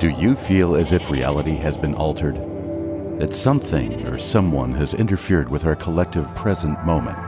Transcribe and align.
Do 0.00 0.08
you 0.08 0.34
feel 0.34 0.76
as 0.76 0.94
if 0.94 1.10
reality 1.10 1.56
has 1.56 1.76
been 1.76 1.94
altered? 1.94 2.36
That 3.20 3.34
something 3.34 4.06
or 4.06 4.16
someone 4.18 4.72
has 4.72 4.94
interfered 4.94 5.50
with 5.50 5.66
our 5.66 5.76
collective 5.76 6.34
present 6.34 6.82
moment? 6.86 7.18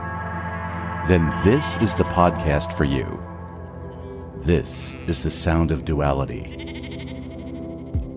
Then 1.07 1.31
this 1.43 1.77
is 1.77 1.93
the 1.93 2.05
podcast 2.05 2.75
for 2.75 2.83
you. 2.83 3.21
This 4.41 4.95
is 5.05 5.21
the 5.21 5.29
sound 5.29 5.69
of 5.69 5.85
duality. 5.85 6.41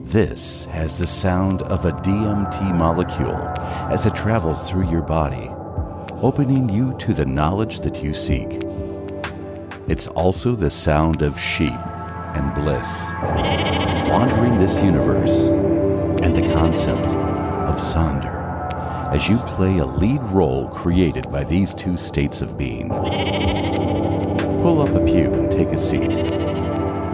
This 0.05 0.65
has 0.65 0.99
the 0.99 1.07
sound 1.07 1.61
of 1.61 1.85
a 1.85 1.93
DMT 1.93 2.75
molecule 2.79 3.37
as 3.93 4.07
it 4.07 4.15
travels 4.15 4.67
through 4.67 4.89
your 4.91 5.03
body, 5.03 5.51
opening 6.23 6.71
you 6.71 6.97
to 7.01 7.13
the 7.13 7.27
knowledge 7.27 7.81
that 7.81 8.03
you 8.03 8.15
seek. 8.15 8.63
It's 9.87 10.07
also 10.07 10.55
the 10.55 10.71
sound 10.71 11.21
of 11.21 11.39
sheep 11.39 11.79
and 12.37 12.55
bliss, 12.55 13.03
wandering 14.11 14.59
this 14.59 14.83
universe, 14.83 15.49
and 16.23 16.37
the 16.37 16.53
concept 16.53 17.07
of 17.09 17.77
Sonder 17.77 18.37
as 19.13 19.29
you 19.29 19.39
play 19.39 19.79
a 19.79 19.87
lead 19.87 20.23
role 20.25 20.69
created 20.69 21.31
by 21.31 21.45
these 21.45 21.73
two 21.73 21.97
states 21.97 22.41
of 22.43 22.59
being. 22.59 22.89
Pull 24.61 24.83
up 24.83 24.95
a 24.95 25.05
pew 25.05 25.33
and 25.33 25.51
take 25.51 25.69
a 25.69 25.77
seat. 25.77 26.13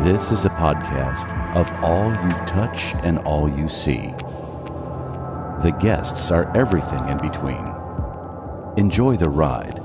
This 0.02 0.32
is 0.32 0.44
a 0.44 0.50
podcast 0.50 1.32
of 1.54 1.70
all 1.84 2.10
you 2.10 2.30
touch 2.46 2.94
and 3.04 3.18
all 3.20 3.48
you 3.48 3.68
see. 3.68 4.12
The 5.62 5.76
guests 5.80 6.30
are 6.30 6.50
everything 6.56 7.08
in 7.08 7.18
between. 7.18 7.72
Enjoy 8.76 9.16
the 9.16 9.30
ride. 9.30 9.78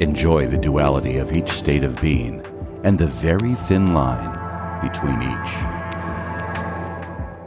Enjoy 0.00 0.46
the 0.46 0.56
duality 0.56 1.18
of 1.18 1.32
each 1.32 1.50
state 1.50 1.84
of 1.84 2.00
being 2.00 2.42
and 2.84 2.98
the 2.98 3.06
very 3.06 3.54
thin 3.54 3.94
line 3.94 4.38
between 4.80 5.22
each. 5.22 5.50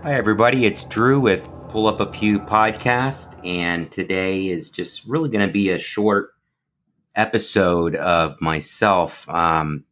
Hi, 0.03 0.13
everybody. 0.13 0.65
It's 0.65 0.83
Drew 0.85 1.19
with 1.19 1.47
Pull 1.67 1.87
Up 1.87 1.99
a 1.99 2.05
Pew 2.05 2.39
podcast, 2.39 3.37
and 3.45 3.91
today 3.91 4.47
is 4.47 4.69
just 4.69 5.05
really 5.05 5.29
going 5.29 5.45
to 5.45 5.51
be 5.51 5.71
a 5.71 5.79
short 5.79 6.29
episode 7.15 7.95
of 7.95 8.39
myself. 8.39 9.27
Um, 9.29 9.83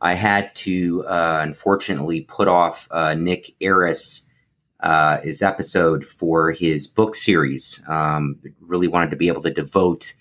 I 0.00 0.14
had 0.14 0.54
to 0.56 1.04
uh, 1.06 1.40
unfortunately 1.42 2.20
put 2.20 2.46
off 2.46 2.86
uh, 2.90 3.14
Nick 3.14 3.54
Aris. 3.62 4.22
Uh, 4.80 5.20
his 5.22 5.42
episode 5.42 6.04
for 6.04 6.52
his 6.52 6.86
book 6.86 7.16
series. 7.16 7.82
Um, 7.88 8.38
really 8.60 8.86
wanted 8.86 9.10
to 9.10 9.16
be 9.16 9.26
able 9.26 9.42
to 9.42 9.50
devote 9.50 10.14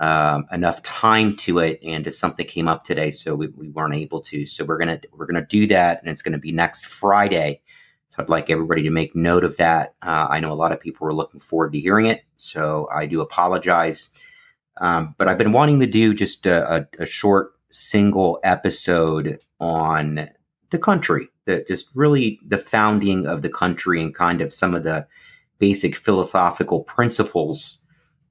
um, 0.00 0.46
enough 0.50 0.82
time 0.82 1.36
to 1.36 1.58
it, 1.60 1.78
and 1.82 2.04
just 2.04 2.18
something 2.18 2.46
came 2.46 2.68
up 2.68 2.84
today, 2.84 3.10
so 3.10 3.34
we, 3.34 3.48
we 3.48 3.68
weren't 3.68 3.94
able 3.94 4.20
to. 4.22 4.46
So 4.46 4.64
we're 4.64 4.78
gonna 4.78 5.00
we're 5.12 5.26
gonna 5.26 5.46
do 5.46 5.66
that, 5.68 6.00
and 6.00 6.10
it's 6.10 6.22
gonna 6.22 6.38
be 6.38 6.52
next 6.52 6.86
Friday. 6.86 7.60
So 8.10 8.22
I'd 8.22 8.28
like 8.28 8.50
everybody 8.50 8.82
to 8.82 8.90
make 8.90 9.16
note 9.16 9.44
of 9.44 9.56
that. 9.56 9.94
Uh, 10.02 10.28
I 10.30 10.40
know 10.40 10.52
a 10.52 10.54
lot 10.54 10.72
of 10.72 10.80
people 10.80 11.06
are 11.06 11.14
looking 11.14 11.40
forward 11.40 11.72
to 11.72 11.80
hearing 11.80 12.06
it, 12.06 12.24
so 12.36 12.88
I 12.92 13.06
do 13.06 13.20
apologize. 13.20 14.10
Um, 14.80 15.14
but 15.18 15.28
I've 15.28 15.38
been 15.38 15.52
wanting 15.52 15.80
to 15.80 15.86
do 15.86 16.14
just 16.14 16.46
a, 16.46 16.76
a, 16.76 16.88
a 17.00 17.06
short 17.06 17.52
single 17.70 18.40
episode 18.42 19.38
on 19.60 20.30
the 20.70 20.78
country, 20.78 21.28
just 21.46 21.90
really 21.94 22.40
the 22.46 22.58
founding 22.58 23.26
of 23.26 23.42
the 23.42 23.48
country 23.48 24.02
and 24.02 24.14
kind 24.14 24.40
of 24.40 24.52
some 24.52 24.74
of 24.74 24.82
the 24.82 25.06
basic 25.58 25.94
philosophical 25.94 26.82
principles 26.82 27.78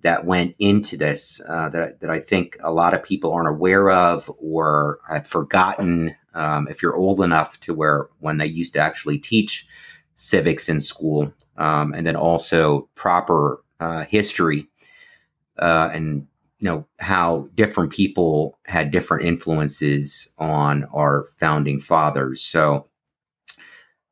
that 0.04 0.26
went 0.26 0.56
into 0.60 0.96
this 0.98 1.42
uh, 1.48 1.70
that, 1.70 2.00
that 2.02 2.10
I 2.10 2.20
think 2.20 2.58
a 2.62 2.72
lot 2.72 2.94
of 2.94 3.04
people 3.04 3.34
aren't 3.34 3.50
aware 3.50 3.90
of 3.90 4.32
or 4.38 5.00
have 5.10 5.28
forgotten. 5.28 6.16
Um, 6.36 6.68
if 6.68 6.82
you're 6.82 6.96
old 6.96 7.22
enough 7.22 7.60
to 7.62 7.74
where 7.74 8.08
when 8.20 8.38
they 8.38 8.46
used 8.46 8.74
to 8.74 8.80
actually 8.80 9.18
teach 9.18 9.68
civics 10.16 10.70
in 10.70 10.82
school, 10.82 11.34
um, 11.58 11.94
and 11.94 12.06
then 12.06 12.16
also 12.16 12.90
proper 12.96 13.64
uh, 13.80 14.06
history 14.06 14.68
uh, 15.58 15.90
and 15.94 16.28
you 16.60 16.66
know 16.66 16.86
how 17.00 17.50
different 17.56 17.92
people 17.92 18.58
had 18.66 18.92
different 18.92 19.26
influences 19.26 20.30
on 20.38 20.86
our 20.94 21.26
founding 21.38 21.80
fathers. 21.80 22.42
So, 22.42 22.88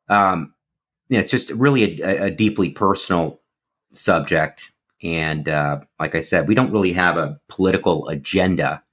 um, 0.10 0.54
yeah, 1.10 1.20
it's 1.20 1.32
just 1.32 1.52
really 1.52 2.02
a, 2.02 2.26
a 2.26 2.32
deeply 2.32 2.70
personal 2.70 3.40
subject 3.94 4.72
and 5.04 5.50
uh, 5.50 5.82
like 6.00 6.16
I 6.16 6.22
said, 6.22 6.48
we 6.48 6.56
don't 6.56 6.72
really 6.72 6.94
have 6.94 7.18
a 7.18 7.40
political 7.48 8.08
agenda. 8.08 8.84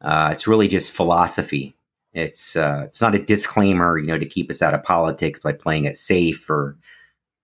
Uh, 0.00 0.30
it's 0.32 0.46
really 0.46 0.68
just 0.68 0.92
philosophy. 0.92 1.74
It's 2.12 2.56
uh, 2.56 2.82
it's 2.86 3.00
not 3.00 3.14
a 3.14 3.24
disclaimer, 3.24 3.98
you 3.98 4.06
know, 4.06 4.18
to 4.18 4.26
keep 4.26 4.50
us 4.50 4.62
out 4.62 4.74
of 4.74 4.82
politics 4.82 5.40
by 5.40 5.52
playing 5.52 5.84
it 5.84 5.96
safe 5.96 6.48
or 6.50 6.76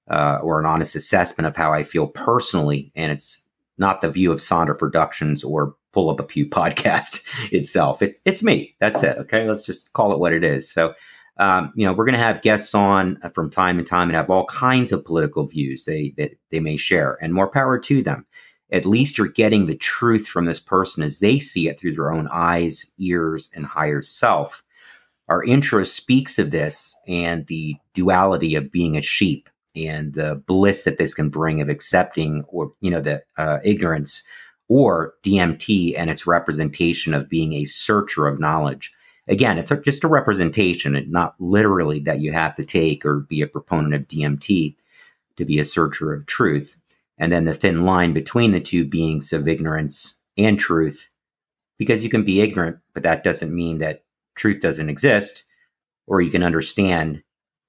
uh, 0.09 0.39
or 0.43 0.61
an 0.61 0.67
honest 0.67 0.97
assessment 0.97 1.47
of 1.47 1.57
how 1.57 1.73
I 1.73 1.83
feel 1.83 2.07
personally. 2.07 2.91
And 2.95 3.13
it's 3.13 3.43
not 3.79 4.01
the 4.01 4.11
view 4.11 4.33
of 4.33 4.39
Sonder 4.39 4.79
Productions 4.79 5.45
or 5.45 5.75
Pull 5.93 6.11
Up 6.11 6.21
a 6.21 6.25
Pew 6.25 6.47
podcast 6.51 7.25
itself. 7.53 8.03
It's 8.03 8.21
it's 8.25 8.43
me. 8.43 8.75
That's 8.81 9.03
it. 9.03 9.19
Okay, 9.19 9.49
let's 9.49 9.63
just 9.63 9.93
call 9.93 10.13
it 10.13 10.19
what 10.19 10.33
it 10.33 10.45
is. 10.45 10.71
So 10.71 10.95
um, 11.37 11.73
you 11.75 11.85
know, 11.85 11.93
we're 11.93 12.05
going 12.05 12.15
to 12.15 12.21
have 12.21 12.43
guests 12.43 12.75
on 12.75 13.19
uh, 13.23 13.29
from 13.31 13.51
time 13.51 13.79
to 13.79 13.85
time 13.85 14.09
and 14.09 14.17
have 14.17 14.31
all 14.31 14.47
kinds 14.47 14.93
of 14.93 15.05
political 15.05 15.47
views 15.47 15.85
they 15.85 16.15
that 16.17 16.33
they 16.51 16.61
may 16.61 16.77
share, 16.77 17.19
and 17.21 17.35
more 17.35 17.49
power 17.49 17.79
to 17.79 18.03
them. 18.03 18.27
At 18.71 18.87
least 18.87 19.19
you're 19.19 19.29
getting 19.29 19.67
the 19.67 19.77
truth 19.77 20.27
from 20.27 20.47
this 20.47 20.61
person 20.61 21.03
as 21.03 21.19
they 21.19 21.39
see 21.39 21.69
it 21.69 21.79
through 21.79 21.95
their 21.95 22.13
own 22.13 22.29
eyes, 22.31 22.93
ears, 22.99 23.51
and 23.55 23.67
higher 23.67 24.03
self. 24.03 24.65
Our 25.29 25.43
intro 25.45 25.85
speaks 25.85 26.39
of 26.39 26.51
this 26.51 26.97
and 27.07 27.47
the 27.47 27.77
duality 27.95 28.55
of 28.55 28.71
being 28.71 28.97
a 28.97 29.03
sheep 29.03 29.49
and 29.75 30.15
the 30.15 30.43
bliss 30.47 30.85
that 30.85 30.99
this 30.99 31.15
can 31.15 31.31
bring 31.31 31.61
of 31.61 31.69
accepting 31.69 32.45
or 32.49 32.73
you 32.81 32.91
know 32.91 33.01
the 33.01 33.25
uh, 33.37 33.59
ignorance 33.65 34.23
or 34.69 35.15
DMT 35.23 35.95
and 35.97 36.11
its 36.11 36.27
representation 36.27 37.13
of 37.13 37.29
being 37.29 37.53
a 37.55 37.65
searcher 37.65 38.27
of 38.27 38.41
knowledge 38.41 38.93
again, 39.27 39.59
it's 39.59 39.73
just 39.85 40.05
a 40.05 40.09
representation, 40.09 40.95
and 40.95 41.11
not 41.11 41.35
literally 41.39 42.01
that 42.01 42.21
you 42.21 42.33
have 42.33 42.55
to 42.57 42.65
take 42.65 43.05
or 43.05 43.21
be 43.21 43.43
a 43.43 43.47
proponent 43.47 43.95
of 43.95 44.09
DMT 44.09 44.77
to 45.37 45.45
be 45.45 45.59
a 45.59 45.65
searcher 45.65 46.13
of 46.13 46.27
truth. 46.27 46.77
And 47.19 47.33
then 47.33 47.45
the 47.45 47.55
thin 47.55 47.83
line 47.83 48.13
between 48.13 48.53
the 48.53 48.61
two 48.61 48.85
beings 48.85 49.33
of 49.33 49.49
ignorance 49.49 50.17
and 50.37 50.59
truth, 50.59 51.11
because 51.79 52.03
you 52.03 52.11
can 52.11 52.25
be 52.25 52.41
ignorant, 52.41 52.79
but 52.93 53.03
that 53.05 53.25
doesn't 53.25 53.55
mean 53.55 53.79
that 53.79 54.05
truth 54.35 54.61
doesn't 54.61 54.89
exist, 54.89 55.45
or 56.07 56.21
you 56.21 56.31
can 56.31 56.43
understand 56.43 57.23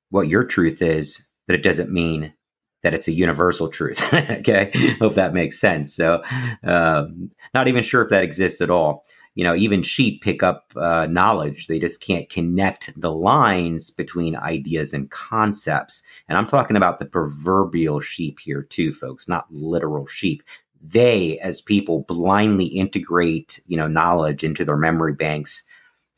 what 0.09 0.27
your 0.27 0.43
truth 0.43 0.81
is, 0.81 1.25
but 1.47 1.55
it 1.55 1.63
doesn't 1.63 1.91
mean 1.91 2.33
that 2.81 2.93
it's 2.93 3.07
a 3.07 3.13
universal 3.13 3.67
truth. 3.67 4.13
okay, 4.13 4.71
hope 4.99 5.15
that 5.15 5.33
makes 5.33 5.59
sense. 5.59 5.95
So, 5.95 6.21
um, 6.63 7.31
not 7.53 7.67
even 7.67 7.83
sure 7.83 8.03
if 8.03 8.09
that 8.09 8.23
exists 8.23 8.61
at 8.61 8.69
all 8.69 9.03
you 9.35 9.43
know, 9.43 9.53
even 9.53 9.83
sheep 9.83 10.21
pick 10.21 10.41
up 10.41 10.71
uh, 10.77 11.07
knowledge. 11.07 11.67
They 11.67 11.77
just 11.77 12.01
can't 12.01 12.29
connect 12.29 12.99
the 12.99 13.11
lines 13.11 13.91
between 13.91 14.35
ideas 14.35 14.93
and 14.93 15.11
concepts. 15.11 16.01
And 16.27 16.37
I'm 16.37 16.47
talking 16.47 16.77
about 16.77 16.99
the 16.99 17.05
proverbial 17.05 17.99
sheep 17.99 18.39
here, 18.39 18.63
too, 18.63 18.93
folks, 18.93 19.27
not 19.27 19.51
literal 19.51 20.07
sheep. 20.07 20.41
They, 20.81 21.37
as 21.39 21.61
people, 21.61 22.05
blindly 22.07 22.65
integrate, 22.65 23.59
you 23.67 23.75
know, 23.75 23.87
knowledge 23.87 24.43
into 24.43 24.63
their 24.63 24.77
memory 24.77 25.13
banks 25.13 25.63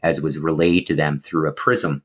as 0.03 0.19
it 0.19 0.23
was 0.23 0.37
relayed 0.37 0.85
to 0.87 0.95
them 0.95 1.17
through 1.17 1.47
a 1.47 1.53
prism, 1.53 2.03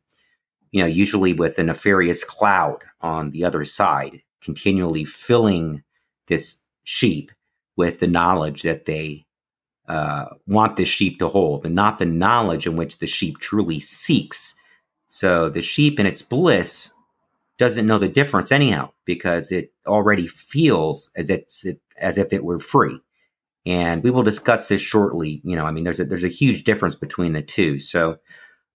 you 0.70 0.80
know, 0.80 0.86
usually 0.86 1.34
with 1.34 1.58
a 1.58 1.62
nefarious 1.62 2.24
cloud 2.24 2.84
on 3.02 3.32
the 3.32 3.44
other 3.44 3.64
side, 3.64 4.22
continually 4.40 5.04
filling 5.04 5.82
this 6.28 6.62
sheep 6.84 7.30
with 7.76 8.00
the 8.00 8.06
knowledge 8.06 8.62
that 8.62 8.86
they 8.86 9.26
uh, 9.92 10.24
want 10.46 10.76
the 10.76 10.86
sheep 10.86 11.18
to 11.18 11.28
hold 11.28 11.66
and 11.66 11.74
not 11.74 11.98
the 11.98 12.06
knowledge 12.06 12.66
in 12.66 12.76
which 12.76 12.96
the 12.96 13.06
sheep 13.06 13.36
truly 13.38 13.78
seeks. 13.78 14.54
So 15.08 15.50
the 15.50 15.60
sheep 15.60 16.00
in 16.00 16.06
its 16.06 16.22
bliss 16.22 16.94
doesn't 17.58 17.86
know 17.86 17.98
the 17.98 18.08
difference 18.08 18.50
anyhow 18.50 18.92
because 19.04 19.52
it 19.52 19.70
already 19.86 20.26
feels 20.26 21.10
as 21.14 21.28
it's 21.28 21.66
it, 21.66 21.82
as 21.98 22.16
if 22.16 22.32
it 22.32 22.42
were 22.42 22.58
free. 22.58 23.02
And 23.66 24.02
we 24.02 24.10
will 24.10 24.22
discuss 24.22 24.68
this 24.68 24.80
shortly. 24.80 25.42
You 25.44 25.56
know, 25.56 25.66
I 25.66 25.72
mean, 25.72 25.84
there's 25.84 26.00
a 26.00 26.06
there's 26.06 26.24
a 26.24 26.28
huge 26.28 26.64
difference 26.64 26.94
between 26.94 27.34
the 27.34 27.42
two. 27.42 27.78
So 27.78 28.16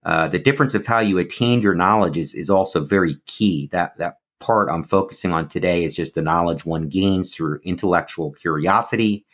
uh, 0.06 0.28
the 0.28 0.38
difference 0.38 0.76
of 0.76 0.86
how 0.86 1.00
you 1.00 1.18
attain 1.18 1.64
your 1.64 1.74
knowledge 1.74 2.16
is 2.16 2.36
is 2.36 2.52
also 2.52 2.84
very 2.84 3.16
key. 3.26 3.70
That 3.72 3.98
that 3.98 4.20
part 4.40 4.70
I'm 4.70 4.84
focusing 4.84 5.32
on 5.32 5.48
today 5.48 5.84
is 5.84 5.96
just 5.96 6.14
the 6.14 6.22
knowledge 6.22 6.64
one 6.64 6.90
gains 6.90 7.34
through 7.34 7.60
intellectual 7.64 8.34
curiosity 8.34 9.26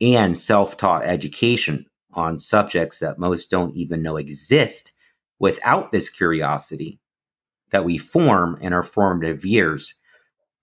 and 0.00 0.36
self 0.36 0.76
taught 0.76 1.04
education 1.04 1.86
on 2.12 2.38
subjects 2.38 3.00
that 3.00 3.18
most 3.18 3.50
don't 3.50 3.76
even 3.76 4.02
know 4.02 4.16
exist 4.16 4.92
without 5.38 5.92
this 5.92 6.08
curiosity 6.08 7.00
that 7.70 7.84
we 7.84 7.98
form 7.98 8.56
in 8.60 8.72
our 8.72 8.82
formative 8.82 9.44
years. 9.44 9.94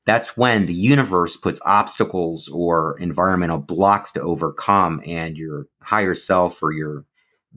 That's 0.05 0.35
when 0.35 0.65
the 0.65 0.73
universe 0.73 1.37
puts 1.37 1.59
obstacles 1.65 2.47
or 2.49 2.97
environmental 2.99 3.59
blocks 3.59 4.11
to 4.13 4.21
overcome, 4.21 5.01
and 5.05 5.37
your 5.37 5.67
higher 5.81 6.15
self 6.15 6.63
or 6.63 6.71
your 6.71 7.05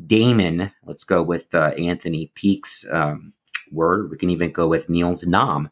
daemon, 0.07 0.73
let's 0.85 1.05
go 1.05 1.23
with 1.23 1.55
uh, 1.55 1.73
Anthony 1.79 2.33
Peake's 2.35 2.85
um, 2.91 3.33
word. 3.71 4.11
We 4.11 4.19
can 4.19 4.31
even 4.31 4.53
go 4.53 4.69
with 4.69 4.89
Niels 4.89 5.25
Nahm. 5.25 5.71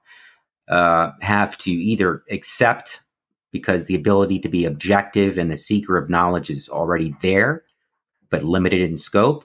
Uh, 0.69 1.11
have 1.21 1.59
to 1.59 1.71
either 1.71 2.23
accept 2.31 3.02
because 3.53 3.85
the 3.85 3.95
ability 3.95 4.39
to 4.41 4.49
be 4.49 4.65
objective 4.65 5.39
and 5.39 5.51
the 5.51 5.57
seeker 5.57 5.97
of 5.97 6.11
knowledge 6.11 6.51
is 6.51 6.69
already 6.69 7.15
there, 7.21 7.63
but 8.31 8.43
limited 8.43 8.81
in 8.81 8.99
scope, 8.99 9.45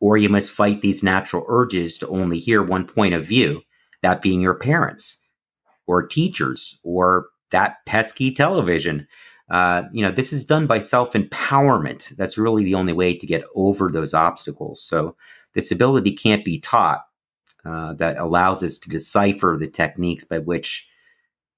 or 0.00 0.16
you 0.16 0.28
must 0.28 0.50
fight 0.50 0.80
these 0.80 1.02
natural 1.02 1.44
urges 1.48 1.98
to 1.98 2.08
only 2.08 2.38
hear 2.38 2.62
one 2.62 2.86
point 2.86 3.12
of 3.12 3.26
view, 3.26 3.62
that 4.02 4.22
being 4.22 4.40
your 4.40 4.54
parents 4.54 5.18
or 5.86 6.06
teachers 6.06 6.78
or 6.82 7.26
that 7.50 7.84
pesky 7.86 8.32
television. 8.32 9.06
Uh, 9.50 9.84
you 9.92 10.02
know, 10.02 10.10
this 10.10 10.32
is 10.32 10.44
done 10.44 10.66
by 10.66 10.78
self 10.78 11.12
empowerment. 11.12 12.10
That's 12.16 12.38
really 12.38 12.64
the 12.64 12.74
only 12.74 12.92
way 12.92 13.16
to 13.16 13.26
get 13.26 13.44
over 13.54 13.90
those 13.90 14.14
obstacles. 14.14 14.82
So, 14.82 15.16
this 15.54 15.70
ability 15.70 16.12
can't 16.12 16.44
be 16.44 16.58
taught 16.58 17.04
uh, 17.64 17.92
that 17.94 18.18
allows 18.18 18.62
us 18.62 18.78
to 18.78 18.88
decipher 18.88 19.56
the 19.58 19.68
techniques 19.68 20.24
by 20.24 20.38
which 20.38 20.88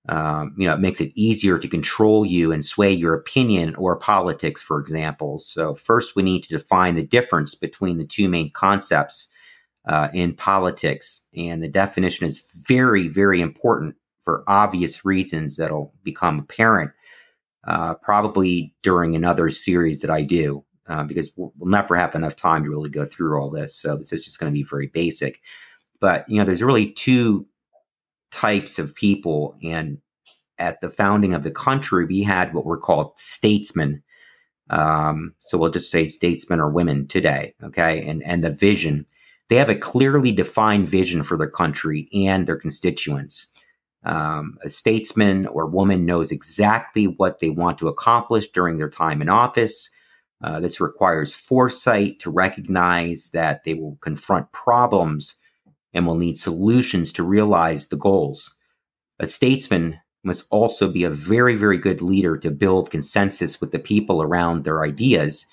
um, 0.08 0.54
you 0.56 0.66
know, 0.68 0.74
it 0.74 0.80
makes 0.80 1.00
it 1.00 1.12
easier 1.16 1.58
to 1.58 1.68
control 1.68 2.24
you 2.24 2.52
and 2.52 2.64
sway 2.64 2.92
your 2.92 3.14
opinion 3.14 3.74
or 3.74 3.96
politics, 3.96 4.62
for 4.62 4.78
example. 4.78 5.38
So, 5.38 5.74
first, 5.74 6.14
we 6.14 6.22
need 6.22 6.44
to 6.44 6.48
define 6.48 6.94
the 6.94 7.06
difference 7.06 7.54
between 7.54 7.98
the 7.98 8.06
two 8.06 8.28
main 8.28 8.50
concepts 8.52 9.28
uh, 9.84 10.08
in 10.12 10.34
politics. 10.34 11.22
And 11.36 11.62
the 11.62 11.68
definition 11.68 12.26
is 12.26 12.44
very, 12.68 13.08
very 13.08 13.40
important 13.40 13.96
for 14.22 14.44
obvious 14.46 15.04
reasons 15.04 15.56
that'll 15.56 15.92
become 16.02 16.38
apparent 16.40 16.92
uh, 17.66 17.94
probably 17.94 18.74
during 18.82 19.16
another 19.16 19.48
series 19.50 20.02
that 20.02 20.10
I 20.10 20.22
do, 20.22 20.64
uh, 20.86 21.02
because 21.02 21.32
we'll 21.36 21.52
never 21.60 21.96
have 21.96 22.14
enough 22.14 22.36
time 22.36 22.62
to 22.62 22.70
really 22.70 22.90
go 22.90 23.04
through 23.04 23.40
all 23.40 23.50
this. 23.50 23.74
So, 23.74 23.96
this 23.96 24.12
is 24.12 24.24
just 24.24 24.38
going 24.38 24.52
to 24.52 24.56
be 24.56 24.62
very 24.62 24.86
basic. 24.86 25.40
But, 25.98 26.28
you 26.28 26.38
know, 26.38 26.44
there's 26.44 26.62
really 26.62 26.92
two 26.92 27.46
types 28.30 28.78
of 28.78 28.94
people. 28.94 29.56
And 29.62 29.98
at 30.58 30.80
the 30.80 30.90
founding 30.90 31.34
of 31.34 31.42
the 31.42 31.50
country, 31.50 32.06
we 32.06 32.22
had 32.22 32.54
what 32.54 32.64
were 32.64 32.78
called 32.78 33.18
statesmen. 33.18 34.02
Um, 34.70 35.34
so 35.38 35.58
we'll 35.58 35.70
just 35.70 35.90
say 35.90 36.06
statesmen 36.06 36.60
or 36.60 36.70
women 36.70 37.06
today. 37.06 37.54
Okay. 37.62 38.06
And, 38.06 38.22
and 38.24 38.42
the 38.42 38.50
vision, 38.50 39.06
they 39.48 39.56
have 39.56 39.70
a 39.70 39.76
clearly 39.76 40.32
defined 40.32 40.88
vision 40.88 41.22
for 41.22 41.36
their 41.36 41.50
country 41.50 42.08
and 42.12 42.46
their 42.46 42.56
constituents. 42.56 43.46
Um, 44.04 44.58
a 44.64 44.68
statesman 44.68 45.46
or 45.46 45.66
woman 45.66 46.06
knows 46.06 46.30
exactly 46.30 47.06
what 47.06 47.40
they 47.40 47.50
want 47.50 47.78
to 47.78 47.88
accomplish 47.88 48.50
during 48.50 48.76
their 48.76 48.88
time 48.88 49.20
in 49.20 49.28
office. 49.28 49.90
Uh, 50.42 50.60
this 50.60 50.80
requires 50.80 51.34
foresight 51.34 52.20
to 52.20 52.30
recognize 52.30 53.30
that 53.30 53.64
they 53.64 53.74
will 53.74 53.98
confront 54.00 54.52
problems 54.52 55.36
and 55.96 56.06
will 56.06 56.14
need 56.14 56.38
solutions 56.38 57.10
to 57.10 57.22
realize 57.22 57.88
the 57.88 57.96
goals. 57.96 58.54
A 59.18 59.26
statesman 59.26 59.98
must 60.22 60.46
also 60.50 60.90
be 60.90 61.04
a 61.04 61.10
very, 61.10 61.56
very 61.56 61.78
good 61.78 62.02
leader 62.02 62.36
to 62.36 62.50
build 62.50 62.90
consensus 62.90 63.62
with 63.62 63.72
the 63.72 63.78
people 63.78 64.20
around 64.20 64.62
their 64.62 64.84
ideas. 64.84 65.46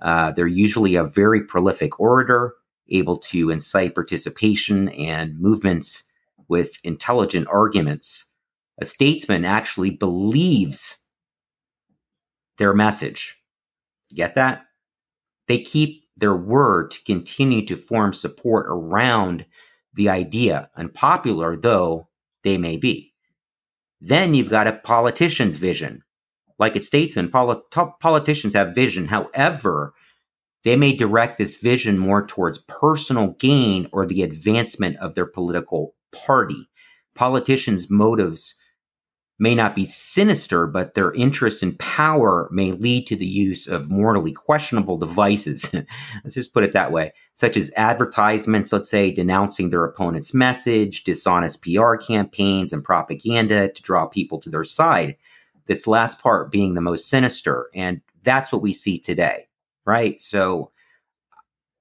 Uh, 0.00 0.30
they're 0.30 0.46
usually 0.46 0.94
a 0.94 1.02
very 1.02 1.42
prolific 1.42 1.98
orator, 1.98 2.54
able 2.88 3.16
to 3.16 3.50
incite 3.50 3.96
participation 3.96 4.88
and 4.90 5.40
movements 5.40 6.04
with 6.46 6.78
intelligent 6.84 7.48
arguments. 7.48 8.26
A 8.80 8.86
statesman 8.86 9.44
actually 9.44 9.90
believes 9.90 10.98
their 12.56 12.72
message. 12.72 13.42
Get 14.14 14.36
that? 14.36 14.66
They 15.48 15.58
keep 15.58 16.04
their 16.16 16.36
word 16.36 16.92
to 16.92 17.02
continue 17.02 17.66
to 17.66 17.74
form 17.74 18.12
support 18.12 18.66
around 18.68 19.44
the 19.98 20.08
idea, 20.08 20.70
unpopular 20.76 21.56
though 21.56 22.08
they 22.44 22.56
may 22.56 22.76
be. 22.76 23.12
Then 24.00 24.32
you've 24.32 24.48
got 24.48 24.68
a 24.68 24.74
politician's 24.74 25.56
vision. 25.56 26.04
Like 26.56 26.76
its 26.76 26.86
statesmen, 26.86 27.30
politicians 27.30 28.54
have 28.54 28.76
vision. 28.76 29.06
However, 29.06 29.92
they 30.62 30.76
may 30.76 30.92
direct 30.94 31.36
this 31.36 31.56
vision 31.56 31.98
more 31.98 32.24
towards 32.24 32.64
personal 32.68 33.34
gain 33.40 33.88
or 33.92 34.06
the 34.06 34.22
advancement 34.22 34.96
of 34.98 35.14
their 35.14 35.26
political 35.26 35.96
party. 36.12 36.68
Politicians' 37.16 37.90
motives 37.90 38.54
may 39.38 39.54
not 39.54 39.76
be 39.76 39.84
sinister, 39.84 40.66
but 40.66 40.94
their 40.94 41.12
interest 41.12 41.62
in 41.62 41.76
power 41.76 42.48
may 42.50 42.72
lead 42.72 43.06
to 43.06 43.14
the 43.14 43.26
use 43.26 43.68
of 43.68 43.90
morally 43.90 44.32
questionable 44.32 44.98
devices. 44.98 45.72
let's 46.24 46.34
just 46.34 46.52
put 46.52 46.64
it 46.64 46.72
that 46.72 46.90
way, 46.90 47.12
such 47.34 47.56
as 47.56 47.70
advertisements, 47.76 48.72
let's 48.72 48.90
say, 48.90 49.12
denouncing 49.12 49.70
their 49.70 49.84
opponent's 49.84 50.34
message, 50.34 51.04
dishonest 51.04 51.62
PR 51.62 51.94
campaigns, 51.94 52.72
and 52.72 52.82
propaganda 52.82 53.68
to 53.68 53.82
draw 53.82 54.06
people 54.06 54.40
to 54.40 54.50
their 54.50 54.64
side. 54.64 55.16
This 55.66 55.86
last 55.86 56.20
part 56.20 56.50
being 56.50 56.74
the 56.74 56.80
most 56.80 57.08
sinister. 57.08 57.70
And 57.74 58.00
that's 58.24 58.50
what 58.50 58.62
we 58.62 58.72
see 58.72 58.98
today, 58.98 59.46
right? 59.84 60.20
So 60.20 60.72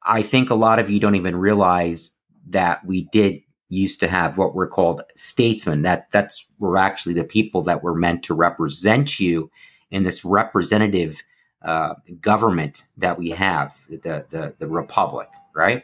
I 0.03 0.21
think 0.21 0.49
a 0.49 0.55
lot 0.55 0.79
of 0.79 0.89
you 0.89 0.99
don't 0.99 1.15
even 1.15 1.35
realize 1.35 2.11
that 2.49 2.85
we 2.85 3.03
did 3.11 3.41
used 3.69 3.99
to 3.99 4.07
have 4.07 4.37
what 4.37 4.55
were 4.55 4.67
called 4.67 5.01
statesmen. 5.15 5.81
That 5.81 6.11
that's 6.11 6.45
were 6.59 6.77
actually 6.77 7.13
the 7.13 7.23
people 7.23 7.63
that 7.63 7.83
were 7.83 7.95
meant 7.95 8.23
to 8.23 8.33
represent 8.33 9.19
you 9.19 9.51
in 9.91 10.03
this 10.03 10.23
representative 10.23 11.21
uh, 11.61 11.95
government 12.21 12.83
that 12.97 13.17
we 13.17 13.31
have, 13.31 13.77
the, 13.89 14.25
the 14.29 14.53
the 14.57 14.67
republic, 14.67 15.29
right? 15.55 15.83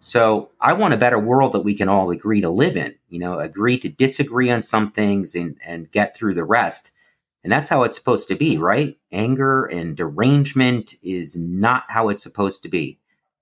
So 0.00 0.50
I 0.60 0.72
want 0.72 0.94
a 0.94 0.98
better 0.98 1.18
world 1.18 1.52
that 1.52 1.60
we 1.60 1.74
can 1.74 1.88
all 1.88 2.10
agree 2.10 2.40
to 2.40 2.50
live 2.50 2.76
in. 2.76 2.94
You 3.08 3.20
know, 3.20 3.38
agree 3.38 3.78
to 3.78 3.88
disagree 3.88 4.50
on 4.50 4.62
some 4.62 4.90
things 4.90 5.34
and 5.34 5.56
and 5.64 5.90
get 5.90 6.16
through 6.16 6.34
the 6.34 6.44
rest. 6.44 6.92
And 7.44 7.52
that's 7.52 7.68
how 7.68 7.82
it's 7.82 7.96
supposed 7.96 8.28
to 8.28 8.36
be, 8.36 8.56
right? 8.56 8.96
Anger 9.10 9.64
and 9.64 9.96
derangement 9.96 10.94
is 11.02 11.36
not 11.36 11.84
how 11.88 12.08
it's 12.08 12.22
supposed 12.22 12.62
to 12.62 12.68
be. 12.68 12.98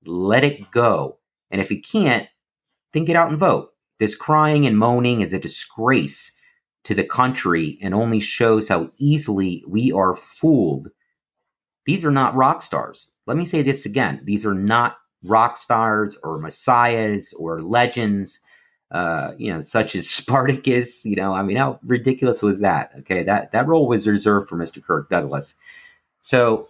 Let 0.07 0.43
it 0.43 0.71
go. 0.71 1.19
And 1.51 1.61
if 1.61 1.71
you 1.71 1.83
can't, 1.83 2.27
then 2.93 3.05
get 3.05 3.17
out 3.17 3.31
and 3.31 3.39
vote. 3.39 3.73
This 3.99 4.15
crying 4.15 4.67
and 4.67 4.79
moaning 4.79 5.21
is 5.21 5.33
a 5.33 5.39
disgrace 5.39 6.33
to 6.85 6.95
the 6.95 7.05
country 7.05 7.79
and 7.83 7.95
only 7.95 8.21
shows 8.21 8.69
how 8.69 8.89
easily 8.99 9.63
we 9.69 9.93
are 9.93 10.15
fooled. 10.15 10.89
These 11.85 12.05
are 12.05 12.11
not 12.11 12.35
rock 12.35 12.63
stars. 12.63 13.09
Let 13.27 13.37
me 13.37 13.45
say 13.45 13.63
this 13.63 13.85
again. 13.85 14.23
These 14.25 14.47
are 14.47 14.55
not 14.55 14.97
rock 15.23 15.57
stars 15.57 16.17
or 16.25 16.39
messiahs 16.39 17.35
or 17.35 17.63
legends, 17.63 18.41
uh, 18.91 19.33
you 19.37 19.53
know, 19.53 19.61
such 19.61 19.95
as 19.95 20.09
Spartacus. 20.11 21.05
You 21.05 21.17
know, 21.17 21.35
I 21.35 21.43
mean, 21.43 21.57
how 21.57 21.79
ridiculous 21.85 22.43
was 22.43 22.61
that? 22.61 22.93
Okay, 23.01 23.23
that 23.25 23.53
that 23.53 23.67
role 23.67 23.87
was 23.87 24.07
reserved 24.07 24.49
for 24.49 24.57
Mr. 24.57 24.83
Kirk 24.83 25.11
Douglas. 25.11 25.55
So 26.21 26.69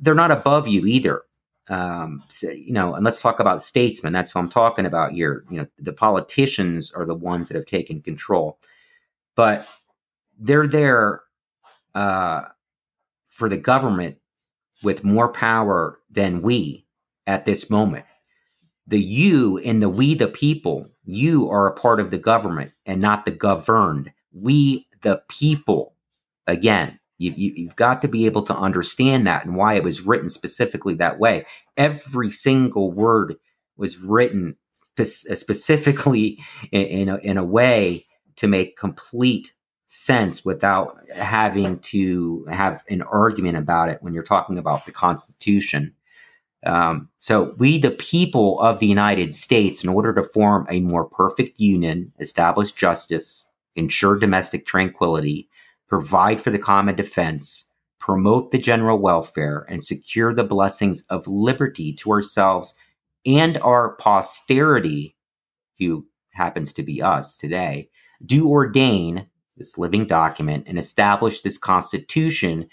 they're 0.00 0.14
not 0.14 0.30
above 0.30 0.66
you 0.66 0.86
either 0.86 1.22
um, 1.68 2.22
so, 2.28 2.50
you 2.50 2.72
know, 2.72 2.94
and 2.94 3.04
let's 3.04 3.22
talk 3.22 3.40
about 3.40 3.62
statesmen. 3.62 4.12
That's 4.12 4.34
what 4.34 4.42
I'm 4.42 4.50
talking 4.50 4.86
about 4.86 5.12
here. 5.12 5.44
You 5.50 5.58
know, 5.62 5.66
the 5.78 5.92
politicians 5.92 6.92
are 6.92 7.06
the 7.06 7.14
ones 7.14 7.48
that 7.48 7.56
have 7.56 7.66
taken 7.66 8.02
control, 8.02 8.58
but 9.34 9.66
they're 10.38 10.68
there 10.68 11.22
uh, 11.94 12.42
for 13.28 13.48
the 13.48 13.56
government 13.56 14.18
with 14.82 15.04
more 15.04 15.32
power 15.32 16.00
than 16.10 16.42
we 16.42 16.86
at 17.26 17.44
this 17.44 17.70
moment. 17.70 18.04
The 18.86 19.00
you 19.00 19.58
and 19.58 19.80
the 19.80 19.88
we, 19.88 20.14
the 20.14 20.28
people, 20.28 20.90
you 21.04 21.48
are 21.48 21.66
a 21.66 21.74
part 21.74 22.00
of 22.00 22.10
the 22.10 22.18
government 22.18 22.72
and 22.84 23.00
not 23.00 23.24
the 23.24 23.30
governed. 23.30 24.12
We, 24.32 24.86
the 25.00 25.22
people, 25.28 25.94
again, 26.46 26.98
you, 27.18 27.32
you, 27.36 27.66
have 27.66 27.76
got 27.76 28.02
to 28.02 28.08
be 28.08 28.26
able 28.26 28.42
to 28.42 28.56
understand 28.56 29.26
that 29.26 29.44
and 29.44 29.56
why 29.56 29.74
it 29.74 29.84
was 29.84 30.02
written 30.02 30.28
specifically 30.28 30.94
that 30.94 31.18
way. 31.18 31.46
Every 31.76 32.30
single 32.30 32.90
word 32.90 33.36
was 33.76 33.98
written 33.98 34.56
spe- 34.72 35.36
specifically 35.36 36.38
in, 36.72 36.82
in, 36.82 37.08
a, 37.08 37.16
in 37.18 37.36
a 37.36 37.44
way 37.44 38.06
to 38.36 38.48
make 38.48 38.76
complete 38.76 39.54
sense 39.86 40.44
without 40.44 40.92
having 41.14 41.78
to 41.78 42.44
have 42.50 42.82
an 42.88 43.02
argument 43.02 43.56
about 43.56 43.88
it 43.88 43.98
when 44.02 44.12
you're 44.12 44.24
talking 44.24 44.58
about 44.58 44.84
the 44.86 44.92
Constitution. 44.92 45.94
Um, 46.66 47.10
so, 47.18 47.54
we, 47.58 47.78
the 47.78 47.90
people 47.90 48.58
of 48.58 48.78
the 48.80 48.86
United 48.86 49.34
States, 49.34 49.84
in 49.84 49.90
order 49.90 50.14
to 50.14 50.22
form 50.22 50.66
a 50.70 50.80
more 50.80 51.04
perfect 51.04 51.60
union, 51.60 52.12
establish 52.18 52.72
justice, 52.72 53.50
ensure 53.76 54.18
domestic 54.18 54.64
tranquility, 54.64 55.48
provide 55.88 56.40
for 56.40 56.50
the 56.50 56.58
common 56.58 56.96
defense, 56.96 57.66
promote 57.98 58.50
the 58.50 58.58
general 58.58 58.98
welfare, 58.98 59.66
and 59.68 59.82
secure 59.82 60.34
the 60.34 60.44
blessings 60.44 61.04
of 61.10 61.26
liberty 61.26 61.92
to 61.92 62.10
ourselves 62.10 62.74
and 63.26 63.58
our 63.58 63.96
posterity, 63.96 65.16
who 65.78 66.06
happens 66.30 66.72
to 66.72 66.82
be 66.82 67.00
us 67.00 67.36
today, 67.36 67.88
do 68.24 68.48
ordain 68.48 69.26
this 69.56 69.78
living 69.78 70.06
document 70.06 70.64
and 70.66 70.78
establish 70.78 71.40
this 71.40 71.58
Constitution 71.58 72.68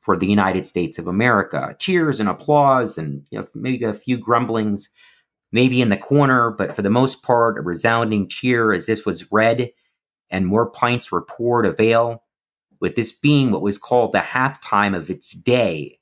for 0.00 0.16
the 0.16 0.26
United 0.26 0.64
States 0.64 0.98
of 0.98 1.06
America. 1.06 1.74
Cheers 1.78 2.20
and 2.20 2.28
applause, 2.28 2.98
and 2.98 3.26
you 3.30 3.38
know, 3.38 3.46
maybe 3.54 3.84
a 3.84 3.94
few 3.94 4.18
grumblings 4.18 4.90
maybe 5.52 5.80
in 5.80 5.88
the 5.88 5.96
corner, 5.96 6.50
but 6.50 6.74
for 6.74 6.82
the 6.82 6.90
most 6.90 7.22
part, 7.22 7.58
a 7.58 7.62
resounding 7.62 8.28
cheer 8.28 8.72
as 8.72 8.86
this 8.86 9.06
was 9.06 9.32
read 9.32 9.70
and 10.28 10.46
more 10.46 10.70
pints 10.70 11.10
were 11.10 11.22
poured 11.22 11.64
of 11.64 11.80
ale, 11.80 12.22
with 12.80 12.94
this 12.94 13.12
being 13.12 13.50
what 13.50 13.62
was 13.62 13.78
called 13.78 14.12
the 14.12 14.18
halftime 14.18 14.96
of 14.96 15.10
its 15.10 15.32
day 15.32 15.98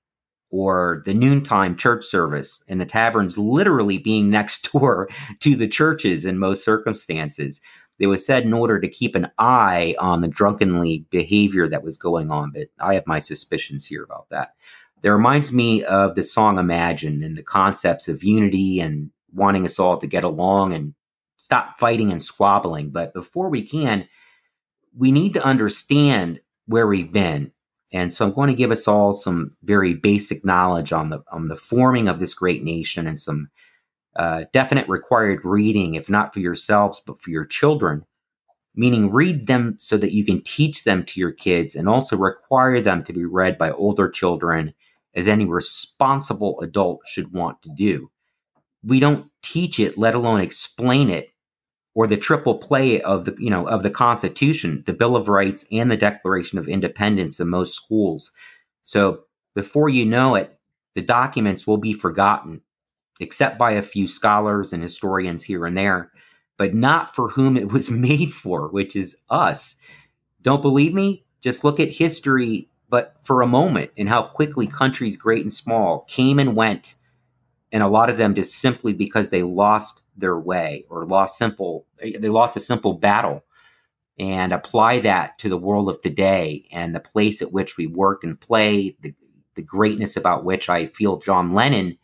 or 0.51 1.03
the 1.05 1.15
noontime 1.15 1.77
church 1.77 2.05
service, 2.05 2.63
and 2.69 2.81
the 2.81 2.87
taverns 2.87 3.37
literally 3.37 3.99
being 3.99 4.31
next 4.31 4.71
door 4.73 5.09
to 5.41 5.57
the 5.57 5.67
churches 5.67 6.25
in 6.25 6.39
most 6.39 6.65
circumstances. 6.65 7.61
It 7.99 8.07
was 8.07 8.25
said 8.25 8.45
in 8.45 8.53
order 8.53 8.79
to 8.81 8.89
keep 8.89 9.17
an 9.17 9.31
eye 9.39 9.97
on 9.99 10.21
the 10.21 10.29
drunkenly 10.29 11.07
behavior 11.11 11.69
that 11.69 11.83
was 11.83 11.97
going 11.97 12.31
on, 12.31 12.53
but 12.53 12.69
I 12.79 12.95
have 12.95 13.07
my 13.07 13.19
suspicions 13.19 13.87
here 13.87 14.05
about 14.05 14.29
that. 14.31 14.55
That 15.03 15.13
reminds 15.13 15.53
me 15.53 15.83
of 15.85 16.15
the 16.15 16.23
song 16.23 16.59
Imagine 16.59 17.23
and 17.23 17.37
the 17.37 17.43
concepts 17.43 18.09
of 18.09 18.23
unity 18.23 18.81
and 18.81 19.11
wanting 19.33 19.65
us 19.65 19.81
all 19.81 19.99
to 19.99 20.07
get 20.07 20.23
along 20.23 20.73
and 20.73 20.95
stop 21.37 21.79
fighting 21.79 22.13
and 22.13 22.23
squabbling. 22.23 22.91
But 22.91 23.13
before 23.13 23.49
we 23.49 23.63
can, 23.63 24.09
we 24.97 25.11
need 25.11 25.35
to 25.35 25.45
understand 25.45 26.41
where 26.67 26.87
we've 26.87 27.13
been. 27.13 27.53
And 27.93 28.13
so 28.13 28.27
I'm 28.27 28.35
going 28.35 28.51
to 28.51 28.57
give 28.57 28.73
us 28.73 28.89
all 28.89 29.15
some 29.15 29.53
very 29.63 29.95
basic 29.95 30.45
knowledge 30.45 30.93
on 30.93 31.11
the 31.11 31.23
on 31.31 31.47
the 31.47 31.57
forming 31.57 32.09
of 32.09 32.19
this 32.19 32.35
great 32.35 32.65
nation 32.65 33.07
and 33.07 33.19
some 33.19 33.51
uh, 34.17 34.45
definite 34.53 34.89
required 34.89 35.41
reading, 35.45 35.95
if 35.95 36.09
not 36.09 36.33
for 36.33 36.41
yourselves, 36.41 37.03
but 37.05 37.21
for 37.21 37.31
your 37.31 37.45
children. 37.45 38.05
Meaning, 38.75 39.13
read 39.13 39.47
them 39.47 39.77
so 39.79 39.97
that 39.97 40.13
you 40.13 40.25
can 40.25 40.43
teach 40.43 40.83
them 40.83 41.05
to 41.05 41.21
your 41.21 41.31
kids 41.31 41.77
and 41.77 41.89
also 41.89 42.17
require 42.17 42.81
them 42.81 43.05
to 43.05 43.13
be 43.13 43.25
read 43.25 43.57
by 43.57 43.71
older 43.71 44.09
children, 44.09 44.75
as 45.15 45.29
any 45.29 45.45
responsible 45.45 46.61
adult 46.61 47.03
should 47.07 47.33
want 47.33 47.63
to 47.63 47.71
do. 47.77 48.11
We 48.83 48.99
don't 48.99 49.31
teach 49.43 49.79
it, 49.79 49.97
let 49.97 50.17
alone 50.17 50.41
explain 50.41 51.09
it 51.09 51.34
or 51.95 52.07
the 52.07 52.17
triple 52.17 52.59
play 52.59 53.01
of 53.01 53.25
the 53.25 53.35
you 53.39 53.51
know 53.51 53.67
of 53.67 53.83
the 53.83 53.91
Constitution, 53.91 54.83
the 54.87 54.93
Bill 54.93 55.17
of 55.17 55.29
Rights, 55.29 55.65
and 55.71 55.91
the 55.91 55.97
Declaration 55.97 56.59
of 56.59 56.69
Independence 56.69 57.41
in 57.41 57.49
most 57.49 57.75
schools. 57.75 58.33
So 58.83 59.25
before 59.55 59.89
you 59.89 60.05
know 60.05 60.35
it, 60.35 60.59
the 60.95 61.03
documents 61.03 61.67
will 61.67 61.79
be 61.79 61.93
forgotten, 61.93 62.61
except 63.21 63.59
by 63.59 63.73
a 63.73 63.83
few 63.83 64.09
scholars 64.09 64.73
and 64.73 64.83
historians 64.83 65.45
here 65.45 65.67
and 65.67 65.77
there, 65.77 66.11
but 66.59 66.75
not 66.75 67.15
for 67.15 67.31
whom 67.31 67.57
it 67.57 67.73
was 67.73 67.91
made 67.91 68.33
for, 68.33 68.69
which 68.69 68.97
is 68.97 69.17
us. 69.31 69.77
Don't 70.43 70.63
believe 70.63 70.93
me? 70.93 71.25
Just 71.41 71.65
look 71.65 71.79
at 71.79 71.91
history, 71.91 72.69
but 72.89 73.17
for 73.23 73.43
a 73.43 73.47
moment, 73.47 73.91
and 73.97 74.09
how 74.09 74.23
quickly 74.23 74.67
countries, 74.67 75.17
great 75.17 75.43
and 75.43 75.53
small, 75.53 76.01
came 76.09 76.39
and 76.39 76.57
went, 76.57 76.95
and 77.73 77.83
a 77.83 77.89
lot 77.89 78.09
of 78.09 78.17
them 78.17 78.35
just 78.35 78.55
simply 78.55 78.93
because 78.93 79.31
they 79.31 79.43
lost 79.43 80.03
their 80.17 80.39
way 80.39 80.85
or 80.89 81.07
lost 81.07 81.39
simple 81.39 81.87
they 82.01 82.29
lost 82.29 82.57
a 82.57 82.61
simple 82.61 82.95
battle 82.95 83.45
and 84.19 84.53
apply 84.53 85.01
that 85.01 85.39
to 85.39 85.49
the 85.49 85.59
world 85.59 85.89
of 85.89 86.01
today 86.01 86.67
and 86.71 86.95
the 86.95 87.01
place 87.01 87.43
at 87.43 87.53
which 87.53 87.77
we 87.77 87.87
work 87.87 88.23
and 88.23 88.41
play 88.41 88.97
the, 89.01 89.13
the 89.55 89.63
greatness 89.63 90.17
about 90.17 90.45
which 90.45 90.69
i 90.69 90.87
feel 90.87 91.19
john 91.19 91.53
lennon 91.53 91.99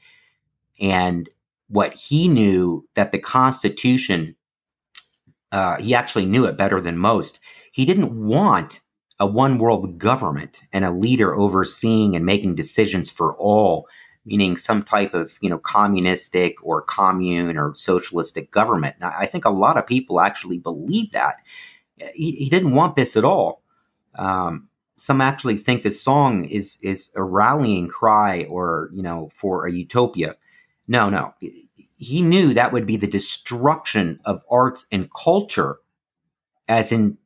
and 0.81 1.29
what 1.69 1.95
he 1.95 2.27
knew 2.27 2.87
that 2.95 3.13
the 3.13 3.19
constitution 3.19 4.35
uh, 5.53 5.81
he 5.81 5.95
actually 5.95 6.27
knew 6.27 6.45
it 6.47 6.57
better 6.57 6.81
than 6.81 6.97
most. 6.97 7.41
He 7.73 7.85
didn't 7.85 8.13
want 8.13 8.81
a 9.19 9.27
one 9.27 9.59
world 9.59 9.99
government 9.99 10.63
and 10.73 10.85
a 10.85 10.93
leader 10.93 11.35
overseeing 11.35 12.17
and 12.17 12.25
making 12.25 12.55
decisions 12.55 13.11
for 13.11 13.37
all 13.37 13.87
meaning 14.25 14.57
some 14.57 14.83
type 14.83 15.15
of 15.15 15.39
you 15.41 15.49
know 15.49 15.59
communistic 15.59 16.65
or 16.65 16.83
commune 16.83 17.57
or 17.57 17.75
socialistic 17.75 18.51
government. 18.51 18.97
Now, 19.01 19.13
I 19.17 19.27
think 19.27 19.45
a 19.45 19.51
lot 19.51 19.77
of 19.77 19.87
people 19.87 20.21
actually 20.21 20.59
believe 20.59 21.13
that. 21.13 21.37
He, 22.15 22.33
he 22.33 22.49
didn't 22.49 22.75
want 22.75 22.97
this 22.97 23.17
at 23.17 23.25
all. 23.25 23.63
Um, 24.15 24.69
some 24.97 25.21
actually 25.21 25.57
think 25.57 25.83
this 25.83 26.03
song 26.03 26.45
is 26.45 26.79
is 26.83 27.11
a 27.17 27.23
rallying 27.23 27.89
cry 27.89 28.45
or 28.45 28.91
you 28.93 29.03
know 29.03 29.29
for 29.33 29.67
a 29.67 29.73
utopia. 29.73 30.37
No, 30.87 31.09
no. 31.09 31.35
He 31.97 32.23
knew 32.23 32.53
that 32.55 32.73
would 32.73 32.87
be 32.87 32.97
the 32.97 33.07
destruction 33.07 34.21
of 34.25 34.43
arts 34.51 34.87
and 34.91 35.09
culture, 35.13 35.79
as 36.67 36.91
in 36.91 37.19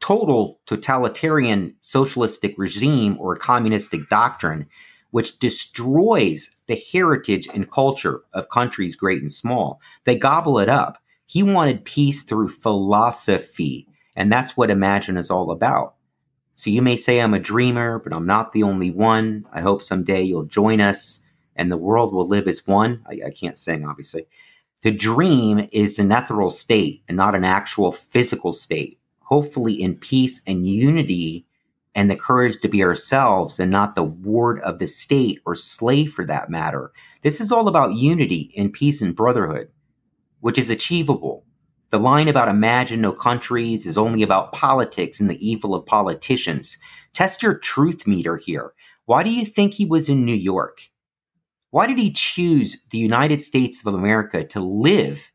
total 0.00 0.58
totalitarian 0.66 1.76
socialistic 1.78 2.54
regime 2.58 3.16
or 3.20 3.36
communistic 3.36 4.08
doctrine 4.08 4.66
which 5.12 5.38
destroys 5.38 6.56
the 6.66 6.82
heritage 6.92 7.46
and 7.54 7.70
culture 7.70 8.22
of 8.32 8.48
countries 8.48 8.96
great 8.96 9.20
and 9.20 9.30
small. 9.30 9.80
They 10.04 10.16
gobble 10.16 10.58
it 10.58 10.68
up. 10.68 10.98
He 11.24 11.42
wanted 11.42 11.84
peace 11.84 12.24
through 12.24 12.48
philosophy, 12.48 13.86
and 14.16 14.32
that's 14.32 14.56
what 14.56 14.70
Imagine 14.70 15.16
is 15.16 15.30
all 15.30 15.50
about. 15.50 15.94
So 16.54 16.70
you 16.70 16.82
may 16.82 16.96
say 16.96 17.20
I'm 17.20 17.34
a 17.34 17.38
dreamer, 17.38 17.98
but 17.98 18.12
I'm 18.12 18.26
not 18.26 18.52
the 18.52 18.62
only 18.62 18.90
one. 18.90 19.46
I 19.52 19.60
hope 19.60 19.82
someday 19.82 20.22
you'll 20.22 20.44
join 20.44 20.80
us 20.80 21.22
and 21.56 21.70
the 21.70 21.76
world 21.76 22.14
will 22.14 22.26
live 22.26 22.48
as 22.48 22.66
one. 22.66 23.04
I, 23.06 23.20
I 23.26 23.30
can't 23.30 23.58
sing, 23.58 23.86
obviously. 23.86 24.26
To 24.82 24.90
dream 24.90 25.66
is 25.72 25.98
an 25.98 26.10
ethereal 26.10 26.50
state 26.50 27.02
and 27.06 27.16
not 27.16 27.34
an 27.34 27.44
actual 27.44 27.92
physical 27.92 28.52
state. 28.52 28.98
Hopefully, 29.20 29.74
in 29.74 29.96
peace 29.96 30.42
and 30.46 30.66
unity 30.66 31.46
and 31.94 32.10
the 32.10 32.16
courage 32.16 32.60
to 32.60 32.68
be 32.68 32.82
ourselves 32.82 33.60
and 33.60 33.70
not 33.70 33.94
the 33.94 34.02
ward 34.02 34.60
of 34.60 34.78
the 34.78 34.86
state 34.86 35.40
or 35.44 35.54
slave 35.54 36.12
for 36.12 36.24
that 36.24 36.50
matter. 36.50 36.92
This 37.22 37.40
is 37.40 37.52
all 37.52 37.68
about 37.68 37.94
unity 37.94 38.52
and 38.56 38.72
peace 38.72 39.02
and 39.02 39.14
brotherhood, 39.14 39.68
which 40.40 40.58
is 40.58 40.70
achievable. 40.70 41.44
The 41.90 41.98
line 41.98 42.28
about 42.28 42.48
imagine 42.48 43.02
no 43.02 43.12
countries 43.12 43.84
is 43.84 43.98
only 43.98 44.22
about 44.22 44.52
politics 44.52 45.20
and 45.20 45.28
the 45.28 45.46
evil 45.46 45.74
of 45.74 45.84
politicians. 45.84 46.78
Test 47.12 47.42
your 47.42 47.58
truth 47.58 48.06
meter 48.06 48.38
here. 48.38 48.72
Why 49.04 49.22
do 49.22 49.30
you 49.30 49.44
think 49.44 49.74
he 49.74 49.84
was 49.84 50.08
in 50.08 50.24
New 50.24 50.34
York? 50.34 50.88
Why 51.70 51.86
did 51.86 51.98
he 51.98 52.10
choose 52.10 52.82
the 52.90 52.98
United 52.98 53.42
States 53.42 53.84
of 53.84 53.92
America 53.94 54.42
to 54.44 54.60
live 54.60 55.32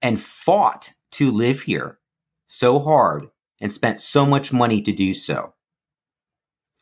and 0.00 0.18
fought 0.18 0.92
to 1.12 1.30
live 1.30 1.62
here 1.62 1.98
so 2.46 2.78
hard 2.78 3.28
and 3.60 3.70
spent 3.70 4.00
so 4.00 4.24
much 4.24 4.52
money 4.52 4.80
to 4.82 4.92
do 4.92 5.12
so? 5.12 5.54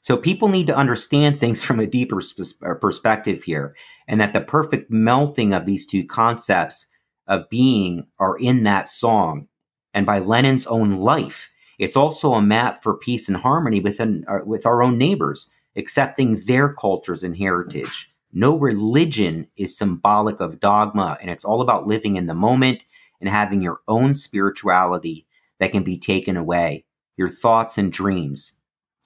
So 0.06 0.16
people 0.16 0.46
need 0.46 0.68
to 0.68 0.76
understand 0.76 1.40
things 1.40 1.60
from 1.64 1.80
a 1.80 1.86
deeper 1.86 2.22
perspective 2.80 3.42
here, 3.42 3.74
and 4.06 4.20
that 4.20 4.32
the 4.32 4.40
perfect 4.40 4.88
melting 4.88 5.52
of 5.52 5.66
these 5.66 5.84
two 5.84 6.06
concepts 6.06 6.86
of 7.26 7.50
being 7.50 8.06
are 8.20 8.36
in 8.38 8.62
that 8.62 8.88
song. 8.88 9.48
And 9.92 10.06
by 10.06 10.20
Lennon's 10.20 10.64
own 10.68 10.98
life, 10.98 11.50
it's 11.80 11.96
also 11.96 12.34
a 12.34 12.40
map 12.40 12.84
for 12.84 12.96
peace 12.96 13.26
and 13.26 13.38
harmony 13.38 13.80
within 13.80 14.24
uh, 14.28 14.44
with 14.44 14.64
our 14.64 14.80
own 14.80 14.96
neighbors, 14.96 15.50
accepting 15.74 16.40
their 16.46 16.72
cultures 16.72 17.24
and 17.24 17.36
heritage. 17.36 18.08
No 18.32 18.56
religion 18.56 19.48
is 19.56 19.76
symbolic 19.76 20.38
of 20.38 20.60
dogma, 20.60 21.18
and 21.20 21.32
it's 21.32 21.44
all 21.44 21.60
about 21.60 21.88
living 21.88 22.14
in 22.14 22.26
the 22.26 22.34
moment 22.34 22.84
and 23.20 23.28
having 23.28 23.60
your 23.60 23.80
own 23.88 24.14
spirituality 24.14 25.26
that 25.58 25.72
can 25.72 25.82
be 25.82 25.98
taken 25.98 26.36
away, 26.36 26.84
your 27.16 27.28
thoughts 27.28 27.76
and 27.76 27.90
dreams. 27.92 28.52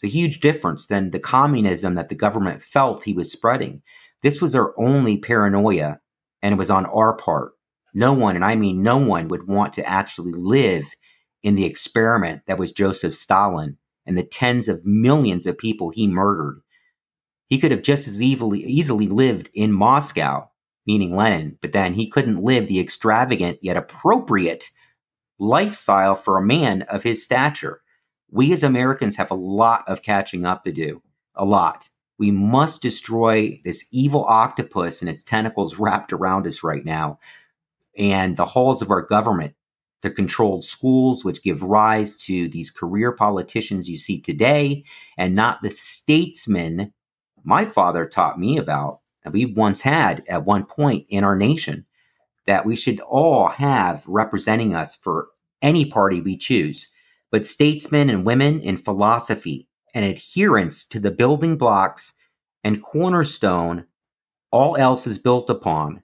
It's 0.03 0.15
a 0.15 0.17
huge 0.17 0.41
difference 0.41 0.87
than 0.87 1.11
the 1.11 1.19
communism 1.19 1.95
that 1.97 2.09
the 2.09 2.15
government 2.15 2.63
felt 2.63 3.05
he 3.05 3.13
was 3.13 3.31
spreading. 3.31 3.83
This 4.23 4.41
was 4.41 4.55
our 4.55 4.73
only 4.79 5.19
paranoia, 5.19 6.01
and 6.41 6.55
it 6.55 6.57
was 6.57 6.71
on 6.71 6.87
our 6.87 7.15
part. 7.15 7.53
No 7.93 8.15
one, 8.15 8.35
and 8.35 8.43
I 8.43 8.55
mean 8.55 8.83
no 8.83 8.97
one, 8.97 9.29
would 9.29 9.47
want 9.47 9.75
to 9.75 9.87
actually 9.87 10.33
live 10.33 10.95
in 11.43 11.55
the 11.55 11.67
experiment 11.67 12.47
that 12.47 12.59
was 12.59 12.73
Joseph 12.73 13.13
Stalin 13.13 13.77
and 14.07 14.17
the 14.17 14.25
tens 14.25 14.69
of 14.69 14.87
millions 14.87 15.45
of 15.45 15.59
people 15.59 15.91
he 15.91 16.09
murdered. 16.09 16.63
He 17.49 17.59
could 17.59 17.71
have 17.71 17.83
just 17.83 18.09
as 18.09 18.23
easily, 18.23 18.61
easily 18.61 19.07
lived 19.07 19.51
in 19.53 19.71
Moscow, 19.71 20.49
meaning 20.87 21.15
Lennon, 21.15 21.59
but 21.61 21.73
then 21.73 21.93
he 21.93 22.09
couldn't 22.09 22.43
live 22.43 22.69
the 22.69 22.81
extravagant 22.81 23.59
yet 23.61 23.77
appropriate 23.77 24.71
lifestyle 25.39 26.15
for 26.15 26.39
a 26.39 26.47
man 26.47 26.83
of 26.83 27.03
his 27.03 27.23
stature 27.23 27.83
we 28.31 28.53
as 28.53 28.63
Americans 28.63 29.17
have 29.17 29.31
a 29.31 29.35
lot 29.35 29.85
of 29.89 30.03
catching 30.03 30.45
up 30.45 30.65
to 30.65 30.73
do. 30.73 31.03
A 31.35 31.45
lot. 31.45 31.91
We 32.19 32.31
must 32.31 32.83
destroy 32.83 33.61
this 33.65 33.87
evil 33.91 34.25
octopus 34.25 35.01
and 35.01 35.09
its 35.09 35.23
tentacles 35.23 35.77
wrapped 35.79 36.13
around 36.13 36.47
us 36.47 36.63
right 36.63 36.85
now 36.85 37.19
and 37.97 38.37
the 38.37 38.47
halls 38.47 38.83
of 38.83 38.91
our 38.91 39.03
government, 39.03 39.55
the 40.03 40.11
controlled 40.11 40.65
schools, 40.65 41.25
which 41.25 41.43
give 41.43 41.63
rise 41.63 42.17
to 42.17 42.49
these 42.49 42.71
career 42.71 43.13
politicians 43.13 43.89
you 43.89 43.99
see 43.99 44.21
today, 44.21 44.85
and 45.19 45.35
not 45.35 45.63
the 45.63 45.71
statesmen 45.71 46.93
my 47.43 47.65
father 47.65 48.07
taught 48.07 48.39
me 48.39 48.59
about, 48.59 49.01
and 49.25 49.33
we 49.33 49.47
once 49.47 49.83
had 49.83 50.23
at 50.29 50.45
one 50.45 50.65
point 50.65 51.07
in 51.09 51.25
our 51.25 51.37
nation, 51.37 51.87
that 52.47 52.67
we 52.67 52.77
should 52.77 53.01
all 53.01 53.49
have 53.49 54.05
representing 54.07 54.75
us 54.75 54.95
for 54.95 55.29
any 55.63 55.85
party 55.85 56.21
we 56.21 56.37
choose 56.37 56.89
but 57.31 57.47
statesmen 57.47 58.11
and 58.11 58.25
women 58.25 58.61
in 58.61 58.77
philosophy 58.77 59.69
and 59.95 60.05
adherence 60.05 60.85
to 60.87 60.99
the 61.01 61.11
building 61.11 61.57
blocks 61.57 62.15
and 62.63 62.83
cornerstone 62.83 63.87
all 64.51 64.77
else 64.77 65.07
is 65.07 65.19
built 65.19 65.49
upon. 65.49 66.03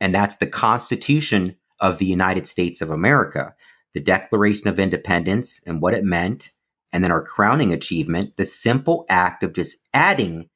and 0.00 0.14
that's 0.14 0.36
the 0.36 0.46
Constitution 0.46 1.56
of 1.80 1.98
the 1.98 2.06
United 2.06 2.46
States 2.46 2.80
of 2.80 2.90
America, 2.90 3.54
the 3.94 4.00
Declaration 4.00 4.68
of 4.68 4.78
Independence 4.78 5.60
and 5.66 5.80
what 5.80 5.94
it 5.94 6.04
meant, 6.04 6.50
and 6.92 7.02
then 7.02 7.12
our 7.12 7.22
crowning 7.22 7.72
achievement, 7.72 8.36
the 8.36 8.44
simple 8.44 9.06
act 9.08 9.42
of 9.42 9.52
just 9.54 9.76
adding 9.94 10.48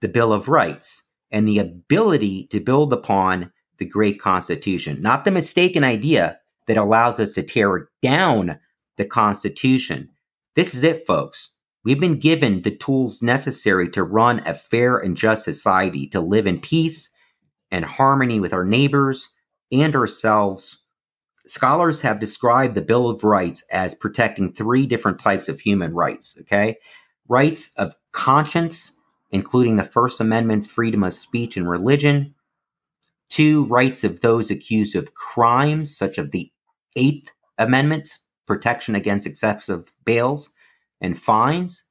the 0.00 0.08
Bill 0.08 0.32
of 0.32 0.48
Rights 0.48 1.02
and 1.30 1.46
the 1.46 1.58
ability 1.58 2.46
to 2.48 2.60
build 2.60 2.92
upon 2.92 3.52
the 3.78 3.86
great 3.86 4.20
Constitution, 4.20 5.02
not 5.02 5.24
the 5.24 5.30
mistaken 5.30 5.84
idea 5.84 6.38
that 6.66 6.76
allows 6.76 7.20
us 7.20 7.32
to 7.32 7.42
tear 7.42 7.88
down 8.00 8.58
the 8.96 9.04
Constitution. 9.04 10.10
This 10.54 10.74
is 10.74 10.82
it, 10.82 11.06
folks. 11.06 11.50
We've 11.84 12.00
been 12.00 12.18
given 12.18 12.62
the 12.62 12.74
tools 12.74 13.22
necessary 13.22 13.88
to 13.90 14.02
run 14.02 14.40
a 14.46 14.54
fair 14.54 14.98
and 14.98 15.16
just 15.16 15.44
society, 15.44 16.08
to 16.08 16.20
live 16.20 16.46
in 16.46 16.60
peace 16.60 17.10
and 17.70 17.84
harmony 17.84 18.40
with 18.40 18.52
our 18.52 18.64
neighbors 18.64 19.28
and 19.70 19.94
ourselves. 19.94 20.84
Scholars 21.46 22.00
have 22.00 22.18
described 22.18 22.74
the 22.74 22.82
Bill 22.82 23.08
of 23.08 23.22
Rights 23.22 23.64
as 23.70 23.94
protecting 23.94 24.52
three 24.52 24.86
different 24.86 25.20
types 25.20 25.48
of 25.48 25.60
human 25.60 25.94
rights, 25.94 26.36
okay? 26.40 26.76
Rights 27.28 27.70
of 27.76 27.94
conscience, 28.10 28.92
including 29.30 29.76
the 29.76 29.84
First 29.84 30.20
Amendment's 30.20 30.66
freedom 30.66 31.04
of 31.04 31.14
speech 31.14 31.56
and 31.56 31.70
religion. 31.70 32.34
Two, 33.28 33.64
rights 33.66 34.02
of 34.02 34.22
those 34.22 34.50
accused 34.50 34.96
of 34.96 35.14
crimes, 35.14 35.96
such 35.96 36.18
as 36.18 36.30
the 36.30 36.50
Eighth 36.96 37.30
Amendment, 37.58 38.18
protection 38.46 38.94
against 38.94 39.26
excessive 39.26 39.92
bails 40.04 40.50
and 41.00 41.18
fines. 41.18 41.84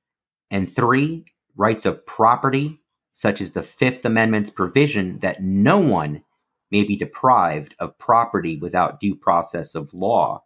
And 0.51 0.73
three, 0.73 1.25
rights 1.55 1.85
of 1.85 2.05
property, 2.05 2.81
such 3.13 3.41
as 3.41 3.51
the 3.51 3.63
Fifth 3.63 4.05
Amendment's 4.05 4.49
provision 4.49 5.19
that 5.19 5.41
no 5.43 5.79
one 5.79 6.23
may 6.71 6.83
be 6.83 6.95
deprived 6.95 7.75
of 7.79 7.97
property 7.97 8.57
without 8.57 8.99
due 8.99 9.15
process 9.15 9.75
of 9.75 9.93
law. 9.93 10.43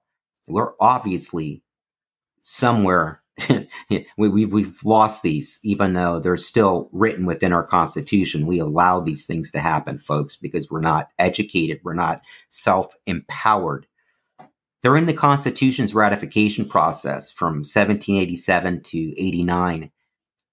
We're 0.48 0.74
obviously 0.80 1.64
somewhere 2.42 3.22
we, 4.18 4.46
we've 4.46 4.84
lost 4.84 5.24
these, 5.24 5.60
even 5.64 5.94
though 5.94 6.20
they're 6.20 6.38
still 6.38 6.90
written 6.92 7.26
within 7.26 7.54
our 7.54 7.64
Constitution. 7.64 8.48
We 8.48 8.60
allow 8.60 9.00
these 9.00 9.26
things 9.26 9.52
to 9.52 9.60
happen, 9.60 10.00
folks, 10.00 10.36
because 10.36 10.70
we're 10.70 10.82
not 10.82 11.10
educated, 11.18 11.80
we're 11.84 11.94
not 11.94 12.22
self 12.50 12.96
empowered. 13.06 13.88
They're 14.82 14.98
in 14.98 15.08
the 15.08 15.14
Constitution's 15.14 15.94
ratification 15.94 16.66
process 16.66 17.32
from 17.32 17.60
1787 17.60 18.82
to 18.84 19.22
89. 19.22 19.92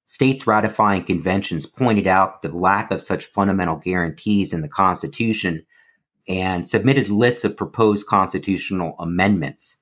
States 0.05 0.47
ratifying 0.47 1.05
conventions 1.05 1.67
pointed 1.67 2.07
out 2.07 2.43
the 2.43 2.55
lack 2.55 2.91
of 2.91 3.03
such 3.03 3.25
fundamental 3.25 3.77
guarantees 3.77 4.53
in 4.53 4.63
the 4.63 4.69
Constitution 4.69 5.65
and 6.29 6.69
submitted 6.69 7.09
lists 7.09 7.45
of 7.45 7.57
proposed 7.57 8.07
constitutional 8.07 8.97
amendments. 8.99 9.79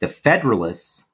The 0.00 0.08
Federalists, 0.08 1.10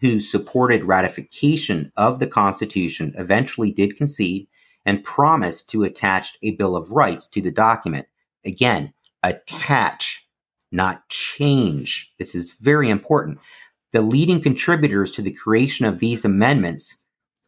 who 0.00 0.20
supported 0.20 0.84
ratification 0.84 1.90
of 1.96 2.20
the 2.20 2.26
Constitution, 2.28 3.12
eventually 3.16 3.72
did 3.72 3.96
concede 3.96 4.46
and 4.86 5.02
promised 5.02 5.68
to 5.70 5.82
attach 5.82 6.38
a 6.40 6.52
Bill 6.52 6.76
of 6.76 6.92
Rights 6.92 7.26
to 7.28 7.42
the 7.42 7.50
document. 7.50 8.06
Again, 8.44 8.94
attach, 9.24 10.27
not 10.70 11.08
change. 11.08 12.12
This 12.18 12.34
is 12.34 12.52
very 12.52 12.90
important. 12.90 13.38
The 13.92 14.02
leading 14.02 14.40
contributors 14.40 15.10
to 15.12 15.22
the 15.22 15.32
creation 15.32 15.86
of 15.86 15.98
these 15.98 16.24
amendments 16.24 16.98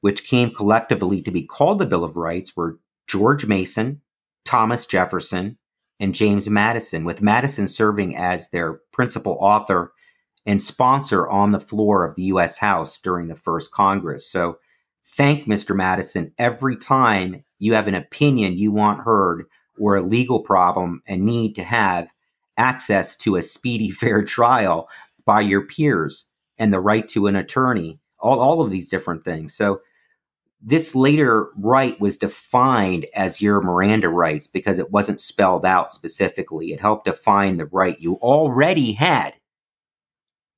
which 0.00 0.24
came 0.24 0.50
collectively 0.50 1.22
to 1.22 1.30
be 1.30 1.42
called 1.42 1.78
the 1.78 1.86
Bill 1.86 2.04
of 2.04 2.16
Rights, 2.16 2.56
were 2.56 2.78
George 3.06 3.46
Mason, 3.46 4.00
Thomas 4.44 4.86
Jefferson, 4.86 5.58
and 5.98 6.14
James 6.14 6.48
Madison, 6.48 7.04
with 7.04 7.22
Madison 7.22 7.68
serving 7.68 8.16
as 8.16 8.48
their 8.48 8.80
principal 8.92 9.36
author 9.40 9.92
and 10.46 10.60
sponsor 10.60 11.28
on 11.28 11.52
the 11.52 11.60
floor 11.60 12.04
of 12.04 12.16
the 12.16 12.22
U.S. 12.24 12.58
House 12.58 12.98
during 12.98 13.28
the 13.28 13.34
first 13.34 13.70
Congress. 13.70 14.30
So 14.30 14.58
thank 15.06 15.46
Mr. 15.46 15.76
Madison 15.76 16.32
every 16.38 16.76
time 16.76 17.44
you 17.58 17.74
have 17.74 17.88
an 17.88 17.94
opinion 17.94 18.56
you 18.56 18.72
want 18.72 19.02
heard 19.02 19.44
or 19.78 19.96
a 19.96 20.02
legal 20.02 20.40
problem 20.40 21.02
and 21.06 21.26
need 21.26 21.54
to 21.56 21.62
have 21.62 22.10
access 22.60 23.16
to 23.16 23.36
a 23.36 23.42
speedy, 23.42 23.90
fair 24.02 24.22
trial 24.22 24.88
by 25.24 25.40
your 25.40 25.62
peers 25.62 26.26
and 26.58 26.72
the 26.72 26.80
right 26.80 27.08
to 27.08 27.26
an 27.26 27.34
attorney, 27.34 27.98
all, 28.18 28.38
all 28.38 28.60
of 28.60 28.70
these 28.70 28.90
different 28.90 29.24
things. 29.24 29.54
So 29.54 29.80
this 30.62 30.94
later 30.94 31.48
right 31.56 31.98
was 31.98 32.18
defined 32.18 33.06
as 33.16 33.40
your 33.40 33.62
Miranda 33.62 34.10
rights 34.10 34.46
because 34.46 34.78
it 34.78 34.90
wasn't 34.90 35.18
spelled 35.18 35.64
out 35.64 35.90
specifically. 35.90 36.72
It 36.72 36.80
helped 36.80 37.06
define 37.06 37.56
the 37.56 37.66
right 37.66 37.98
you 37.98 38.16
already 38.16 38.92
had, 38.92 39.34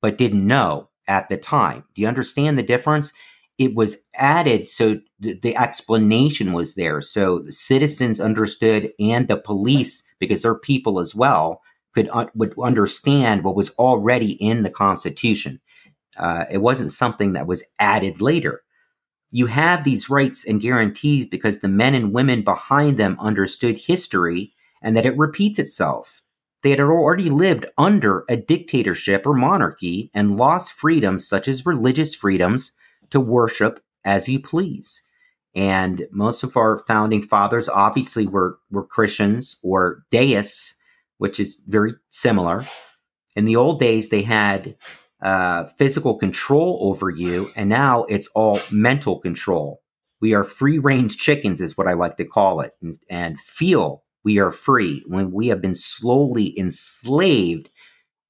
but 0.01 0.17
didn't 0.17 0.45
know 0.45 0.89
at 1.07 1.29
the 1.29 1.37
time. 1.37 1.85
Do 1.95 2.01
you 2.01 2.07
understand 2.09 2.57
the 2.57 2.63
difference? 2.63 3.13
It 3.57 3.75
was 3.75 3.99
added 4.15 4.67
so 4.67 4.99
th- 5.21 5.39
the 5.39 5.55
explanation 5.55 6.51
was 6.51 6.75
there. 6.75 6.99
So 6.99 7.39
the 7.39 7.53
citizens 7.53 8.19
understood 8.19 8.91
and 8.99 9.29
the 9.29 9.37
police, 9.37 10.03
because 10.19 10.41
they're 10.41 10.55
people 10.55 10.99
as 10.99 11.15
well, 11.15 11.61
could 11.93 12.09
uh, 12.11 12.27
would 12.35 12.53
understand 12.59 13.43
what 13.43 13.55
was 13.55 13.71
already 13.71 14.31
in 14.33 14.63
the 14.63 14.69
Constitution. 14.69 15.61
Uh, 16.17 16.45
it 16.51 16.59
wasn't 16.59 16.91
something 16.91 17.33
that 17.33 17.47
was 17.47 17.63
added 17.79 18.21
later 18.21 18.63
you 19.35 19.47
have 19.47 19.83
these 19.83 20.11
rights 20.11 20.45
and 20.45 20.61
guarantees 20.61 21.25
because 21.25 21.59
the 21.59 21.67
men 21.67 21.95
and 21.95 22.13
women 22.13 22.43
behind 22.43 22.97
them 22.97 23.17
understood 23.19 23.79
history 23.79 24.53
and 24.79 24.95
that 24.95 25.07
it 25.07 25.17
repeats 25.17 25.57
itself. 25.57 26.21
They 26.61 26.69
had 26.69 26.79
already 26.79 27.31
lived 27.31 27.65
under 27.75 28.25
a 28.29 28.37
dictatorship 28.37 29.25
or 29.25 29.33
monarchy 29.33 30.11
and 30.13 30.37
lost 30.37 30.71
freedoms 30.71 31.27
such 31.27 31.47
as 31.47 31.65
religious 31.65 32.13
freedoms 32.13 32.73
to 33.09 33.19
worship 33.19 33.79
as 34.05 34.29
you 34.29 34.39
please. 34.39 35.01
And 35.55 36.05
most 36.11 36.43
of 36.43 36.55
our 36.55 36.77
founding 36.87 37.23
fathers 37.23 37.67
obviously 37.67 38.27
were, 38.27 38.59
were 38.69 38.85
Christians 38.85 39.57
or 39.63 40.03
deists, 40.11 40.75
which 41.23 41.39
is 41.39 41.55
very 41.67 41.93
similar. 42.09 42.65
In 43.37 43.45
the 43.45 43.55
old 43.55 43.79
days, 43.79 44.09
they 44.09 44.23
had 44.23 44.75
uh, 45.21 45.63
physical 45.77 46.17
control 46.17 46.79
over 46.81 47.09
you, 47.09 47.49
and 47.55 47.69
now 47.69 48.03
it's 48.09 48.27
all 48.35 48.59
mental 48.69 49.19
control. 49.19 49.81
We 50.19 50.33
are 50.33 50.43
free 50.43 50.79
range 50.79 51.15
chickens, 51.15 51.61
is 51.61 51.77
what 51.77 51.87
I 51.87 51.93
like 51.93 52.17
to 52.17 52.25
call 52.25 52.59
it, 52.59 52.73
and, 52.81 52.97
and 53.09 53.39
feel 53.39 54.03
we 54.25 54.37
are 54.37 54.51
free 54.51 55.01
when 55.07 55.31
we 55.31 55.47
have 55.47 55.61
been 55.61 55.75
slowly 55.75 56.59
enslaved, 56.59 57.69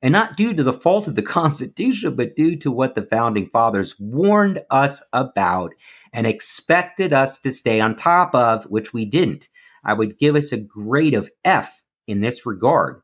and 0.03 0.11
not 0.11 0.37
due 0.37 0.53
to 0.53 0.61
the 0.61 0.71
fault 0.71 1.07
of 1.07 1.15
the 1.15 1.23
Constitution, 1.39 2.15
but 2.15 2.35
due 2.35 2.55
to 2.57 2.71
what 2.71 2.93
the 2.93 3.01
founding 3.01 3.49
fathers 3.51 3.95
warned 3.99 4.61
us 4.69 5.01
about 5.13 5.73
and 6.13 6.27
expected 6.27 7.11
us 7.11 7.39
to 7.39 7.51
stay 7.51 7.81
on 7.81 7.95
top 7.95 8.35
of, 8.35 8.65
which 8.65 8.93
we 8.93 9.03
didn't. 9.03 9.49
I 9.83 9.93
would 9.93 10.19
give 10.19 10.35
us 10.35 10.51
a 10.51 10.57
grade 10.57 11.15
of 11.15 11.31
F 11.43 11.82
in 12.07 12.21
this 12.21 12.45
regard. 12.45 13.01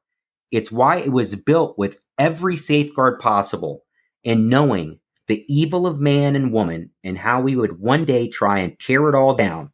It's 0.51 0.71
why 0.71 0.97
it 0.97 1.11
was 1.11 1.35
built 1.35 1.77
with 1.77 2.01
every 2.17 2.55
safeguard 2.55 3.19
possible 3.19 3.83
and 4.25 4.49
knowing 4.49 4.99
the 5.27 5.45
evil 5.47 5.85
of 5.85 5.99
man 5.99 6.35
and 6.35 6.51
woman 6.51 6.91
and 7.03 7.19
how 7.19 7.41
we 7.41 7.55
would 7.55 7.79
one 7.79 8.03
day 8.05 8.27
try 8.27 8.59
and 8.59 8.79
tear 8.79 9.09
it 9.09 9.15
all 9.15 9.35
down 9.35 9.71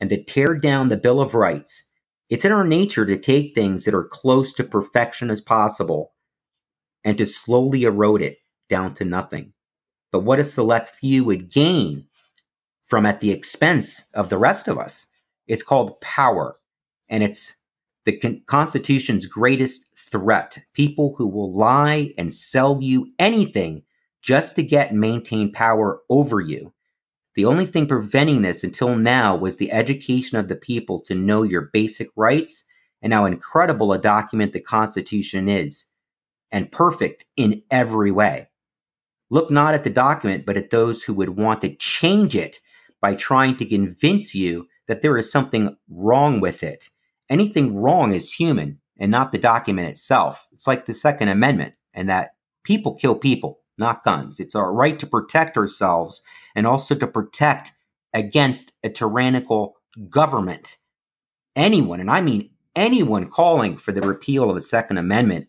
and 0.00 0.08
to 0.10 0.22
tear 0.22 0.54
down 0.54 0.88
the 0.88 0.96
Bill 0.96 1.20
of 1.20 1.34
Rights. 1.34 1.84
It's 2.30 2.44
in 2.44 2.52
our 2.52 2.66
nature 2.66 3.04
to 3.04 3.18
take 3.18 3.54
things 3.54 3.84
that 3.84 3.94
are 3.94 4.04
close 4.04 4.52
to 4.54 4.64
perfection 4.64 5.30
as 5.30 5.40
possible 5.40 6.12
and 7.04 7.18
to 7.18 7.26
slowly 7.26 7.82
erode 7.82 8.22
it 8.22 8.38
down 8.68 8.94
to 8.94 9.04
nothing. 9.04 9.52
But 10.10 10.20
what 10.20 10.38
a 10.38 10.44
select 10.44 10.88
few 10.88 11.24
would 11.24 11.50
gain 11.50 12.06
from 12.84 13.04
at 13.04 13.20
the 13.20 13.32
expense 13.32 14.04
of 14.14 14.28
the 14.28 14.38
rest 14.38 14.68
of 14.68 14.78
us. 14.78 15.06
It's 15.46 15.62
called 15.62 16.00
power. 16.00 16.56
And 17.08 17.22
it's 17.22 17.56
the 18.04 18.16
con- 18.18 18.42
Constitution's 18.46 19.26
greatest 19.26 19.86
threat. 19.96 20.58
People 20.74 21.14
who 21.16 21.26
will 21.26 21.56
lie 21.56 22.10
and 22.18 22.32
sell 22.32 22.80
you 22.80 23.10
anything 23.18 23.82
just 24.22 24.56
to 24.56 24.62
get 24.62 24.90
and 24.90 25.00
maintain 25.00 25.52
power 25.52 26.00
over 26.08 26.40
you. 26.40 26.72
The 27.34 27.44
only 27.44 27.66
thing 27.66 27.86
preventing 27.86 28.42
this 28.42 28.62
until 28.62 28.96
now 28.96 29.36
was 29.36 29.56
the 29.56 29.72
education 29.72 30.38
of 30.38 30.48
the 30.48 30.56
people 30.56 31.00
to 31.00 31.14
know 31.14 31.42
your 31.42 31.70
basic 31.72 32.08
rights 32.16 32.64
and 33.02 33.12
how 33.12 33.24
incredible 33.26 33.92
a 33.92 33.98
document 33.98 34.52
the 34.52 34.60
Constitution 34.60 35.48
is, 35.48 35.86
and 36.50 36.72
perfect 36.72 37.24
in 37.36 37.62
every 37.70 38.10
way. 38.10 38.48
Look 39.30 39.50
not 39.50 39.74
at 39.74 39.84
the 39.84 39.90
document, 39.90 40.46
but 40.46 40.56
at 40.56 40.70
those 40.70 41.02
who 41.02 41.12
would 41.14 41.30
want 41.30 41.60
to 41.62 41.74
change 41.74 42.36
it 42.36 42.60
by 43.00 43.14
trying 43.14 43.56
to 43.56 43.66
convince 43.66 44.34
you 44.34 44.68
that 44.86 45.02
there 45.02 45.18
is 45.18 45.30
something 45.30 45.76
wrong 45.90 46.40
with 46.40 46.62
it 46.62 46.88
anything 47.28 47.76
wrong 47.76 48.12
is 48.12 48.32
human 48.32 48.80
and 48.98 49.10
not 49.10 49.32
the 49.32 49.38
document 49.38 49.88
itself. 49.88 50.46
It's 50.52 50.66
like 50.66 50.86
the 50.86 50.94
Second 50.94 51.28
Amendment, 51.28 51.76
and 51.92 52.08
that 52.08 52.34
people 52.62 52.94
kill 52.94 53.16
people, 53.16 53.60
not 53.76 54.04
guns. 54.04 54.40
It's 54.40 54.54
our 54.54 54.72
right 54.72 54.98
to 54.98 55.06
protect 55.06 55.56
ourselves 55.56 56.22
and 56.54 56.66
also 56.66 56.94
to 56.94 57.06
protect 57.06 57.72
against 58.12 58.72
a 58.82 58.88
tyrannical 58.88 59.76
government. 60.08 60.78
Anyone, 61.56 62.00
and 62.00 62.10
I 62.10 62.20
mean 62.20 62.50
anyone 62.76 63.28
calling 63.28 63.76
for 63.76 63.92
the 63.92 64.02
repeal 64.02 64.48
of 64.48 64.56
the 64.56 64.62
Second 64.62 64.98
Amendment 64.98 65.48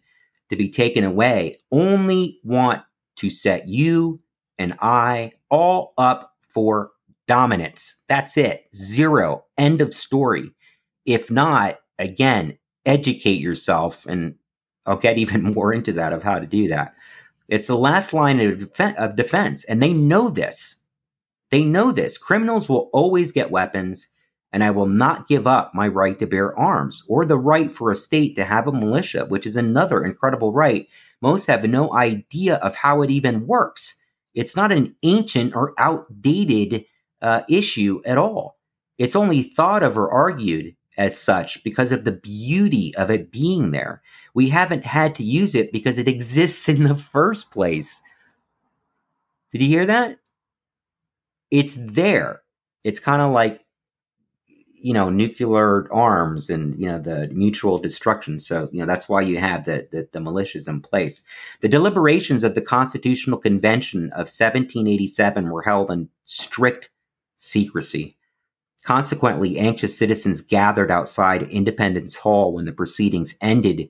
to 0.49 0.55
be 0.55 0.69
taken 0.69 1.03
away 1.03 1.57
only 1.71 2.39
want 2.43 2.83
to 3.17 3.29
set 3.29 3.67
you 3.67 4.21
and 4.57 4.75
I 4.79 5.31
all 5.49 5.93
up 5.97 6.33
for 6.49 6.91
dominance. 7.27 7.95
That's 8.07 8.37
it. 8.37 8.67
Zero. 8.75 9.45
End 9.57 9.81
of 9.81 9.93
story. 9.93 10.51
If 11.05 11.29
not, 11.29 11.79
again, 11.99 12.57
educate 12.85 13.39
yourself. 13.39 14.05
And 14.05 14.35
I'll 14.85 14.97
get 14.97 15.17
even 15.17 15.43
more 15.53 15.73
into 15.73 15.93
that 15.93 16.13
of 16.13 16.23
how 16.23 16.39
to 16.39 16.47
do 16.47 16.67
that. 16.69 16.95
It's 17.47 17.67
the 17.67 17.77
last 17.77 18.13
line 18.13 18.39
of, 18.39 18.71
of 18.97 19.15
defense. 19.15 19.63
And 19.65 19.81
they 19.81 19.93
know 19.93 20.29
this. 20.29 20.77
They 21.51 21.63
know 21.63 21.91
this. 21.91 22.17
Criminals 22.17 22.67
will 22.67 22.89
always 22.91 23.31
get 23.31 23.51
weapons 23.51 24.07
and 24.55 24.63
I 24.63 24.71
will 24.71 24.87
not 24.87 25.27
give 25.27 25.47
up 25.47 25.75
my 25.75 25.85
right 25.87 26.17
to 26.17 26.25
bear 26.25 26.57
arms 26.57 27.03
or 27.09 27.25
the 27.25 27.37
right 27.37 27.69
for 27.69 27.91
a 27.91 27.95
state 27.95 28.35
to 28.35 28.45
have 28.45 28.67
a 28.67 28.71
militia, 28.71 29.25
which 29.25 29.45
is 29.45 29.57
another 29.57 30.01
incredible 30.01 30.53
right. 30.53 30.87
Most 31.21 31.47
have 31.47 31.65
no 31.65 31.93
idea 31.93 32.55
of 32.55 32.75
how 32.75 33.01
it 33.01 33.11
even 33.11 33.47
works. 33.47 33.95
It's 34.33 34.55
not 34.55 34.71
an 34.71 34.95
ancient 35.03 35.55
or 35.55 35.73
outdated 35.77 36.85
uh, 37.21 37.41
issue 37.49 38.01
at 38.05 38.17
all. 38.17 38.57
It's 38.97 39.15
only 39.15 39.43
thought 39.43 39.83
of 39.83 39.97
or 39.97 40.09
argued 40.09 40.73
as 40.97 41.19
such 41.19 41.63
because 41.63 41.91
of 41.91 42.03
the 42.03 42.11
beauty 42.11 42.93
of 42.95 43.09
it 43.09 43.31
being 43.31 43.71
there. 43.71 44.01
We 44.33 44.49
haven't 44.49 44.85
had 44.85 45.15
to 45.15 45.23
use 45.23 45.55
it 45.55 45.71
because 45.71 45.97
it 45.97 46.07
exists 46.07 46.67
in 46.69 46.83
the 46.83 46.95
first 46.95 47.51
place. 47.51 48.01
Did 49.51 49.61
you 49.61 49.69
hear 49.69 49.85
that? 49.85 50.19
It's 51.51 51.75
there. 51.75 52.41
It's 52.83 52.99
kind 52.99 53.21
of 53.21 53.31
like 53.31 53.65
you 54.85 54.93
know 54.93 55.09
nuclear 55.09 55.91
arms 55.91 56.47
and 56.47 56.79
you 56.79 56.85
know 56.85 56.99
the 56.99 57.27
mutual 57.29 57.79
destruction 57.79 58.39
so 58.39 58.69
you 58.71 58.79
know 58.79 58.85
that's 58.85 59.09
why 59.09 59.19
you 59.19 59.39
have 59.39 59.65
the, 59.65 59.87
the, 59.91 60.07
the 60.11 60.19
militias 60.19 60.67
in 60.67 60.79
place 60.79 61.23
the 61.61 61.67
deliberations 61.67 62.43
of 62.43 62.53
the 62.53 62.61
constitutional 62.61 63.39
convention 63.39 64.11
of 64.11 64.27
1787 64.29 65.49
were 65.49 65.63
held 65.63 65.89
in 65.89 66.09
strict 66.25 66.91
secrecy 67.35 68.15
consequently 68.85 69.57
anxious 69.57 69.97
citizens 69.97 70.41
gathered 70.41 70.91
outside 70.91 71.43
independence 71.43 72.17
hall 72.17 72.53
when 72.53 72.65
the 72.65 72.73
proceedings 72.73 73.35
ended 73.41 73.89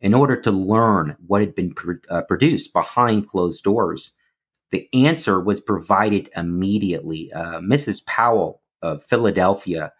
in 0.00 0.14
order 0.14 0.40
to 0.40 0.50
learn 0.50 1.16
what 1.26 1.40
had 1.40 1.54
been 1.54 1.74
pr- 1.74 1.94
uh, 2.10 2.22
produced 2.22 2.72
behind 2.72 3.28
closed 3.28 3.64
doors 3.64 4.12
the 4.72 4.88
answer 4.94 5.40
was 5.40 5.60
provided 5.60 6.28
immediately 6.36 7.32
uh, 7.32 7.60
mrs 7.60 8.04
powel 8.06 8.62
of 8.82 9.02
philadelphia 9.04 9.92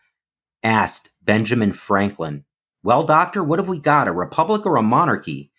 asked 0.62 1.11
Benjamin 1.22 1.72
Franklin, 1.72 2.44
Well, 2.82 3.04
doctor, 3.04 3.42
what 3.42 3.59
have 3.59 3.68
we 3.68 3.78
got, 3.78 4.09
a 4.09 4.12
republic 4.12 4.66
or 4.66 4.76
a 4.76 4.82
monarchy? 4.82 5.52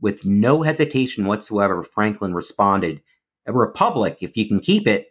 With 0.00 0.26
no 0.26 0.62
hesitation 0.62 1.26
whatsoever, 1.26 1.82
Franklin 1.82 2.34
responded, 2.34 3.02
A 3.46 3.52
republic, 3.52 4.18
if 4.20 4.36
you 4.36 4.48
can 4.48 4.60
keep 4.60 4.86
it. 4.86 5.08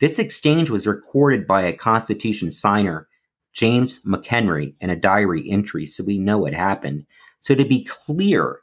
This 0.00 0.18
exchange 0.18 0.70
was 0.70 0.86
recorded 0.86 1.46
by 1.46 1.62
a 1.62 1.72
Constitution 1.72 2.50
signer, 2.50 3.08
James 3.52 4.02
McHenry, 4.02 4.74
in 4.80 4.90
a 4.90 4.96
diary 4.96 5.48
entry, 5.48 5.86
so 5.86 6.04
we 6.04 6.18
know 6.18 6.46
it 6.46 6.54
happened. 6.54 7.06
So, 7.38 7.54
to 7.54 7.64
be 7.64 7.84
clear, 7.84 8.60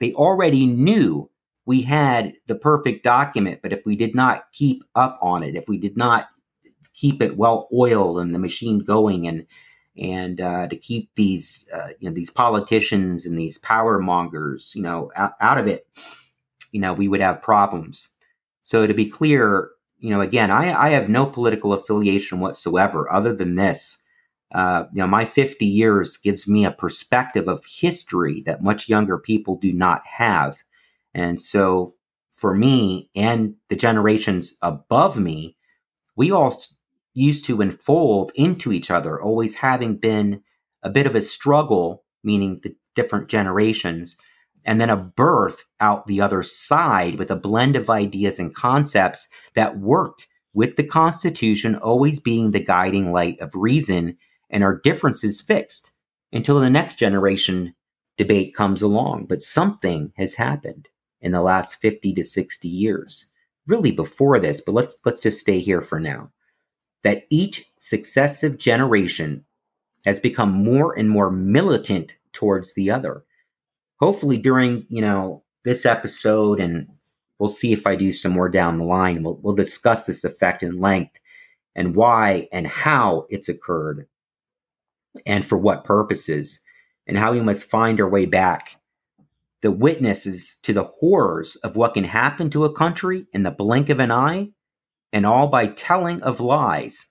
they 0.00 0.12
already 0.12 0.66
knew 0.66 1.30
we 1.66 1.82
had 1.82 2.34
the 2.46 2.54
perfect 2.54 3.04
document, 3.04 3.60
but 3.62 3.72
if 3.72 3.84
we 3.84 3.96
did 3.96 4.14
not 4.14 4.44
keep 4.52 4.84
up 4.94 5.18
on 5.20 5.42
it, 5.42 5.56
if 5.56 5.68
we 5.68 5.78
did 5.78 5.96
not 5.96 6.28
keep 6.94 7.22
it 7.22 7.36
well 7.36 7.68
oiled 7.72 8.18
and 8.18 8.34
the 8.34 8.38
machine 8.38 8.80
going 8.80 9.26
and 9.26 9.46
and 9.96 10.40
uh, 10.40 10.68
to 10.68 10.76
keep 10.76 11.10
these 11.16 11.68
uh, 11.74 11.88
you 11.98 12.08
know 12.08 12.14
these 12.14 12.30
politicians 12.30 13.26
and 13.26 13.36
these 13.36 13.58
power 13.58 13.98
mongers 13.98 14.74
you 14.74 14.82
know 14.82 15.10
out, 15.16 15.32
out, 15.40 15.58
of 15.58 15.66
it 15.66 15.86
you 16.72 16.80
know 16.80 16.92
we 16.92 17.08
would 17.08 17.20
have 17.20 17.42
problems 17.42 18.08
so 18.62 18.86
to 18.86 18.94
be 18.94 19.06
clear 19.06 19.70
you 19.98 20.10
know 20.10 20.20
again 20.20 20.50
i, 20.50 20.86
I 20.86 20.90
have 20.90 21.08
no 21.08 21.26
political 21.26 21.72
affiliation 21.72 22.40
whatsoever 22.40 23.10
other 23.12 23.34
than 23.34 23.56
this. 23.56 23.98
Uh, 24.54 24.84
you 24.92 24.98
know 24.98 25.06
my 25.06 25.24
50 25.26 25.66
years 25.66 26.16
gives 26.16 26.48
me 26.48 26.64
a 26.64 26.70
perspective 26.70 27.48
of 27.48 27.64
history 27.66 28.42
that 28.46 28.62
much 28.62 28.88
younger 28.88 29.18
people 29.18 29.56
do 29.56 29.72
not 29.72 30.02
have. 30.06 30.62
And 31.12 31.40
so 31.40 31.94
for 32.30 32.54
me 32.54 33.10
and 33.14 33.56
the 33.68 33.76
generations 33.76 34.54
above 34.62 35.18
me 35.18 35.56
we 36.16 36.30
all 36.32 36.56
used 37.14 37.44
to 37.46 37.60
unfold 37.60 38.32
into 38.34 38.72
each 38.72 38.90
other, 38.90 39.20
always 39.20 39.56
having 39.56 39.96
been 39.96 40.42
a 40.82 40.90
bit 40.90 41.06
of 41.06 41.16
a 41.16 41.22
struggle, 41.22 42.04
meaning 42.24 42.60
the 42.62 42.74
different 42.94 43.28
generations, 43.28 44.16
and 44.66 44.80
then 44.80 44.90
a 44.90 44.96
birth 44.96 45.64
out 45.80 46.06
the 46.06 46.20
other 46.20 46.42
side 46.42 47.18
with 47.18 47.30
a 47.30 47.36
blend 47.36 47.76
of 47.76 47.90
ideas 47.90 48.38
and 48.38 48.54
concepts 48.54 49.28
that 49.54 49.78
worked 49.78 50.26
with 50.52 50.76
the 50.76 50.84
Constitution 50.84 51.76
always 51.76 52.20
being 52.20 52.50
the 52.50 52.60
guiding 52.60 53.12
light 53.12 53.38
of 53.40 53.54
reason 53.54 54.16
and 54.50 54.64
our 54.64 54.78
differences 54.78 55.40
fixed 55.40 55.92
until 56.32 56.60
the 56.60 56.70
next 56.70 56.98
generation 56.98 57.74
debate 58.16 58.54
comes 58.54 58.82
along. 58.82 59.26
But 59.26 59.42
something 59.42 60.12
has 60.16 60.34
happened 60.34 60.88
in 61.20 61.32
the 61.32 61.42
last 61.42 61.80
50 61.80 62.12
to 62.14 62.24
60 62.24 62.68
years, 62.68 63.26
really 63.66 63.92
before 63.92 64.40
this, 64.40 64.60
but 64.60 64.72
let's, 64.72 64.96
let's 65.04 65.20
just 65.20 65.40
stay 65.40 65.60
here 65.60 65.82
for 65.82 66.00
now 66.00 66.30
that 67.02 67.24
each 67.30 67.64
successive 67.78 68.58
generation 68.58 69.44
has 70.04 70.20
become 70.20 70.50
more 70.50 70.96
and 70.98 71.08
more 71.08 71.30
militant 71.30 72.16
towards 72.32 72.74
the 72.74 72.90
other. 72.90 73.24
Hopefully, 74.00 74.38
during 74.38 74.86
you 74.88 75.00
know 75.00 75.44
this 75.64 75.84
episode, 75.84 76.60
and 76.60 76.88
we'll 77.38 77.48
see 77.48 77.72
if 77.72 77.86
I 77.86 77.96
do 77.96 78.12
some 78.12 78.32
more 78.32 78.48
down 78.48 78.78
the 78.78 78.84
line. 78.84 79.22
We'll, 79.22 79.38
we'll 79.42 79.54
discuss 79.54 80.06
this 80.06 80.24
effect 80.24 80.62
in 80.62 80.80
length 80.80 81.18
and 81.74 81.94
why 81.94 82.48
and 82.52 82.66
how 82.66 83.26
it's 83.28 83.48
occurred, 83.48 84.06
and 85.26 85.44
for 85.44 85.58
what 85.58 85.84
purposes, 85.84 86.60
and 87.06 87.18
how 87.18 87.32
we 87.32 87.40
must 87.40 87.70
find 87.70 88.00
our 88.00 88.08
way 88.08 88.26
back. 88.26 88.76
The 89.60 89.72
witnesses 89.72 90.56
to 90.62 90.72
the 90.72 90.84
horrors 90.84 91.56
of 91.56 91.74
what 91.74 91.94
can 91.94 92.04
happen 92.04 92.48
to 92.50 92.64
a 92.64 92.72
country 92.72 93.26
in 93.32 93.42
the 93.42 93.50
blink 93.50 93.88
of 93.88 93.98
an 93.98 94.12
eye 94.12 94.50
and 95.12 95.26
all 95.26 95.48
by 95.48 95.66
telling 95.66 96.22
of 96.22 96.38
lies, 96.38 97.08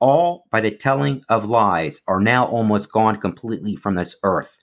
all 0.00 0.44
by 0.50 0.60
the 0.60 0.72
telling 0.72 1.22
of 1.28 1.44
lies, 1.44 2.02
are 2.08 2.20
now 2.20 2.46
almost 2.46 2.90
gone 2.90 3.16
completely 3.16 3.76
from 3.76 3.94
this 3.94 4.16
earth. 4.24 4.58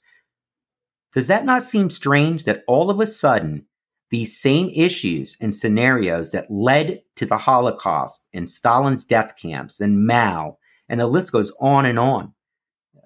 Does 1.15 1.27
that 1.27 1.45
not 1.45 1.63
seem 1.63 1.89
strange 1.89 2.43
that 2.43 2.65
all 2.67 2.89
of 2.89 2.99
a 2.99 3.07
sudden, 3.07 3.65
these 4.11 4.37
same 4.37 4.69
issues 4.75 5.37
and 5.39 5.55
scenarios 5.55 6.31
that 6.31 6.51
led 6.51 7.03
to 7.15 7.25
the 7.25 7.37
Holocaust 7.37 8.27
and 8.33 8.47
Stalin's 8.47 9.05
death 9.05 9.33
camps 9.41 9.79
and 9.79 10.05
Mao, 10.05 10.57
and 10.89 10.99
the 10.99 11.07
list 11.07 11.31
goes 11.31 11.53
on 11.61 11.85
and 11.85 11.97
on. 11.97 12.33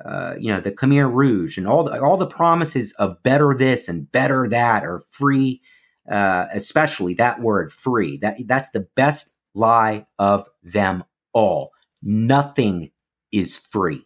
Uh, 0.03 0.35
you 0.39 0.51
know, 0.51 0.59
the 0.59 0.71
Khmer 0.71 1.13
Rouge 1.13 1.57
and 1.57 1.67
all 1.67 1.83
the, 1.83 2.01
all 2.01 2.17
the 2.17 2.25
promises 2.25 2.93
of 2.93 3.21
better 3.21 3.53
this 3.53 3.87
and 3.87 4.11
better 4.11 4.47
that 4.49 4.83
or 4.83 5.03
free, 5.11 5.61
uh, 6.09 6.47
especially 6.51 7.13
that 7.13 7.41
word 7.41 7.71
free. 7.71 8.17
That 8.17 8.37
that's 8.45 8.71
the 8.71 8.87
best 8.95 9.31
lie 9.53 10.07
of 10.17 10.47
them 10.63 11.03
all. 11.33 11.71
Nothing 12.01 12.91
is 13.31 13.57
free. 13.57 14.05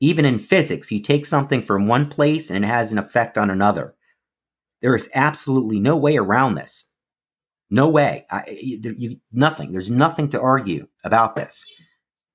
Even 0.00 0.24
in 0.24 0.38
physics, 0.38 0.92
you 0.92 1.00
take 1.00 1.26
something 1.26 1.60
from 1.60 1.88
one 1.88 2.08
place 2.08 2.50
and 2.50 2.64
it 2.64 2.68
has 2.68 2.92
an 2.92 2.98
effect 2.98 3.36
on 3.36 3.50
another. 3.50 3.94
There 4.80 4.94
is 4.94 5.08
absolutely 5.14 5.80
no 5.80 5.96
way 5.96 6.16
around 6.16 6.54
this. 6.54 6.90
No 7.70 7.88
way. 7.88 8.26
I, 8.30 8.44
you, 8.62 9.16
nothing. 9.32 9.72
There's 9.72 9.90
nothing 9.90 10.28
to 10.30 10.40
argue 10.40 10.86
about 11.04 11.36
this. 11.36 11.66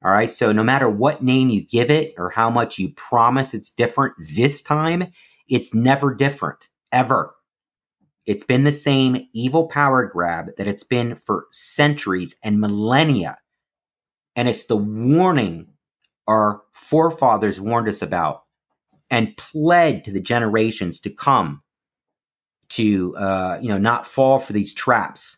All 0.03 0.11
right. 0.11 0.29
So 0.29 0.51
no 0.51 0.63
matter 0.63 0.89
what 0.89 1.23
name 1.23 1.49
you 1.49 1.65
give 1.65 1.89
it 1.89 2.13
or 2.17 2.29
how 2.31 2.49
much 2.49 2.77
you 2.77 2.89
promise 2.93 3.53
it's 3.53 3.69
different 3.69 4.15
this 4.19 4.61
time, 4.61 5.11
it's 5.47 5.73
never 5.73 6.13
different 6.13 6.67
ever. 6.91 7.33
It's 8.25 8.43
been 8.43 8.63
the 8.63 8.71
same 8.71 9.27
evil 9.33 9.67
power 9.67 10.05
grab 10.05 10.55
that 10.57 10.67
it's 10.67 10.83
been 10.83 11.15
for 11.15 11.45
centuries 11.51 12.35
and 12.43 12.59
millennia. 12.59 13.37
And 14.35 14.47
it's 14.47 14.65
the 14.65 14.77
warning 14.77 15.72
our 16.27 16.61
forefathers 16.73 17.59
warned 17.59 17.87
us 17.87 18.01
about 18.01 18.43
and 19.09 19.35
pled 19.37 20.03
to 20.03 20.11
the 20.11 20.19
generations 20.19 20.99
to 21.01 21.09
come 21.09 21.61
to, 22.69 23.15
uh, 23.17 23.59
you 23.61 23.69
know, 23.69 23.77
not 23.77 24.07
fall 24.07 24.39
for 24.39 24.53
these 24.53 24.73
traps. 24.73 25.37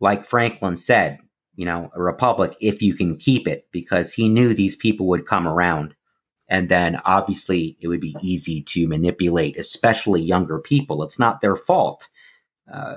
Like 0.00 0.24
Franklin 0.24 0.76
said, 0.76 1.18
you 1.56 1.66
know, 1.66 1.90
a 1.94 2.02
republic 2.02 2.54
if 2.60 2.80
you 2.80 2.94
can 2.94 3.16
keep 3.18 3.46
it, 3.46 3.68
because 3.72 4.14
he 4.14 4.28
knew 4.28 4.54
these 4.54 4.76
people 4.76 5.06
would 5.08 5.26
come 5.26 5.46
around. 5.46 5.94
And 6.48 6.68
then 6.68 7.00
obviously 7.04 7.76
it 7.80 7.88
would 7.88 8.00
be 8.00 8.16
easy 8.22 8.62
to 8.62 8.88
manipulate, 8.88 9.58
especially 9.58 10.22
younger 10.22 10.58
people. 10.58 11.02
It's 11.02 11.18
not 11.18 11.40
their 11.40 11.56
fault. 11.56 12.08
Uh, 12.72 12.96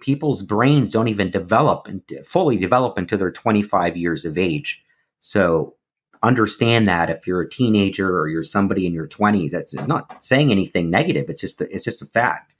people's 0.00 0.42
brains 0.42 0.92
don't 0.92 1.08
even 1.08 1.30
develop 1.30 1.88
and 1.88 2.02
fully 2.24 2.58
develop 2.58 2.98
until 2.98 3.18
they're 3.18 3.30
25 3.30 3.96
years 3.96 4.24
of 4.24 4.36
age. 4.36 4.84
So 5.20 5.76
understand 6.22 6.88
that 6.88 7.10
if 7.10 7.26
you're 7.26 7.40
a 7.40 7.48
teenager 7.48 8.18
or 8.18 8.28
you're 8.28 8.44
somebody 8.44 8.86
in 8.86 8.92
your 8.92 9.08
20s. 9.08 9.50
That's 9.50 9.74
not 9.74 10.22
saying 10.22 10.50
anything 10.50 10.90
negative. 10.90 11.28
It's 11.28 11.40
just 11.40 11.60
a, 11.60 11.74
it's 11.74 11.84
just 11.84 12.02
a 12.02 12.06
fact. 12.06 12.54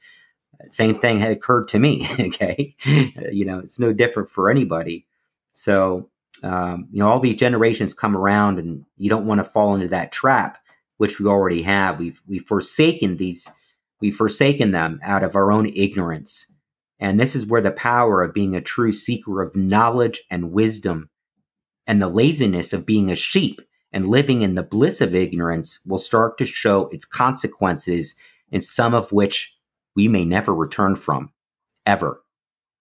Same 0.71 0.99
thing 1.01 1.19
had 1.19 1.33
occurred 1.33 1.69
to 1.69 1.79
me. 1.79 2.07
Okay, 2.19 2.75
you 3.33 3.45
know, 3.45 3.59
it's 3.59 3.79
no 3.79 3.93
different 3.93 4.29
for 4.29 4.51
anybody. 4.51 5.07
So 5.53 6.11
um, 6.43 6.89
you 6.91 6.99
know, 6.99 7.09
all 7.09 7.21
these 7.21 7.37
generations 7.37 7.95
come 7.95 8.17
around, 8.17 8.59
and 8.59 8.85
you 8.97 9.09
don't 9.09 9.27
want 9.27 9.39
to 9.39 9.45
fall 9.45 9.75
into 9.75 9.89
that 9.89 10.13
trap, 10.13 10.59
which 10.97 11.21
we 11.21 11.27
already 11.27 11.63
have. 11.63 11.99
We've 11.99 12.21
we've 12.27 12.45
forsaken 12.45 13.17
these, 13.17 13.49
we've 14.01 14.17
forsaken 14.17 14.73
them 14.73 15.01
out 15.03 15.23
of 15.23 15.37
our 15.37 15.53
own 15.53 15.69
ignorance, 15.75 16.53
and 16.99 17.19
this 17.19 17.37
is 17.37 17.47
where 17.47 17.61
the 17.61 17.73
power 17.73 18.23
of 18.23 18.35
being 18.35 18.57
a 18.57 18.61
true 18.61 18.93
seeker 18.93 19.41
of 19.41 19.55
knowledge 19.55 20.23
and 20.31 20.53
wisdom, 20.53 21.11
and 21.87 22.01
the 22.01 22.09
laziness 22.09 22.73
of 22.73 22.87
being 22.87 23.11
a 23.11 23.17
sheep 23.17 23.61
and 23.93 24.09
living 24.09 24.43
in 24.43 24.55
the 24.55 24.63
bliss 24.63 25.01
of 25.01 25.15
ignorance 25.15 25.81
will 25.85 25.99
start 25.99 26.39
to 26.39 26.47
show 26.47 26.89
its 26.89 27.05
consequences, 27.05 28.17
in 28.51 28.61
some 28.61 28.95
of 28.95 29.13
which 29.13 29.57
we 29.95 30.09
may 30.09 30.25
never 30.25 30.55
return 30.55 30.97
from, 30.97 31.33
ever. 31.85 32.23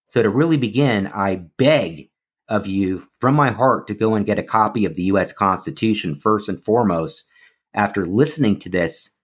So 0.05 0.23
to 0.23 0.29
really 0.29 0.57
begin, 0.57 1.07
I 1.07 1.47
beg 1.57 2.09
of 2.47 2.67
you 2.67 3.07
from 3.19 3.35
my 3.35 3.51
heart 3.51 3.87
to 3.87 3.93
go 3.93 4.15
and 4.15 4.25
get 4.25 4.39
a 4.39 4.43
copy 4.43 4.85
of 4.85 4.95
the 4.95 5.03
US 5.03 5.31
Constitution 5.31 6.15
first 6.15 6.49
and 6.49 6.61
foremost 6.61 7.25
after 7.73 8.05
listening 8.05 8.59
to 8.59 8.69
this 8.69 9.17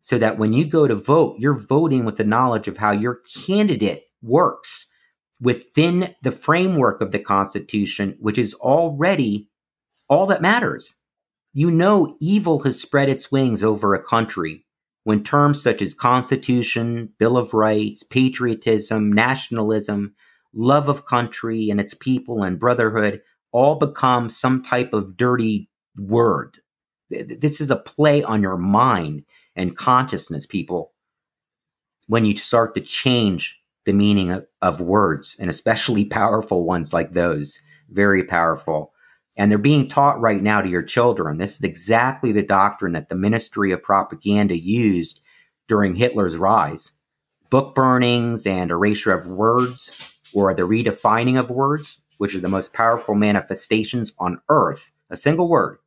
so 0.00 0.18
that 0.18 0.38
when 0.38 0.52
you 0.52 0.66
go 0.66 0.86
to 0.86 0.94
vote, 0.94 1.36
you're 1.38 1.58
voting 1.58 2.04
with 2.04 2.16
the 2.16 2.24
knowledge 2.24 2.68
of 2.68 2.76
how 2.76 2.92
your 2.92 3.20
candidate 3.46 4.04
works 4.22 4.83
within 5.40 6.14
the 6.22 6.32
framework 6.32 7.00
of 7.00 7.12
the 7.12 7.18
Constitution, 7.18 8.16
which 8.20 8.38
is 8.38 8.54
already 8.54 9.48
all 10.08 10.26
that 10.26 10.42
matters. 10.42 10.96
You 11.52 11.70
know, 11.70 12.16
evil 12.20 12.60
has 12.60 12.80
spread 12.80 13.08
its 13.08 13.30
wings 13.30 13.62
over 13.62 13.94
a 13.94 14.02
country 14.02 14.64
when 15.04 15.22
terms 15.22 15.62
such 15.62 15.82
as 15.82 15.94
Constitution, 15.94 17.10
Bill 17.18 17.36
of 17.36 17.54
Rights, 17.54 18.02
patriotism, 18.02 19.12
nationalism, 19.12 20.14
love 20.52 20.88
of 20.88 21.04
country 21.04 21.68
and 21.68 21.78
its 21.80 21.94
people 21.94 22.42
and 22.42 22.58
brotherhood 22.58 23.20
all 23.52 23.76
become 23.76 24.30
some 24.30 24.62
type 24.62 24.92
of 24.92 25.16
dirty 25.16 25.68
word. 25.96 26.58
This 27.10 27.60
is 27.60 27.70
a 27.70 27.76
play 27.76 28.22
on 28.22 28.42
your 28.42 28.56
mind 28.56 29.24
and 29.54 29.76
consciousness, 29.76 30.46
people, 30.46 30.92
when 32.08 32.24
you 32.24 32.34
start 32.36 32.74
to 32.74 32.80
change 32.80 33.60
the 33.84 33.92
meaning 33.92 34.32
of, 34.32 34.46
of 34.62 34.80
words 34.80 35.36
and 35.38 35.50
especially 35.50 36.04
powerful 36.04 36.64
ones 36.64 36.92
like 36.92 37.12
those. 37.12 37.60
Very 37.88 38.24
powerful. 38.24 38.92
And 39.36 39.50
they're 39.50 39.58
being 39.58 39.88
taught 39.88 40.20
right 40.20 40.42
now 40.42 40.60
to 40.60 40.68
your 40.68 40.82
children. 40.82 41.38
This 41.38 41.56
is 41.56 41.62
exactly 41.62 42.32
the 42.32 42.42
doctrine 42.42 42.92
that 42.92 43.08
the 43.08 43.16
Ministry 43.16 43.72
of 43.72 43.82
Propaganda 43.82 44.56
used 44.56 45.20
during 45.68 45.94
Hitler's 45.94 46.36
rise. 46.36 46.92
Book 47.50 47.74
burnings 47.74 48.46
and 48.46 48.70
erasure 48.70 49.12
of 49.12 49.26
words 49.26 50.18
or 50.32 50.54
the 50.54 50.62
redefining 50.62 51.38
of 51.38 51.50
words, 51.50 52.00
which 52.18 52.34
are 52.34 52.40
the 52.40 52.48
most 52.48 52.72
powerful 52.72 53.14
manifestations 53.14 54.12
on 54.18 54.40
earth, 54.48 54.92
a 55.10 55.16
single 55.16 55.48
word. 55.48 55.78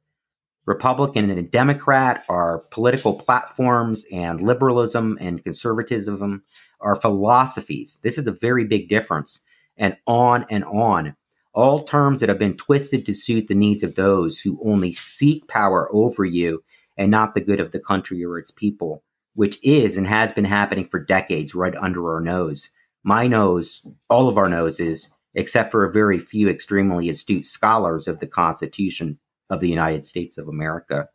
Republican 0.67 1.29
and 1.29 1.49
Democrat 1.49 2.23
are 2.29 2.63
political 2.69 3.15
platforms, 3.15 4.05
and 4.11 4.41
liberalism 4.41 5.17
and 5.19 5.43
conservatism 5.43 6.43
are 6.79 6.95
philosophies. 6.95 7.97
This 8.03 8.17
is 8.17 8.27
a 8.27 8.31
very 8.31 8.65
big 8.65 8.89
difference, 8.89 9.41
and 9.77 9.97
on 10.05 10.45
and 10.49 10.63
on. 10.65 11.15
All 11.53 11.83
terms 11.83 12.19
that 12.19 12.29
have 12.29 12.37
been 12.37 12.57
twisted 12.57 13.05
to 13.05 13.15
suit 13.15 13.47
the 13.47 13.55
needs 13.55 13.81
of 13.81 13.95
those 13.95 14.41
who 14.41 14.61
only 14.63 14.91
seek 14.91 15.47
power 15.47 15.89
over 15.91 16.23
you 16.23 16.63
and 16.95 17.09
not 17.09 17.33
the 17.33 17.41
good 17.41 17.59
of 17.59 17.71
the 17.71 17.79
country 17.79 18.23
or 18.23 18.37
its 18.37 18.51
people, 18.51 19.03
which 19.33 19.57
is 19.63 19.97
and 19.97 20.05
has 20.05 20.31
been 20.31 20.45
happening 20.45 20.85
for 20.85 20.99
decades 20.99 21.55
right 21.55 21.75
under 21.75 22.13
our 22.13 22.21
nose 22.21 22.69
my 23.07 23.25
nose, 23.25 23.83
all 24.09 24.27
of 24.27 24.37
our 24.37 24.49
noses, 24.49 25.09
except 25.33 25.71
for 25.71 25.85
a 25.85 25.93
very 25.93 26.19
few 26.19 26.49
extremely 26.49 27.09
astute 27.09 27.45
scholars 27.45 28.05
of 28.05 28.19
the 28.19 28.27
Constitution 28.27 29.17
of 29.49 29.59
the 29.59 29.69
United 29.69 30.05
States 30.05 30.37
of 30.37 30.47
America, 30.47 31.09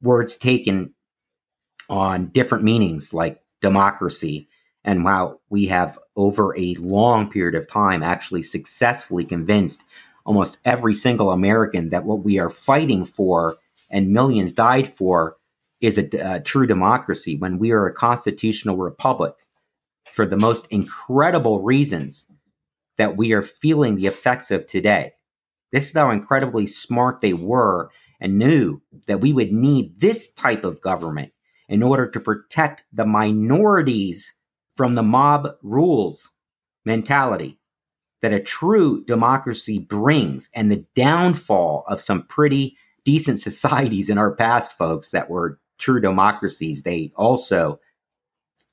words 0.00 0.36
taken 0.36 0.94
on 1.88 2.28
different 2.28 2.64
meanings 2.64 3.12
like 3.12 3.42
democracy 3.60 4.48
and 4.84 5.02
how 5.02 5.40
we 5.48 5.66
have 5.66 5.98
over 6.16 6.56
a 6.58 6.74
long 6.74 7.30
period 7.30 7.54
of 7.54 7.68
time 7.68 8.02
actually 8.02 8.42
successfully 8.42 9.24
convinced 9.24 9.82
almost 10.24 10.58
every 10.64 10.94
single 10.94 11.30
American 11.30 11.90
that 11.90 12.04
what 12.04 12.24
we 12.24 12.38
are 12.38 12.48
fighting 12.48 13.04
for 13.04 13.56
and 13.90 14.12
millions 14.12 14.52
died 14.52 14.92
for 14.92 15.36
is 15.80 15.98
a, 15.98 16.08
a 16.20 16.40
true 16.40 16.66
democracy 16.66 17.36
when 17.36 17.58
we 17.58 17.70
are 17.72 17.86
a 17.86 17.94
constitutional 17.94 18.76
republic 18.76 19.34
for 20.10 20.26
the 20.26 20.36
most 20.36 20.66
incredible 20.70 21.62
reasons 21.62 22.26
that 22.98 23.16
we 23.16 23.32
are 23.32 23.42
feeling 23.42 23.96
the 23.96 24.06
effects 24.06 24.50
of 24.50 24.66
today. 24.66 25.12
This 25.72 25.88
is 25.88 25.94
how 25.94 26.10
incredibly 26.10 26.66
smart 26.66 27.20
they 27.20 27.32
were 27.32 27.90
and 28.20 28.38
knew 28.38 28.80
that 29.06 29.20
we 29.20 29.32
would 29.32 29.52
need 29.52 29.98
this 29.98 30.32
type 30.32 30.64
of 30.64 30.80
government 30.80 31.32
in 31.68 31.82
order 31.82 32.06
to 32.08 32.20
protect 32.20 32.84
the 32.92 33.06
minorities 33.06 34.34
from 34.76 34.94
the 34.94 35.02
mob 35.02 35.48
rules 35.62 36.30
mentality 36.84 37.58
that 38.20 38.32
a 38.32 38.40
true 38.40 39.04
democracy 39.04 39.78
brings 39.78 40.48
and 40.54 40.70
the 40.70 40.86
downfall 40.94 41.84
of 41.88 42.00
some 42.00 42.26
pretty 42.26 42.76
decent 43.04 43.38
societies 43.40 44.08
in 44.08 44.18
our 44.18 44.34
past, 44.34 44.76
folks, 44.78 45.10
that 45.10 45.28
were 45.28 45.58
true 45.78 46.00
democracies. 46.00 46.82
They 46.82 47.12
also 47.16 47.80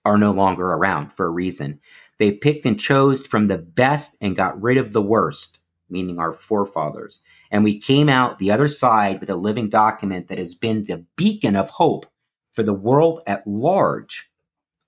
are 0.05 0.17
no 0.17 0.31
longer 0.31 0.67
around 0.67 1.11
for 1.13 1.25
a 1.25 1.31
reason. 1.31 1.79
They 2.19 2.31
picked 2.31 2.65
and 2.65 2.79
chose 2.79 3.21
from 3.21 3.47
the 3.47 3.57
best 3.57 4.15
and 4.21 4.35
got 4.35 4.61
rid 4.61 4.77
of 4.77 4.93
the 4.93 5.01
worst, 5.01 5.59
meaning 5.89 6.19
our 6.19 6.31
forefathers. 6.31 7.21
And 7.51 7.63
we 7.63 7.79
came 7.79 8.09
out 8.09 8.39
the 8.39 8.51
other 8.51 8.67
side 8.67 9.19
with 9.19 9.29
a 9.29 9.35
living 9.35 9.69
document 9.69 10.27
that 10.27 10.37
has 10.37 10.55
been 10.55 10.85
the 10.85 11.05
beacon 11.15 11.55
of 11.55 11.69
hope 11.69 12.05
for 12.51 12.63
the 12.63 12.73
world 12.73 13.21
at 13.27 13.45
large, 13.45 14.29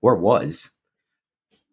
or 0.00 0.16
was. 0.16 0.70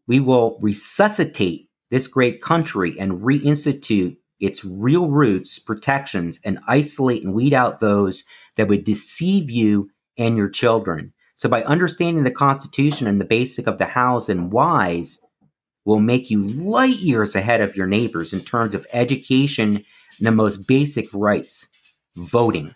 We 0.07 0.19
will 0.19 0.57
resuscitate 0.61 1.69
this 1.89 2.07
great 2.07 2.41
country 2.41 2.99
and 2.99 3.21
reinstitute 3.21 4.17
its 4.39 4.63
real 4.63 5.09
roots, 5.09 5.59
protections, 5.59 6.39
and 6.45 6.59
isolate 6.67 7.23
and 7.23 7.33
weed 7.33 7.53
out 7.53 7.79
those 7.79 8.23
that 8.55 8.67
would 8.67 8.83
deceive 8.83 9.49
you 9.49 9.89
and 10.17 10.37
your 10.37 10.49
children. 10.49 11.13
So 11.35 11.49
by 11.49 11.63
understanding 11.63 12.23
the 12.23 12.31
Constitution 12.31 13.07
and 13.07 13.19
the 13.19 13.25
basic 13.25 13.67
of 13.67 13.77
the 13.77 13.85
hows 13.85 14.29
and 14.29 14.51
whys 14.51 15.19
will 15.85 15.99
make 15.99 16.29
you 16.29 16.41
light 16.41 16.97
years 16.97 17.35
ahead 17.35 17.61
of 17.61 17.75
your 17.75 17.87
neighbors 17.87 18.33
in 18.33 18.41
terms 18.41 18.75
of 18.75 18.85
education 18.93 19.83
and 20.17 20.27
the 20.27 20.31
most 20.31 20.67
basic 20.67 21.07
rights, 21.13 21.67
voting. 22.15 22.75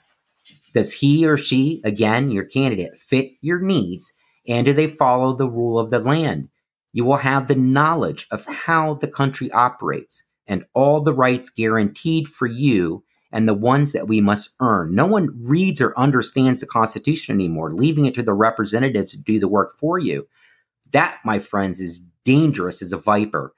Does 0.74 0.94
he 0.94 1.26
or 1.28 1.38
she, 1.38 1.82
again, 1.84 2.32
your 2.32 2.46
candidate, 2.46 2.98
fit 2.98 3.32
your 3.42 3.60
needs? 3.60 4.13
And 4.48 4.66
do 4.66 4.74
they 4.74 4.88
follow 4.88 5.34
the 5.34 5.50
rule 5.50 5.80
of 5.80 5.92
the 5.92 6.00
land? 6.00 6.50
You 6.92 7.06
will 7.06 7.18
have 7.18 7.48
the 7.48 7.56
knowledge 7.56 8.28
of 8.32 8.46
how 8.46 8.96
the 8.96 9.08
country 9.08 9.52
operates 9.52 10.24
and 10.48 10.66
all 10.74 11.02
the 11.02 11.13
rights 11.13 11.50
guaranteed 11.50 12.28
for 12.28 12.48
you 12.48 13.04
and 13.32 13.48
the 13.48 13.54
ones 13.54 13.94
that 13.94 14.08
we 14.08 14.22
must 14.22 14.52
earn. 14.60 14.94
No 14.94 15.06
one 15.08 15.30
reads 15.42 15.82
or 15.82 15.98
understands 15.98 16.60
the 16.60 16.68
Constitution 16.68 17.36
anymore, 17.36 17.74
leaving 17.74 18.06
it 18.06 18.13
to 18.16 18.24
the 18.24 18.34
representatives 18.34 19.12
to 19.12 19.18
do 19.18 19.39
the 19.39 19.48
work 19.48 19.72
for 19.80 19.98
you. 19.98 20.28
That, 20.94 21.20
my 21.26 21.40
friends, 21.40 21.80
is 21.80 22.00
dangerous 22.24 22.82
as 22.82 22.94
a 22.94 22.98
viper 22.98 23.54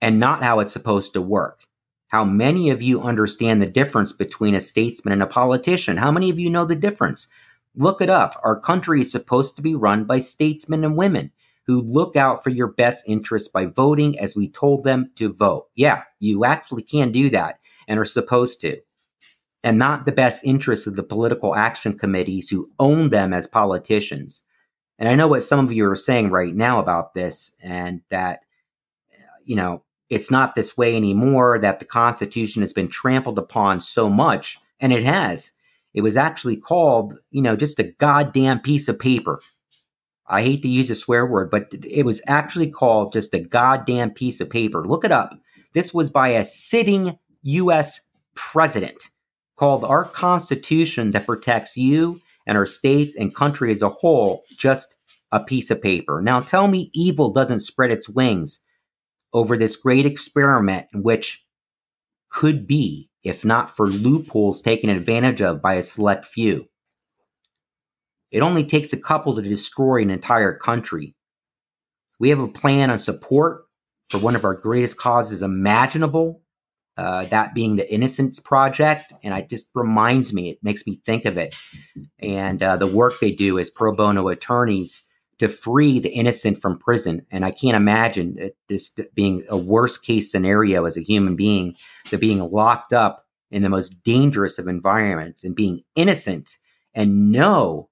and 0.00 0.20
not 0.20 0.42
how 0.42 0.60
it's 0.60 0.72
supposed 0.72 1.12
to 1.14 1.20
work. 1.20 1.64
How 2.08 2.24
many 2.24 2.70
of 2.70 2.82
you 2.82 3.02
understand 3.02 3.60
the 3.60 3.68
difference 3.68 4.12
between 4.12 4.54
a 4.54 4.60
statesman 4.60 5.12
and 5.12 5.22
a 5.22 5.26
politician? 5.26 5.96
How 5.96 6.12
many 6.12 6.30
of 6.30 6.38
you 6.38 6.48
know 6.48 6.64
the 6.64 6.76
difference? 6.76 7.26
Look 7.74 8.00
it 8.00 8.08
up. 8.08 8.40
Our 8.44 8.58
country 8.58 9.00
is 9.00 9.10
supposed 9.10 9.56
to 9.56 9.62
be 9.62 9.74
run 9.74 10.04
by 10.04 10.20
statesmen 10.20 10.84
and 10.84 10.96
women 10.96 11.32
who 11.66 11.80
look 11.80 12.14
out 12.14 12.44
for 12.44 12.50
your 12.50 12.68
best 12.68 13.04
interests 13.08 13.48
by 13.48 13.66
voting 13.66 14.18
as 14.18 14.36
we 14.36 14.48
told 14.48 14.84
them 14.84 15.10
to 15.16 15.32
vote. 15.32 15.66
Yeah, 15.74 16.04
you 16.20 16.44
actually 16.44 16.82
can 16.82 17.10
do 17.10 17.28
that 17.30 17.58
and 17.88 17.98
are 17.98 18.04
supposed 18.04 18.60
to, 18.60 18.80
and 19.64 19.78
not 19.78 20.04
the 20.04 20.12
best 20.12 20.44
interests 20.44 20.86
of 20.86 20.96
the 20.96 21.02
political 21.02 21.56
action 21.56 21.98
committees 21.98 22.50
who 22.50 22.70
own 22.78 23.10
them 23.10 23.32
as 23.32 23.46
politicians. 23.46 24.44
And 24.98 25.08
I 25.08 25.14
know 25.14 25.28
what 25.28 25.42
some 25.42 25.64
of 25.64 25.72
you 25.72 25.88
are 25.90 25.96
saying 25.96 26.30
right 26.30 26.54
now 26.54 26.78
about 26.80 27.14
this, 27.14 27.52
and 27.62 28.00
that, 28.08 28.40
you 29.44 29.54
know, 29.56 29.82
it's 30.08 30.30
not 30.30 30.54
this 30.54 30.76
way 30.76 30.96
anymore, 30.96 31.58
that 31.58 31.80
the 31.80 31.84
Constitution 31.84 32.62
has 32.62 32.72
been 32.72 32.88
trampled 32.88 33.38
upon 33.38 33.80
so 33.80 34.08
much, 34.08 34.58
and 34.80 34.92
it 34.92 35.02
has. 35.02 35.52
It 35.92 36.02
was 36.02 36.16
actually 36.16 36.56
called, 36.56 37.18
you 37.30 37.42
know, 37.42 37.56
just 37.56 37.78
a 37.78 37.92
goddamn 37.98 38.60
piece 38.60 38.88
of 38.88 38.98
paper. 38.98 39.40
I 40.26 40.42
hate 40.42 40.62
to 40.62 40.68
use 40.68 40.90
a 40.90 40.94
swear 40.94 41.26
word, 41.26 41.50
but 41.50 41.72
it 41.72 42.04
was 42.04 42.20
actually 42.26 42.70
called 42.70 43.12
just 43.12 43.34
a 43.34 43.38
goddamn 43.40 44.10
piece 44.10 44.40
of 44.40 44.50
paper. 44.50 44.84
Look 44.86 45.04
it 45.04 45.12
up. 45.12 45.38
This 45.72 45.92
was 45.92 46.10
by 46.10 46.30
a 46.30 46.44
sitting 46.44 47.18
U.S. 47.42 48.00
president 48.34 49.10
called 49.56 49.84
our 49.84 50.04
Constitution 50.04 51.12
that 51.12 51.26
protects 51.26 51.76
you 51.76 52.20
and 52.46 52.56
our 52.56 52.66
states 52.66 53.16
and 53.16 53.34
country 53.34 53.72
as 53.72 53.82
a 53.82 53.88
whole 53.88 54.44
just 54.56 54.96
a 55.32 55.40
piece 55.40 55.70
of 55.70 55.82
paper. 55.82 56.20
Now 56.22 56.40
tell 56.40 56.68
me 56.68 56.90
evil 56.94 57.32
doesn't 57.32 57.60
spread 57.60 57.90
its 57.90 58.08
wings 58.08 58.60
over 59.32 59.56
this 59.56 59.76
great 59.76 60.06
experiment 60.06 60.86
which 60.94 61.44
could 62.30 62.66
be, 62.66 63.10
if 63.24 63.44
not 63.44 63.70
for 63.70 63.86
loopholes 63.86 64.62
taken 64.62 64.90
advantage 64.90 65.42
of 65.42 65.62
by 65.62 65.74
a 65.74 65.82
select 65.82 66.24
few. 66.24 66.68
It 68.30 68.40
only 68.40 68.64
takes 68.64 68.92
a 68.92 69.00
couple 69.00 69.34
to 69.34 69.42
destroy 69.42 70.02
an 70.02 70.10
entire 70.10 70.56
country. 70.56 71.14
We 72.18 72.30
have 72.30 72.40
a 72.40 72.48
plan 72.48 72.90
on 72.90 72.98
support 72.98 73.64
for 74.10 74.18
one 74.18 74.36
of 74.36 74.44
our 74.44 74.54
greatest 74.54 74.96
causes 74.96 75.42
imaginable, 75.42 76.42
uh, 76.96 77.24
that 77.26 77.54
being 77.54 77.76
the 77.76 77.92
Innocence 77.92 78.40
Project. 78.40 79.12
And 79.22 79.34
it 79.34 79.48
just 79.48 79.68
reminds 79.74 80.32
me, 80.32 80.50
it 80.50 80.58
makes 80.62 80.86
me 80.86 81.00
think 81.04 81.24
of 81.24 81.36
it. 81.36 81.56
And 82.26 82.62
uh, 82.62 82.76
the 82.76 82.86
work 82.86 83.20
they 83.20 83.30
do 83.30 83.58
as 83.58 83.70
pro 83.70 83.94
bono 83.94 84.28
attorneys 84.28 85.02
to 85.38 85.48
free 85.48 86.00
the 86.00 86.10
innocent 86.10 86.60
from 86.60 86.78
prison. 86.78 87.24
And 87.30 87.44
I 87.44 87.52
can't 87.52 87.76
imagine 87.76 88.36
it 88.38 88.56
this 88.68 88.90
being 89.14 89.44
a 89.48 89.56
worst 89.56 90.04
case 90.04 90.30
scenario 90.30 90.84
as 90.86 90.96
a 90.96 91.02
human 91.02 91.36
being 91.36 91.76
to 92.06 92.18
being 92.18 92.40
locked 92.40 92.92
up 92.92 93.26
in 93.50 93.62
the 93.62 93.68
most 93.68 94.02
dangerous 94.02 94.58
of 94.58 94.66
environments 94.66 95.44
and 95.44 95.54
being 95.54 95.82
innocent 95.94 96.58
and 96.94 97.30
know 97.30 97.90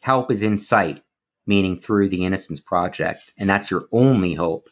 help 0.00 0.30
is 0.30 0.42
in 0.42 0.58
sight, 0.58 1.02
meaning 1.46 1.78
through 1.78 2.08
the 2.08 2.24
Innocence 2.24 2.60
Project. 2.60 3.32
And 3.38 3.48
that's 3.48 3.70
your 3.70 3.86
only 3.92 4.34
hope 4.34 4.68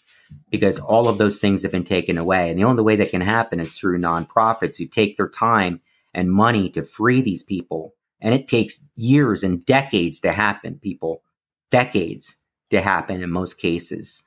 because 0.50 0.80
all 0.80 1.08
of 1.08 1.18
those 1.18 1.38
things 1.38 1.62
have 1.62 1.72
been 1.72 1.84
taken 1.84 2.18
away. 2.18 2.50
And 2.50 2.58
the 2.58 2.64
only 2.64 2.82
way 2.82 2.96
that 2.96 3.10
can 3.10 3.20
happen 3.20 3.60
is 3.60 3.76
through 3.76 3.98
nonprofits 3.98 4.78
who 4.78 4.86
take 4.86 5.16
their 5.16 5.28
time 5.28 5.80
and 6.14 6.32
money 6.32 6.70
to 6.70 6.82
free 6.82 7.20
these 7.20 7.42
people. 7.42 7.94
And 8.20 8.34
it 8.34 8.48
takes 8.48 8.84
years 8.96 9.42
and 9.42 9.64
decades 9.64 10.20
to 10.20 10.32
happen, 10.32 10.80
people, 10.82 11.22
decades 11.70 12.36
to 12.70 12.80
happen 12.80 13.22
in 13.22 13.30
most 13.30 13.58
cases. 13.58 14.22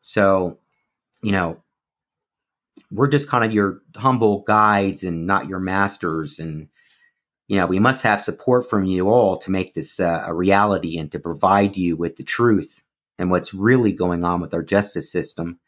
So, 0.00 0.58
you 1.22 1.32
know, 1.32 1.62
we're 2.90 3.08
just 3.08 3.28
kind 3.28 3.44
of 3.44 3.52
your 3.52 3.82
humble 3.96 4.40
guides 4.40 5.04
and 5.04 5.26
not 5.26 5.48
your 5.48 5.60
masters. 5.60 6.38
And 6.38 6.68
you 7.48 7.56
know, 7.56 7.66
we 7.66 7.80
must 7.80 8.02
have 8.02 8.22
support 8.22 8.68
from 8.68 8.84
you 8.84 9.10
all 9.10 9.36
to 9.38 9.50
make 9.50 9.74
this 9.74 9.98
uh, 9.98 10.24
a 10.26 10.32
reality 10.32 10.96
and 10.96 11.10
to 11.12 11.18
provide 11.18 11.76
you 11.76 11.96
with 11.96 12.16
the 12.16 12.22
truth 12.22 12.84
and 13.18 13.30
what's 13.30 13.52
really 13.52 13.92
going 13.92 14.24
on 14.24 14.40
with 14.40 14.54
our 14.54 14.62
justice 14.62 15.10
system. 15.10 15.58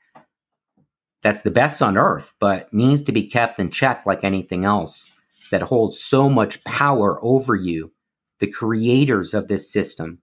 That's 1.22 1.42
the 1.42 1.50
best 1.50 1.82
on 1.82 1.98
earth, 1.98 2.34
but 2.40 2.72
needs 2.72 3.02
to 3.02 3.12
be 3.12 3.24
kept 3.24 3.58
in 3.58 3.70
check 3.70 4.06
like 4.06 4.24
anything 4.24 4.64
else 4.64 5.11
that 5.52 5.62
holds 5.62 6.00
so 6.02 6.30
much 6.30 6.64
power 6.64 7.20
over 7.24 7.56
you, 7.56 7.92
the 8.40 8.48
creators 8.48 9.34
of 9.34 9.48
this 9.48 9.72
system, 9.72 10.20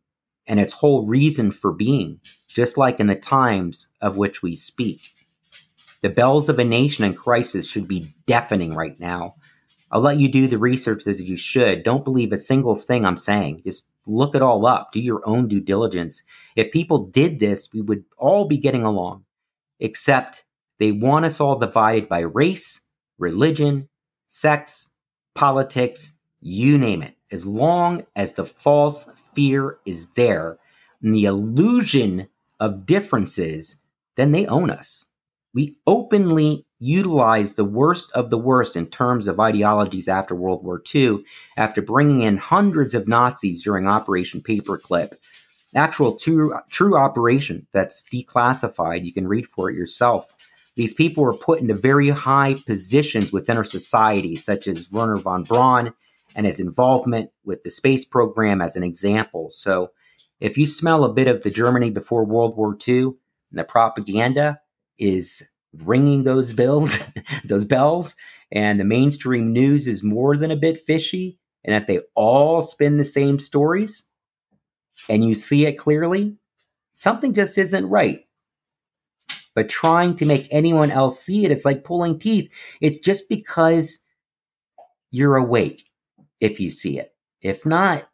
and 0.48 0.60
its 0.60 0.74
whole 0.74 1.08
reason 1.08 1.52
for 1.52 1.74
being, 1.74 2.22
just 2.50 2.78
like 2.78 3.00
in 3.00 3.08
the 3.08 3.15
times 3.15 3.89
of 4.02 4.18
which 4.18 4.44
we 4.44 4.56
speak. 4.56 5.10
The 6.02 6.12
bells 6.12 6.50
of 6.50 6.60
a 6.60 6.65
nation 6.65 7.06
in 7.06 7.15
crisis 7.15 7.70
should 7.70 7.88
be 7.88 8.13
deafening 8.28 8.76
right 8.76 9.00
now 9.00 9.36
I'll 9.92 10.02
let 10.02 10.20
you 10.20 10.30
do 10.30 10.48
the 10.48 10.58
research 10.58 11.08
as 11.08 11.22
you 11.22 11.38
should. 11.38 11.84
Don't 11.84 12.04
believe 12.04 12.32
a 12.34 12.38
single 12.38 12.76
thing 12.76 13.06
I'm 13.06 13.18
saying. 13.18 13.63
Just 13.65 13.88
look 14.06 14.36
it 14.36 14.42
all 14.42 14.65
up. 14.65 14.92
Do 14.92 15.02
your 15.02 15.22
own 15.28 15.48
due 15.48 15.62
diligence. 15.62 16.24
If 16.56 16.72
people 16.72 17.06
did 17.08 17.39
this, 17.39 17.74
we 17.74 17.82
would 17.82 18.06
all 18.18 18.46
be 18.46 18.58
getting 18.58 18.84
along, 18.84 19.26
except 19.80 20.44
they 20.80 20.92
want 20.92 21.26
us 21.26 21.39
all 21.39 21.58
divided 21.58 22.10
by 22.10 22.20
race, 22.20 22.82
religion, 23.18 23.89
sex, 24.28 24.88
politics, 25.36 26.13
you 26.42 26.78
name 26.78 27.02
it. 27.02 27.15
As 27.32 27.46
long 27.46 28.06
as 28.15 28.34
the 28.34 28.46
false 28.46 29.10
fear 29.34 29.78
is 29.86 30.13
there 30.13 30.58
and 31.02 31.15
the 31.15 31.26
illusion 31.26 32.28
of 32.60 32.86
differences, 32.86 33.84
then 34.15 34.32
they 34.32 34.46
own 34.48 34.70
us. 34.70 35.06
We 35.54 35.78
openly 35.88 36.65
utilized 36.80 37.56
the 37.56 37.65
worst 37.65 38.12
of 38.13 38.30
the 38.30 38.38
worst 38.38 38.76
in 38.76 38.86
terms 38.88 39.28
of 39.28 39.39
ideologies 39.39 40.08
after 40.08 40.34
World 40.34 40.63
War 40.63 40.82
II, 40.94 41.24
after 41.58 41.82
bringing 41.82 42.22
in 42.22 42.38
hundreds 42.38 42.94
of 42.96 43.08
Nazis 43.08 43.63
during 43.63 43.88
Operation 43.88 44.42
Paperclip. 44.42 45.13
Actual 45.76 46.15
true, 46.15 46.56
true 46.70 46.98
operation 46.98 47.68
that's 47.74 48.04
declassified. 48.04 49.06
You 49.06 49.13
can 49.13 49.28
read 49.28 49.48
for 49.48 49.70
it 49.70 49.76
yourself. 49.76 50.34
These 50.80 50.94
people 50.94 51.26
were 51.26 51.36
put 51.36 51.60
into 51.60 51.74
very 51.74 52.08
high 52.08 52.56
positions 52.65 53.34
within 53.34 53.58
our 53.58 53.65
society, 53.65 54.38
such 54.38 54.65
as 54.65 54.89
Wernher 54.89 55.18
von 55.18 55.44
Braun 55.44 55.94
and 56.34 56.46
his 56.46 56.62
involvement 56.62 57.32
with 57.44 57.63
the 57.63 57.70
space 57.70 58.06
program 58.06 58.62
as 58.62 58.78
an 58.78 58.84
example. 58.84 59.50
So, 59.52 59.89
if 60.39 60.58
you 60.58 60.65
smell 60.65 61.04
a 61.04 61.12
bit 61.12 61.28
of 61.28 61.44
the 61.44 61.50
Germany 61.50 61.89
before 61.89 62.24
World 62.24 62.56
War 62.56 62.78
II 62.88 63.02
and 63.02 63.15
the 63.52 63.65
propaganda 63.65 64.62
is 64.98 65.44
ringing 65.74 66.24
those 66.24 66.54
bells, 66.54 66.98
those 67.44 67.65
bells, 67.65 68.15
and 68.50 68.80
the 68.80 68.86
mainstream 68.86 69.52
news 69.52 69.86
is 69.86 70.02
more 70.02 70.38
than 70.38 70.50
a 70.50 70.56
bit 70.56 70.80
fishy, 70.80 71.39
and 71.65 71.74
that 71.74 71.88
they 71.88 72.00
all 72.15 72.62
spin 72.62 72.96
the 72.96 73.04
same 73.04 73.38
stories, 73.39 74.06
and 75.10 75.26
you 75.26 75.36
see 75.36 75.65
it 75.65 75.78
clearly, 75.78 76.38
something 76.94 77.34
just 77.34 77.58
isn't 77.58 77.89
right. 77.89 78.22
But 79.60 79.67
trying 79.67 80.15
to 80.15 80.26
make 80.26 80.48
anyone 80.52 80.89
else 80.89 81.19
see 81.22 81.43
it, 81.43 81.52
it's 81.52 81.65
like 81.65 81.84
pulling 81.84 82.17
teeth. 82.17 82.50
It's 82.80 82.98
just 82.98 83.28
because 83.28 84.00
you're 85.12 85.36
awake 85.36 85.84
if 86.39 86.62
you 86.62 86.69
see 86.69 86.98
it. 86.98 87.13
If 87.41 87.65
not, 87.65 88.08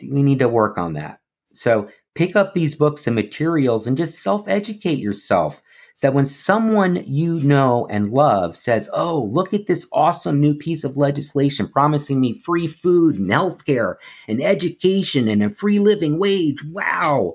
we 0.00 0.22
need 0.22 0.38
to 0.38 0.48
work 0.48 0.78
on 0.78 0.92
that. 0.92 1.18
So 1.52 1.88
pick 2.14 2.36
up 2.36 2.54
these 2.54 2.76
books 2.76 3.08
and 3.08 3.16
materials 3.16 3.88
and 3.88 3.98
just 3.98 4.22
self 4.22 4.46
educate 4.46 5.00
yourself 5.00 5.60
so 5.94 6.06
that 6.06 6.14
when 6.14 6.26
someone 6.26 7.02
you 7.06 7.40
know 7.40 7.88
and 7.90 8.12
love 8.12 8.56
says, 8.56 8.88
Oh, 8.92 9.28
look 9.32 9.52
at 9.52 9.66
this 9.66 9.88
awesome 9.92 10.40
new 10.40 10.54
piece 10.54 10.84
of 10.84 10.96
legislation 10.96 11.66
promising 11.66 12.20
me 12.20 12.38
free 12.38 12.68
food 12.68 13.16
and 13.16 13.32
health 13.32 13.64
care 13.64 13.98
and 14.28 14.40
education 14.40 15.26
and 15.26 15.42
a 15.42 15.48
free 15.48 15.80
living 15.80 16.20
wage. 16.20 16.62
Wow. 16.62 17.34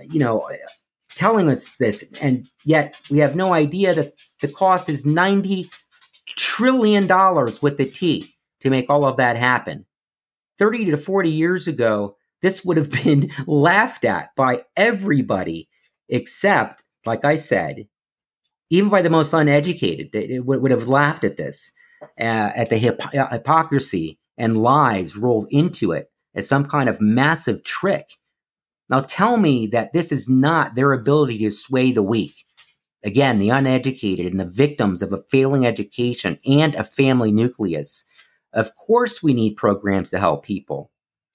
You 0.00 0.20
know, 0.20 0.48
telling 1.14 1.48
us 1.48 1.76
this. 1.76 2.04
And 2.20 2.48
yet 2.64 3.00
we 3.10 3.18
have 3.18 3.36
no 3.36 3.52
idea 3.52 3.94
that 3.94 4.14
the 4.40 4.48
cost 4.48 4.88
is 4.88 5.04
$90 5.04 5.70
trillion 6.26 7.06
with 7.62 7.76
the 7.76 7.86
T 7.86 8.34
to 8.60 8.70
make 8.70 8.88
all 8.88 9.04
of 9.04 9.16
that 9.16 9.36
happen. 9.36 9.86
30 10.58 10.86
to 10.86 10.96
40 10.96 11.30
years 11.30 11.66
ago, 11.66 12.16
this 12.42 12.64
would 12.64 12.76
have 12.76 12.90
been 13.04 13.30
laughed 13.46 14.04
at 14.04 14.34
by 14.36 14.64
everybody 14.76 15.68
except, 16.08 16.82
like 17.06 17.24
I 17.24 17.36
said, 17.36 17.88
even 18.70 18.90
by 18.90 19.02
the 19.02 19.10
most 19.10 19.32
uneducated, 19.32 20.10
they, 20.12 20.38
would, 20.40 20.62
would 20.62 20.70
have 20.70 20.88
laughed 20.88 21.24
at 21.24 21.36
this, 21.36 21.72
uh, 22.18 22.50
at 22.54 22.70
the 22.70 22.78
hip- 22.78 23.00
uh, 23.14 23.28
hypocrisy 23.28 24.18
and 24.36 24.62
lies 24.62 25.16
rolled 25.16 25.46
into 25.50 25.92
it 25.92 26.10
as 26.34 26.48
some 26.48 26.64
kind 26.64 26.88
of 26.88 27.00
massive 27.00 27.62
trick. 27.62 28.06
Now 28.88 29.00
tell 29.00 29.36
me 29.36 29.66
that 29.68 29.92
this 29.92 30.12
is 30.12 30.28
not 30.28 30.74
their 30.74 30.92
ability 30.92 31.38
to 31.38 31.50
sway 31.50 31.92
the 31.92 32.02
weak. 32.02 32.44
Again, 33.02 33.38
the 33.38 33.50
uneducated 33.50 34.26
and 34.26 34.40
the 34.40 34.44
victims 34.44 35.02
of 35.02 35.12
a 35.12 35.22
failing 35.30 35.66
education 35.66 36.38
and 36.46 36.74
a 36.74 36.84
family 36.84 37.32
nucleus. 37.32 38.04
Of 38.52 38.74
course, 38.76 39.22
we 39.22 39.34
need 39.34 39.56
programs 39.56 40.10
to 40.10 40.18
help 40.18 40.44
people. 40.44 40.90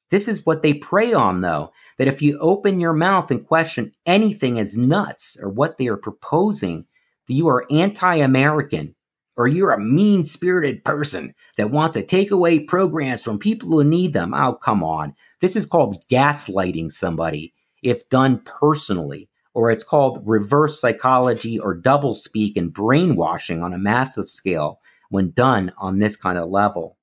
This 0.10 0.28
is 0.28 0.46
what 0.46 0.64
they 0.64 0.74
prey 0.74 1.14
on, 1.14 1.42
though, 1.42 1.72
that 1.98 2.08
if 2.08 2.22
you 2.22 2.40
open 2.40 2.80
your 2.80 2.94
mouth 2.94 3.30
and 3.30 3.46
question 3.46 3.92
anything 4.06 4.58
as 4.58 4.78
nuts 4.78 5.38
or 5.40 5.50
what 5.50 5.78
they 5.78 5.88
are 5.88 5.98
proposing, 5.98 6.86
that 7.28 7.34
you 7.34 7.48
are 7.48 7.68
anti 7.70 8.16
American 8.16 8.96
or 9.40 9.48
you're 9.48 9.72
a 9.72 9.80
mean 9.80 10.26
spirited 10.26 10.84
person 10.84 11.34
that 11.56 11.72
wants 11.72 11.96
to 11.96 12.06
take 12.06 12.30
away 12.30 12.60
programs 12.60 13.24
from 13.24 13.40
people 13.40 13.70
who 13.70 13.86
need 13.86 14.12
them. 14.12 14.34
Oh, 14.34 14.54
come 14.54 14.84
on. 14.84 15.16
This 15.40 15.56
is 15.56 15.66
called 15.66 16.06
gaslighting 16.10 16.92
somebody 16.92 17.54
if 17.82 18.10
done 18.10 18.42
personally, 18.44 19.30
or 19.54 19.72
it's 19.72 19.86
called 19.86 20.22
reverse 20.26 20.82
psychology 20.82 21.58
or 21.58 21.74
double 21.74 22.16
speak 22.16 22.58
and 22.58 22.74
brainwashing 22.74 23.64
on 23.64 23.74
a 23.74 23.78
massive 23.78 24.30
scale 24.30 24.82
when 25.10 25.32
done 25.32 25.72
on 25.78 26.00
this 26.00 26.18
kind 26.18 26.38
of 26.38 26.50
level. 26.50 26.98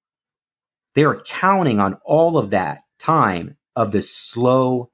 They 0.93 1.05
are 1.05 1.23
counting 1.23 1.81
on 1.81 1.99
all 2.05 2.37
of 2.37 2.51
that 2.51 2.83
time 2.99 3.57
of 3.75 3.93
the 3.93 4.03
slow 4.03 4.91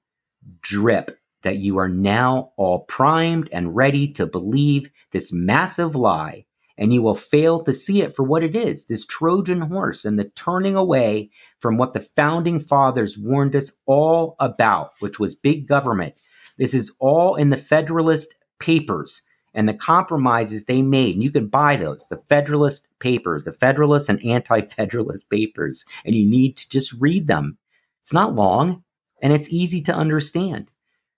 drip 0.60 1.18
that 1.42 1.58
you 1.58 1.78
are 1.78 1.88
now 1.88 2.52
all 2.56 2.84
primed 2.84 3.48
and 3.50 3.74
ready 3.74 4.12
to 4.12 4.26
believe 4.26 4.90
this 5.10 5.32
massive 5.32 5.96
lie, 5.96 6.44
and 6.82 6.92
you 6.92 7.00
will 7.00 7.14
fail 7.14 7.62
to 7.62 7.72
see 7.72 8.02
it 8.02 8.12
for 8.12 8.24
what 8.24 8.42
it 8.42 8.56
is 8.56 8.86
this 8.86 9.06
Trojan 9.06 9.60
horse 9.60 10.04
and 10.04 10.18
the 10.18 10.24
turning 10.24 10.74
away 10.74 11.30
from 11.60 11.76
what 11.76 11.92
the 11.92 12.00
founding 12.00 12.58
fathers 12.58 13.16
warned 13.16 13.54
us 13.54 13.70
all 13.86 14.34
about, 14.40 14.90
which 14.98 15.20
was 15.20 15.36
big 15.36 15.68
government. 15.68 16.16
This 16.58 16.74
is 16.74 16.90
all 16.98 17.36
in 17.36 17.50
the 17.50 17.56
Federalist 17.56 18.34
Papers. 18.58 19.22
and 19.54 19.68
the 19.68 19.74
compromises 19.74 20.64
they 20.64 20.82
made. 20.82 21.14
And 21.14 21.22
you 21.22 21.30
can 21.30 21.46
buy 21.46 21.76
those, 21.76 22.08
the 22.08 22.18
Federalist 22.18 22.88
Papers, 22.98 23.44
the 23.44 23.52
Federalist 23.52 24.08
and 24.08 24.24
Anti 24.24 24.62
Federalist 24.62 25.30
Papers, 25.30 25.84
and 26.04 26.16
you 26.16 26.26
need 26.28 26.56
to 26.56 26.68
just 26.68 26.92
read 26.94 27.28
them. 27.28 27.58
It's 28.00 28.12
not 28.12 28.34
long 28.34 28.82
and 29.22 29.32
it's 29.32 29.52
easy 29.52 29.80
to 29.82 29.94
understand. 29.94 30.71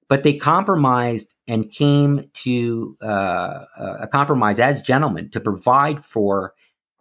But 0.08 0.22
they 0.22 0.34
compromised 0.34 1.34
and 1.48 1.70
came 1.70 2.30
to 2.34 2.96
uh, 3.02 3.64
a 4.00 4.08
compromise 4.10 4.58
as 4.58 4.82
gentlemen 4.82 5.30
to 5.30 5.40
provide 5.40 6.04
for 6.04 6.54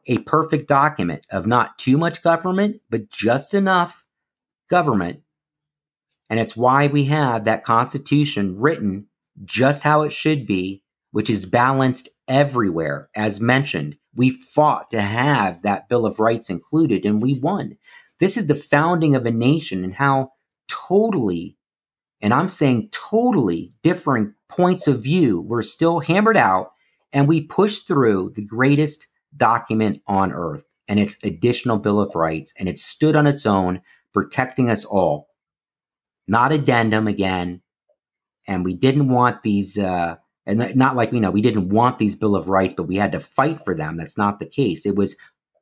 a 0.07 0.19
perfect 0.19 0.67
document 0.67 1.25
of 1.29 1.47
not 1.47 1.77
too 1.77 1.97
much 1.97 2.21
government, 2.21 2.81
but 2.89 3.09
just 3.09 3.53
enough 3.53 4.05
government. 4.69 5.21
And 6.29 6.39
it's 6.39 6.55
why 6.55 6.87
we 6.87 7.05
have 7.05 7.45
that 7.45 7.63
Constitution 7.63 8.59
written 8.59 9.07
just 9.45 9.83
how 9.83 10.01
it 10.01 10.11
should 10.11 10.45
be 10.45 10.83
which 11.13 11.29
is 11.29 11.45
balanced 11.45 12.09
everywhere. 12.27 13.07
As 13.15 13.39
mentioned, 13.39 13.97
we 14.15 14.31
fought 14.31 14.89
to 14.89 14.99
have 15.01 15.61
that 15.61 15.87
Bill 15.87 16.07
of 16.07 16.19
Rights 16.19 16.49
included 16.49 17.05
and 17.05 17.21
we 17.21 17.39
won. 17.39 17.77
This 18.19 18.35
is 18.35 18.47
the 18.47 18.55
founding 18.55 19.15
of 19.15 19.25
a 19.25 19.31
nation 19.31 19.83
and 19.83 19.93
how 19.93 20.31
totally, 20.67 21.55
and 22.23 22.33
I'm 22.33 22.47
saying 22.47 22.89
totally 22.91 23.73
different 23.83 24.33
points 24.47 24.87
of 24.87 25.03
view 25.03 25.41
were 25.41 25.61
still 25.61 25.99
hammered 25.99 26.37
out 26.37 26.71
and 27.11 27.27
we 27.27 27.41
pushed 27.41 27.85
through 27.85 28.31
the 28.33 28.45
greatest 28.45 29.09
document 29.35 30.01
on 30.07 30.31
earth 30.31 30.63
and 30.87 30.99
its 30.99 31.21
additional 31.23 31.77
Bill 31.77 31.99
of 31.99 32.15
Rights 32.15 32.53
and 32.57 32.69
it 32.69 32.77
stood 32.77 33.17
on 33.17 33.27
its 33.27 33.45
own, 33.45 33.81
protecting 34.13 34.69
us 34.69 34.85
all. 34.85 35.27
Not 36.25 36.53
addendum 36.53 37.09
again. 37.09 37.61
And 38.47 38.63
we 38.63 38.73
didn't 38.73 39.09
want 39.09 39.43
these, 39.43 39.77
uh, 39.77 40.15
and 40.45 40.75
not 40.75 40.95
like, 40.95 41.11
you 41.11 41.19
know, 41.19 41.31
we 41.31 41.41
didn't 41.41 41.69
want 41.69 41.99
these 41.99 42.15
Bill 42.15 42.35
of 42.37 42.47
Rights, 42.47 42.73
but 42.75 42.87
we 42.87 42.95
had 42.95 43.11
to 43.11 43.19
fight 43.19 43.59
for 43.59 43.75
them. 43.75 43.97
That's 43.97 44.17
not 44.17 44.39
the 44.39 44.45
case. 44.45 44.85
It 44.85 44.95
was 44.95 45.17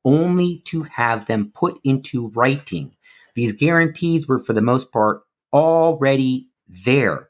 only 0.06 0.62
to 0.66 0.84
have 0.84 1.26
them 1.26 1.52
put 1.54 1.80
into 1.84 2.30
writing. 2.30 2.96
These 3.34 3.54
guarantees 3.54 4.28
were, 4.28 4.40
for 4.40 4.54
the 4.54 4.62
most 4.62 4.92
part, 4.92 5.22
already 5.54 6.51
there 6.86 7.30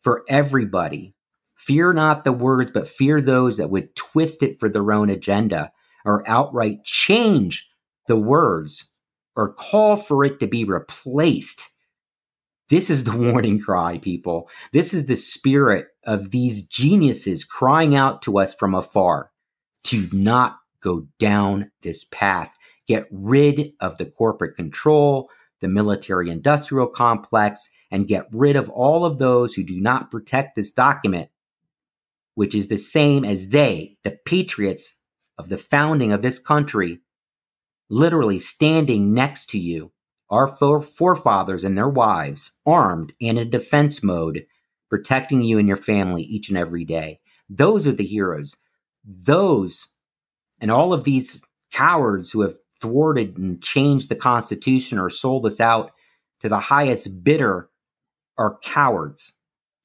for 0.00 0.24
everybody. 0.28 1.14
Fear 1.56 1.94
not 1.94 2.24
the 2.24 2.32
words, 2.32 2.70
but 2.72 2.88
fear 2.88 3.20
those 3.20 3.56
that 3.56 3.70
would 3.70 3.96
twist 3.96 4.42
it 4.42 4.60
for 4.60 4.68
their 4.68 4.92
own 4.92 5.10
agenda 5.10 5.72
or 6.04 6.28
outright 6.28 6.84
change 6.84 7.68
the 8.06 8.16
words 8.16 8.90
or 9.34 9.52
call 9.52 9.96
for 9.96 10.24
it 10.24 10.38
to 10.40 10.46
be 10.46 10.64
replaced 10.64 11.70
this 12.68 12.90
is 12.90 13.04
the 13.04 13.16
warning 13.16 13.60
cry, 13.60 13.98
people. 13.98 14.48
This 14.72 14.92
is 14.92 15.06
the 15.06 15.16
spirit 15.16 15.88
of 16.04 16.30
these 16.30 16.66
geniuses 16.66 17.44
crying 17.44 17.94
out 17.94 18.22
to 18.22 18.38
us 18.38 18.54
from 18.54 18.74
afar 18.74 19.30
to 19.84 20.08
not 20.12 20.56
go 20.80 21.06
down 21.18 21.70
this 21.82 22.04
path. 22.04 22.52
Get 22.86 23.06
rid 23.10 23.72
of 23.80 23.98
the 23.98 24.06
corporate 24.06 24.56
control, 24.56 25.30
the 25.60 25.68
military 25.68 26.30
industrial 26.30 26.88
complex, 26.88 27.68
and 27.90 28.08
get 28.08 28.26
rid 28.32 28.56
of 28.56 28.70
all 28.70 29.04
of 29.04 29.18
those 29.18 29.54
who 29.54 29.62
do 29.62 29.80
not 29.80 30.10
protect 30.10 30.56
this 30.56 30.70
document, 30.70 31.30
which 32.34 32.54
is 32.54 32.68
the 32.68 32.78
same 32.78 33.24
as 33.24 33.48
they, 33.48 33.96
the 34.02 34.18
patriots 34.24 34.96
of 35.38 35.48
the 35.48 35.56
founding 35.56 36.12
of 36.12 36.22
this 36.22 36.38
country, 36.38 37.00
literally 37.88 38.38
standing 38.38 39.14
next 39.14 39.50
to 39.50 39.58
you 39.58 39.92
our 40.28 40.48
forefathers 40.48 41.62
and 41.62 41.78
their 41.78 41.88
wives, 41.88 42.52
armed 42.66 43.12
and 43.20 43.38
in 43.38 43.48
defense 43.48 44.02
mode, 44.02 44.44
protecting 44.90 45.42
you 45.42 45.58
and 45.58 45.68
your 45.68 45.76
family 45.76 46.22
each 46.22 46.48
and 46.48 46.58
every 46.58 46.84
day. 46.84 47.20
Those 47.48 47.86
are 47.86 47.92
the 47.92 48.04
heroes. 48.04 48.56
Those 49.04 49.88
and 50.60 50.70
all 50.70 50.92
of 50.92 51.04
these 51.04 51.42
cowards 51.72 52.32
who 52.32 52.40
have 52.40 52.54
thwarted 52.80 53.36
and 53.38 53.62
changed 53.62 54.08
the 54.08 54.16
Constitution 54.16 54.98
or 54.98 55.10
sold 55.10 55.46
us 55.46 55.60
out 55.60 55.92
to 56.40 56.48
the 56.48 56.58
highest 56.58 57.22
bidder 57.22 57.68
are 58.38 58.58
cowards 58.62 59.32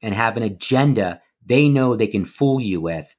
and 0.02 0.14
have 0.14 0.38
an 0.38 0.44
agenda 0.44 1.22
they 1.46 1.68
know 1.68 1.96
they 1.96 2.08
can 2.08 2.26
fool 2.26 2.60
you 2.60 2.82
with 2.82 3.16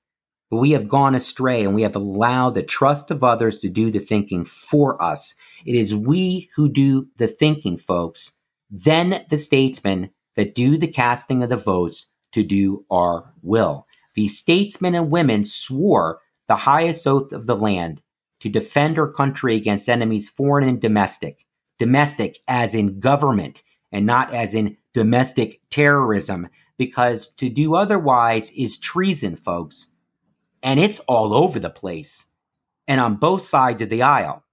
but 0.52 0.58
we 0.58 0.72
have 0.72 0.86
gone 0.86 1.14
astray 1.14 1.64
and 1.64 1.74
we 1.74 1.80
have 1.80 1.96
allowed 1.96 2.50
the 2.50 2.62
trust 2.62 3.10
of 3.10 3.24
others 3.24 3.56
to 3.56 3.70
do 3.70 3.90
the 3.90 3.98
thinking 3.98 4.44
for 4.44 5.02
us. 5.02 5.34
It 5.64 5.74
is 5.74 5.94
we 5.94 6.50
who 6.56 6.68
do 6.68 7.08
the 7.16 7.26
thinking, 7.26 7.78
folks, 7.78 8.32
then 8.70 9.24
the 9.30 9.38
statesmen 9.38 10.10
that 10.36 10.54
do 10.54 10.76
the 10.76 10.88
casting 10.88 11.42
of 11.42 11.48
the 11.48 11.56
votes 11.56 12.08
to 12.32 12.42
do 12.42 12.84
our 12.90 13.32
will. 13.40 13.86
These 14.14 14.36
statesmen 14.36 14.94
and 14.94 15.10
women 15.10 15.46
swore 15.46 16.20
the 16.48 16.56
highest 16.56 17.06
oath 17.06 17.32
of 17.32 17.46
the 17.46 17.56
land 17.56 18.02
to 18.40 18.50
defend 18.50 18.98
our 18.98 19.10
country 19.10 19.56
against 19.56 19.88
enemies 19.88 20.28
foreign 20.28 20.68
and 20.68 20.82
domestic. 20.82 21.46
Domestic 21.78 22.40
as 22.46 22.74
in 22.74 23.00
government 23.00 23.62
and 23.90 24.04
not 24.04 24.34
as 24.34 24.54
in 24.54 24.76
domestic 24.92 25.60
terrorism, 25.70 26.48
because 26.76 27.28
to 27.34 27.48
do 27.48 27.74
otherwise 27.74 28.50
is 28.52 28.78
treason, 28.78 29.36
folks 29.36 29.88
and 30.62 30.78
it's 30.78 31.00
all 31.00 31.34
over 31.34 31.58
the 31.58 31.70
place 31.70 32.26
and 32.86 33.00
on 33.00 33.16
both 33.16 33.42
sides 33.42 33.82
of 33.82 33.90
the 33.90 34.02
aisle. 34.02 34.44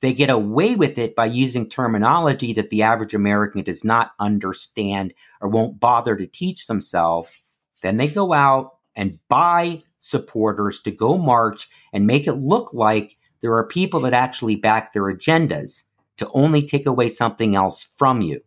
They 0.00 0.12
get 0.12 0.30
away 0.30 0.76
with 0.76 0.96
it 0.96 1.16
by 1.16 1.26
using 1.26 1.68
terminology 1.68 2.52
that 2.52 2.70
the 2.70 2.82
average 2.82 3.14
American 3.14 3.64
does 3.64 3.84
not 3.84 4.12
understand 4.20 5.12
or 5.40 5.48
won't 5.48 5.80
bother 5.80 6.14
to 6.14 6.26
teach 6.26 6.66
themselves. 6.66 7.40
Then 7.82 7.96
they 7.96 8.06
go 8.06 8.32
out 8.32 8.76
and 8.94 9.18
buy 9.28 9.82
supporters 9.98 10.80
to 10.82 10.92
go 10.92 11.18
march 11.18 11.68
and 11.92 12.06
make 12.06 12.28
it 12.28 12.34
look 12.34 12.72
like 12.72 13.16
there 13.40 13.54
are 13.54 13.66
people 13.66 14.00
that 14.00 14.12
actually 14.12 14.54
back 14.54 14.92
their 14.92 15.02
agendas 15.04 15.82
to 16.16 16.30
only 16.32 16.64
take 16.64 16.86
away 16.86 17.08
something 17.08 17.56
else 17.56 17.82
from 17.82 18.20
you. 18.20 18.40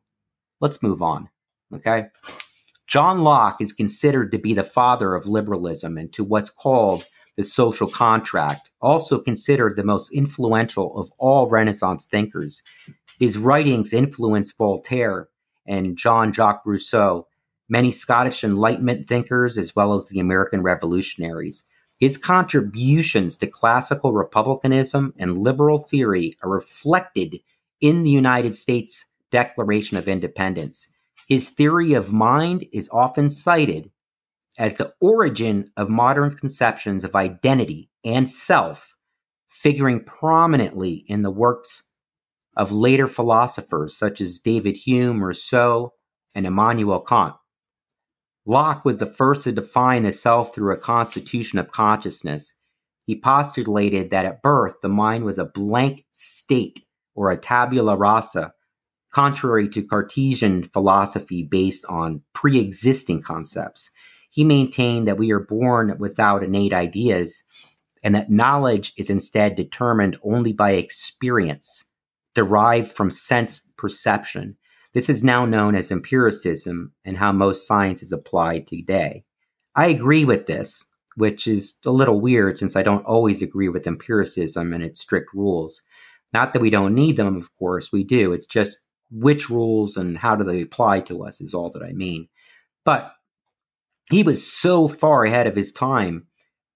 Let's 0.61 0.81
move 0.81 1.01
on. 1.01 1.29
Okay. 1.73 2.05
John 2.87 3.23
Locke 3.23 3.61
is 3.61 3.73
considered 3.73 4.31
to 4.31 4.37
be 4.37 4.53
the 4.53 4.63
father 4.63 5.15
of 5.15 5.25
liberalism 5.25 5.97
and 5.97 6.11
to 6.13 6.23
what's 6.23 6.49
called 6.49 7.05
the 7.37 7.43
social 7.43 7.87
contract, 7.87 8.69
also 8.81 9.19
considered 9.19 9.75
the 9.75 9.83
most 9.83 10.11
influential 10.11 10.99
of 10.99 11.09
all 11.17 11.49
Renaissance 11.49 12.05
thinkers. 12.05 12.61
His 13.19 13.37
writings 13.37 13.93
influenced 13.93 14.57
Voltaire 14.57 15.29
and 15.65 15.97
Jean 15.97 16.33
Jacques 16.33 16.65
Rousseau, 16.65 17.27
many 17.69 17.91
Scottish 17.91 18.43
Enlightenment 18.43 19.07
thinkers, 19.07 19.57
as 19.57 19.75
well 19.75 19.93
as 19.93 20.09
the 20.09 20.19
American 20.19 20.61
revolutionaries. 20.61 21.63
His 21.99 22.17
contributions 22.17 23.37
to 23.37 23.47
classical 23.47 24.11
republicanism 24.11 25.13
and 25.17 25.37
liberal 25.37 25.79
theory 25.79 26.37
are 26.43 26.49
reflected 26.49 27.39
in 27.79 28.03
the 28.03 28.09
United 28.09 28.55
States 28.55 29.05
Declaration 29.31 29.97
of 29.97 30.07
Independence. 30.07 30.87
His 31.27 31.49
theory 31.49 31.93
of 31.93 32.13
mind 32.13 32.65
is 32.71 32.89
often 32.91 33.29
cited 33.29 33.89
as 34.59 34.75
the 34.75 34.93
origin 34.99 35.71
of 35.77 35.89
modern 35.89 36.35
conceptions 36.35 37.03
of 37.03 37.15
identity 37.15 37.89
and 38.03 38.29
self, 38.29 38.95
figuring 39.49 40.03
prominently 40.03 41.05
in 41.07 41.21
the 41.21 41.31
works 41.31 41.83
of 42.55 42.71
later 42.71 43.07
philosophers 43.07 43.95
such 43.95 44.19
as 44.19 44.39
David 44.39 44.75
Hume, 44.75 45.23
Rousseau, 45.23 45.93
and 46.35 46.45
Immanuel 46.45 46.99
Kant. 46.99 47.35
Locke 48.45 48.83
was 48.83 48.97
the 48.97 49.05
first 49.05 49.43
to 49.43 49.51
define 49.51 50.03
the 50.03 50.11
self 50.11 50.53
through 50.53 50.73
a 50.73 50.77
constitution 50.77 51.59
of 51.59 51.71
consciousness. 51.71 52.55
He 53.05 53.19
postulated 53.19 54.09
that 54.09 54.25
at 54.25 54.41
birth 54.41 54.75
the 54.81 54.89
mind 54.89 55.23
was 55.23 55.37
a 55.37 55.45
blank 55.45 56.05
state 56.11 56.79
or 57.15 57.31
a 57.31 57.37
tabula 57.37 57.95
rasa 57.95 58.53
contrary 59.11 59.67
to 59.69 59.83
Cartesian 59.83 60.63
philosophy 60.63 61.43
based 61.43 61.85
on 61.85 62.21
pre 62.33 62.59
existing 62.59 63.21
concepts. 63.21 63.91
He 64.29 64.43
maintained 64.43 65.07
that 65.07 65.17
we 65.17 65.31
are 65.31 65.39
born 65.39 65.97
without 65.99 66.43
innate 66.43 66.73
ideas 66.73 67.43
and 68.03 68.15
that 68.15 68.31
knowledge 68.31 68.93
is 68.97 69.09
instead 69.09 69.55
determined 69.55 70.17
only 70.23 70.53
by 70.53 70.71
experience, 70.71 71.85
derived 72.33 72.91
from 72.91 73.11
sense 73.11 73.61
perception. 73.77 74.57
This 74.93 75.09
is 75.09 75.23
now 75.23 75.45
known 75.45 75.75
as 75.75 75.91
empiricism 75.91 76.93
and 77.05 77.17
how 77.17 77.31
most 77.31 77.67
science 77.67 78.01
is 78.01 78.11
applied 78.11 78.67
today. 78.67 79.23
I 79.75 79.87
agree 79.87 80.25
with 80.25 80.47
this, 80.47 80.85
which 81.15 81.47
is 81.47 81.75
a 81.85 81.91
little 81.91 82.19
weird 82.19 82.57
since 82.57 82.75
I 82.75 82.83
don't 82.83 83.05
always 83.05 83.41
agree 83.41 83.69
with 83.69 83.87
empiricism 83.87 84.73
and 84.73 84.83
its 84.83 84.99
strict 84.99 85.33
rules. 85.33 85.81
Not 86.33 86.53
that 86.53 86.61
we 86.61 86.69
don't 86.69 86.95
need 86.95 87.17
them, 87.17 87.37
of 87.37 87.53
course, 87.57 87.91
we 87.91 88.03
do. 88.03 88.33
It's 88.33 88.45
just 88.45 88.79
which 89.11 89.49
rules 89.49 89.97
and 89.97 90.17
how 90.17 90.35
do 90.35 90.43
they 90.43 90.61
apply 90.61 91.01
to 91.01 91.23
us 91.23 91.41
is 91.41 91.53
all 91.53 91.69
that 91.71 91.83
I 91.83 91.91
mean. 91.91 92.29
But 92.85 93.13
he 94.09 94.23
was 94.23 94.45
so 94.45 94.87
far 94.87 95.23
ahead 95.23 95.47
of 95.47 95.55
his 95.55 95.71
time, 95.71 96.27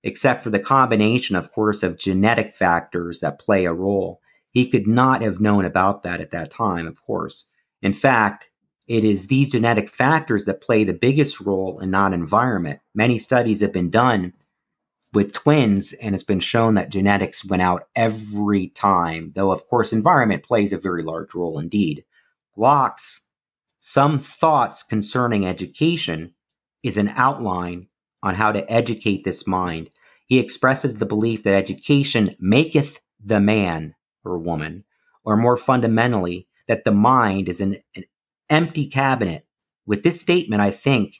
except 0.03 0.43
for 0.43 0.49
the 0.49 0.59
combination, 0.59 1.35
of 1.35 1.51
course, 1.51 1.81
of 1.81 1.97
genetic 1.97 2.53
factors 2.53 3.21
that 3.21 3.39
play 3.39 3.65
a 3.65 3.73
role. 3.73 4.19
He 4.51 4.69
could 4.69 4.87
not 4.87 5.21
have 5.21 5.41
known 5.41 5.65
about 5.65 6.03
that 6.03 6.21
at 6.21 6.31
that 6.31 6.51
time, 6.51 6.87
of 6.87 7.01
course. 7.01 7.47
In 7.81 7.93
fact, 7.93 8.51
it 8.87 9.03
is 9.03 9.27
these 9.27 9.51
genetic 9.51 9.89
factors 9.89 10.45
that 10.45 10.61
play 10.61 10.83
the 10.83 10.93
biggest 10.93 11.41
role 11.41 11.79
and 11.79 11.91
not 11.91 12.13
environment. 12.13 12.79
Many 12.93 13.17
studies 13.17 13.61
have 13.61 13.73
been 13.73 13.89
done 13.89 14.33
with 15.11 15.33
twins, 15.33 15.93
and 15.93 16.13
it's 16.13 16.23
been 16.23 16.39
shown 16.39 16.75
that 16.75 16.89
genetics 16.89 17.43
went 17.43 17.61
out 17.63 17.87
every 17.95 18.67
time, 18.67 19.31
though, 19.35 19.51
of 19.51 19.65
course, 19.65 19.91
environment 19.91 20.43
plays 20.43 20.71
a 20.71 20.77
very 20.77 21.01
large 21.01 21.33
role 21.33 21.57
indeed. 21.57 22.03
Locke's 22.57 23.21
Some 23.79 24.17
Thoughts 24.19 24.81
Concerning 24.81 25.45
Education 25.45 26.33
is 26.83 26.97
an 26.97 27.09
outline 27.09 27.87
on 28.23 28.35
how 28.35 28.51
to 28.51 28.71
educate 28.71 29.23
this 29.23 29.45
mind. 29.45 29.89
He 30.27 30.39
expresses 30.39 30.95
the 30.95 31.05
belief 31.05 31.43
that 31.43 31.55
education 31.55 32.35
maketh 32.39 32.99
the 33.23 33.41
man 33.41 33.95
or 34.23 34.37
woman, 34.37 34.85
or 35.23 35.35
more 35.35 35.57
fundamentally, 35.57 36.47
that 36.67 36.83
the 36.83 36.91
mind 36.91 37.49
is 37.49 37.61
an, 37.61 37.77
an 37.95 38.05
empty 38.49 38.87
cabinet. 38.87 39.45
With 39.85 40.03
this 40.03 40.19
statement, 40.19 40.61
I 40.61 40.71
think 40.71 41.17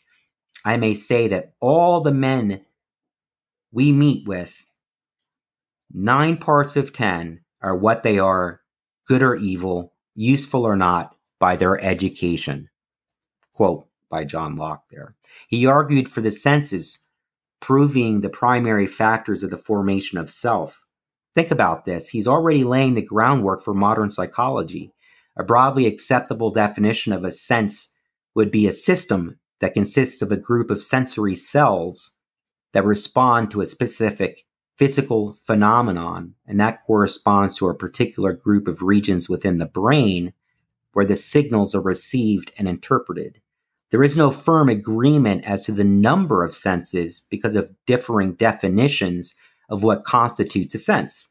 I 0.64 0.78
may 0.78 0.94
say 0.96 1.28
that 1.28 1.54
all 1.60 2.02
the 2.02 2.14
men 2.14 2.66
we 3.72 3.92
meet 3.92 4.28
with, 4.28 4.66
nine 5.92 6.38
parts 6.38 6.76
of 6.76 6.94
10 6.94 7.42
are 7.62 7.76
what 7.76 8.04
they 8.04 8.18
are, 8.18 8.62
good 9.08 9.22
or 9.22 9.36
evil, 9.36 9.94
useful 10.16 10.64
or 10.64 10.76
not, 10.76 11.15
by 11.40 11.56
their 11.56 11.80
education. 11.84 12.70
Quote 13.54 13.88
by 14.10 14.24
John 14.24 14.56
Locke 14.56 14.84
there. 14.92 15.16
He 15.48 15.66
argued 15.66 16.10
for 16.10 16.22
the 16.22 16.32
senses, 16.32 17.00
proving 17.60 18.22
the 18.22 18.30
primary 18.30 18.88
factors 18.88 19.44
of 19.44 19.50
the 19.50 19.58
formation 19.58 20.18
of 20.18 20.30
self. 20.30 20.84
Think 21.34 21.52
about 21.52 21.86
this. 21.86 22.10
He's 22.10 22.28
already 22.28 22.64
laying 22.64 22.94
the 22.94 23.02
groundwork 23.02 23.62
for 23.62 23.74
modern 23.74 24.10
psychology. 24.10 24.94
A 25.38 25.44
broadly 25.44 25.86
acceptable 25.86 26.52
definition 26.52 27.12
of 27.12 27.26
a 27.26 27.32
sense 27.32 27.92
would 28.36 28.52
be 28.52 28.68
a 28.68 28.72
system 28.72 29.40
that 29.60 29.74
consists 29.74 30.22
of 30.22 30.32
a 30.32 30.38
group 30.38 30.70
of 30.70 30.84
sensory 30.84 31.36
cells 31.36 32.12
that 32.74 32.86
respond 32.86 33.52
to 33.52 33.62
a 33.62 33.66
specific 33.66 34.44
physical 34.78 35.34
phenomenon, 35.34 36.36
and 36.46 36.60
that 36.60 36.84
corresponds 36.84 37.58
to 37.58 37.70
a 37.70 37.76
particular 37.76 38.34
group 38.34 38.68
of 38.68 38.82
regions 38.82 39.30
within 39.30 39.58
the 39.58 39.66
brain 39.66 40.34
where 40.96 41.06
the 41.06 41.16
signals 41.16 41.76
are 41.76 41.82
received 41.82 42.52
and 42.58 42.68
interpreted. 42.68 43.40
There 43.92 44.04
is 44.04 44.18
no 44.18 44.32
firm 44.32 44.70
agreement 44.70 45.48
as 45.48 45.64
to 45.66 45.72
the 45.72 45.84
number 45.84 46.44
of 46.44 46.56
senses 46.56 47.22
because 47.30 47.56
of 47.56 47.70
differing 47.86 48.34
definitions 48.34 49.36
of 49.70 49.84
what 49.84 50.04
constitutes 50.04 50.74
a 50.74 50.80
sense 50.80 51.30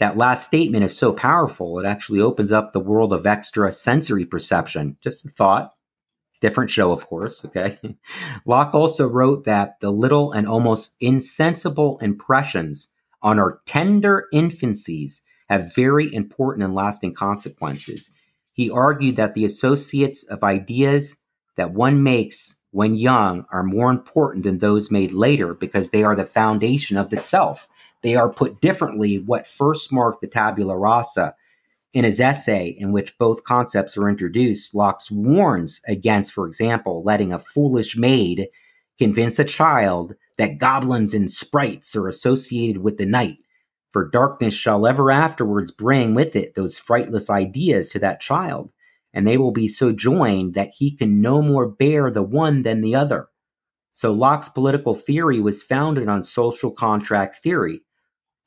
that 0.00 0.16
last 0.16 0.46
statement 0.46 0.82
is 0.82 0.96
so 0.96 1.12
powerful, 1.12 1.78
it 1.78 1.84
actually 1.84 2.20
opens 2.20 2.50
up 2.50 2.72
the 2.72 2.80
world 2.80 3.12
of 3.12 3.26
extra 3.26 3.70
sensory 3.70 4.24
perception. 4.24 4.96
Just 5.02 5.26
a 5.26 5.28
thought. 5.28 5.74
Different 6.40 6.70
show, 6.70 6.90
of 6.90 7.06
course. 7.06 7.44
Okay. 7.44 7.78
Locke 8.46 8.74
also 8.74 9.06
wrote 9.06 9.44
that 9.44 9.78
the 9.80 9.92
little 9.92 10.32
and 10.32 10.48
almost 10.48 10.96
insensible 11.00 11.98
impressions 11.98 12.88
on 13.22 13.38
our 13.38 13.60
tender 13.66 14.26
infancies 14.32 15.20
have 15.50 15.74
very 15.74 16.12
important 16.14 16.64
and 16.64 16.74
lasting 16.74 17.12
consequences. 17.12 18.10
He 18.60 18.70
argued 18.70 19.16
that 19.16 19.32
the 19.32 19.46
associates 19.46 20.22
of 20.24 20.44
ideas 20.44 21.16
that 21.56 21.72
one 21.72 22.02
makes 22.02 22.56
when 22.72 22.94
young 22.94 23.46
are 23.50 23.62
more 23.62 23.90
important 23.90 24.44
than 24.44 24.58
those 24.58 24.90
made 24.90 25.12
later 25.12 25.54
because 25.54 25.88
they 25.88 26.04
are 26.04 26.14
the 26.14 26.26
foundation 26.26 26.98
of 26.98 27.08
the 27.08 27.16
self 27.16 27.68
they 28.02 28.16
are 28.16 28.28
put 28.28 28.60
differently 28.60 29.16
what 29.18 29.46
first 29.46 29.90
marked 29.90 30.20
the 30.20 30.26
tabula 30.26 30.76
rasa. 30.76 31.34
In 31.94 32.04
his 32.04 32.20
essay, 32.20 32.68
in 32.68 32.92
which 32.92 33.16
both 33.16 33.44
concepts 33.44 33.96
are 33.96 34.10
introduced, 34.10 34.74
Locke 34.74 35.00
warns 35.10 35.80
against, 35.88 36.34
for 36.34 36.46
example, 36.46 37.02
letting 37.02 37.32
a 37.32 37.38
foolish 37.38 37.96
maid 37.96 38.48
convince 38.98 39.38
a 39.38 39.44
child 39.44 40.16
that 40.36 40.58
goblins 40.58 41.14
and 41.14 41.30
sprites 41.30 41.96
are 41.96 42.08
associated 42.08 42.82
with 42.82 42.98
the 42.98 43.06
night, 43.06 43.38
for 43.90 44.08
darkness 44.08 44.54
shall 44.54 44.86
ever 44.86 45.10
afterwards 45.10 45.70
bring 45.70 46.14
with 46.14 46.36
it 46.36 46.54
those 46.54 46.78
frightless 46.78 47.28
ideas 47.28 47.88
to 47.90 47.98
that 47.98 48.20
child, 48.20 48.70
and 49.12 49.26
they 49.26 49.36
will 49.36 49.50
be 49.50 49.66
so 49.66 49.92
joined 49.92 50.54
that 50.54 50.70
he 50.78 50.94
can 50.94 51.20
no 51.20 51.42
more 51.42 51.68
bear 51.68 52.10
the 52.10 52.22
one 52.22 52.62
than 52.62 52.80
the 52.80 52.94
other. 52.94 53.28
So 53.92 54.12
Locke's 54.12 54.48
political 54.48 54.94
theory 54.94 55.40
was 55.40 55.62
founded 55.62 56.08
on 56.08 56.22
social 56.22 56.70
contract 56.70 57.36
theory, 57.42 57.82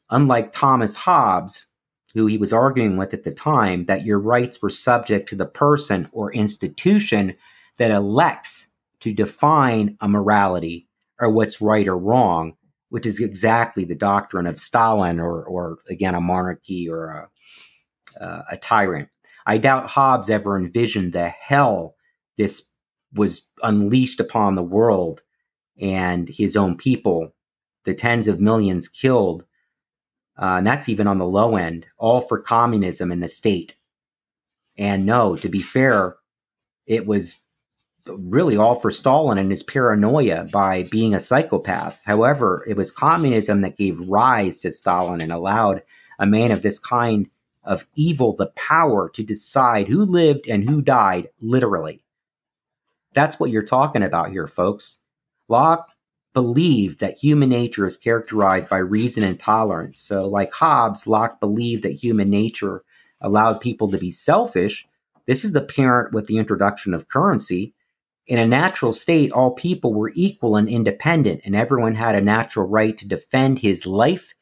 unlike 0.10 0.52
Thomas 0.52 0.96
Hobbes, 0.96 1.68
who 2.14 2.28
he 2.28 2.38
was 2.38 2.54
arguing 2.54 2.96
with 2.96 3.14
at 3.14 3.24
the 3.24 3.34
time, 3.34 3.86
that 3.86 4.06
your 4.06 4.20
rights 4.20 4.62
were 4.62 4.70
subject 4.70 5.28
to 5.30 5.36
the 5.36 5.46
person 5.46 6.08
or 6.14 6.32
institution 6.32 7.36
that 7.78 7.92
elects 7.92 8.68
to 9.02 9.14
define 9.14 9.98
a 10.00 10.08
morality 10.08 10.88
or 11.20 11.30
what's 11.30 11.60
right 11.60 11.88
or 11.88 11.98
wrong, 11.98 12.54
which 12.94 13.08
is 13.08 13.20
exactly 13.20 13.86
the 13.86 13.96
doctrine 13.96 14.46
of 14.46 14.60
Stalin 14.60 15.20
or, 15.20 15.44
or 15.44 15.80
again, 15.90 16.14
a 16.14 16.22
monarchy 16.22 16.88
or 16.88 17.10
a, 18.20 18.24
uh, 18.24 18.44
a 18.52 18.58
tyrant. 18.58 19.10
I 19.48 19.58
doubt 19.58 19.90
Hobbes 19.90 20.30
ever 20.30 20.58
envisioned 20.58 21.14
the 21.14 21.30
hell 21.30 21.96
this 22.38 22.70
was 23.12 23.50
unleashed 23.64 24.20
upon 24.20 24.54
the 24.54 24.62
world 24.62 25.22
and 25.82 26.30
his 26.30 26.56
own 26.56 26.78
people, 26.78 27.34
the 27.84 27.96
tens 27.96 28.28
of 28.28 28.40
millions 28.40 28.88
killed 28.88 29.44
uh, 30.38 30.56
and 30.58 30.68
that's 30.68 30.90
even 30.90 31.08
on 31.08 31.20
the 31.20 31.28
low 31.28 31.56
end, 31.56 31.88
all 31.98 32.22
for 32.22 32.40
communism 32.40 33.12
and 33.12 33.22
the 33.22 33.28
state. 33.28 33.76
And 34.78 35.06
no, 35.06 35.36
to 35.36 35.50
be 35.50 35.62
fair, 35.62 36.18
it 36.88 37.06
was 37.06 37.43
really 38.08 38.58
all 38.58 38.76
for 38.76 38.92
Stalin 38.92 39.38
and 39.38 39.52
his 39.52 39.64
paranoia 39.64 40.46
by 40.52 40.84
being 40.84 41.14
a 41.14 41.20
psychopath. 41.20 42.02
However, 42.06 42.64
it 42.68 42.76
was 42.76 42.92
communism 42.92 43.62
that 43.62 43.78
gave 43.78 44.00
rise 44.00 44.62
to 44.62 44.72
Stalin 44.72 45.22
and 45.22 45.32
allowed 45.32 45.84
a 46.20 46.26
man 46.26 46.52
of 46.52 46.62
this 46.62 46.80
kind 46.80 47.30
of 47.64 47.88
evil 47.96 48.36
the 48.36 48.48
power 48.48 49.10
to 49.10 49.24
decide 49.24 49.88
who 49.88 50.04
lived 50.04 50.48
and 50.48 50.70
who 50.70 50.82
died, 50.82 51.30
literally. 51.42 52.04
That's 53.14 53.40
what 53.40 53.52
you're 53.52 53.64
talking 53.64 54.04
about 54.04 54.32
here, 54.32 54.48
folks. 54.48 55.00
Locke 55.48 55.92
believed 56.34 57.00
that 57.00 57.18
human 57.20 57.50
nature 57.50 57.86
is 57.86 57.96
characterized 57.96 58.68
by 58.68 58.80
reason 58.80 59.24
and 59.24 59.40
tolerance. 59.40 60.00
So, 60.00 60.28
like 60.28 60.52
Hobbes, 60.52 61.08
Locke 61.08 61.40
believed 61.40 61.84
that 61.84 62.04
human 62.04 62.30
nature 62.30 62.84
allowed 63.22 63.62
people 63.62 63.90
to 63.92 63.98
be 63.98 64.12
selfish. 64.12 64.88
This 65.26 65.46
is 65.46 65.56
apparent 65.56 66.14
with 66.14 66.28
the 66.28 66.38
introduction 66.38 66.94
of 66.94 67.08
currency. 67.08 67.74
In 68.26 68.40
a 68.40 68.48
natural 68.48 68.94
state, 68.94 69.32
all 69.32 69.52
people 69.52 69.94
were 69.94 70.12
equal 70.16 70.56
and 70.56 70.70
independent, 70.70 71.42
and 71.44 71.56
everyone 71.56 71.96
had 71.96 72.16
a 72.16 72.22
natural 72.22 72.68
right 72.68 72.98
to 72.98 73.08
defend 73.08 73.60
his 73.60 73.86
life, 73.86 74.34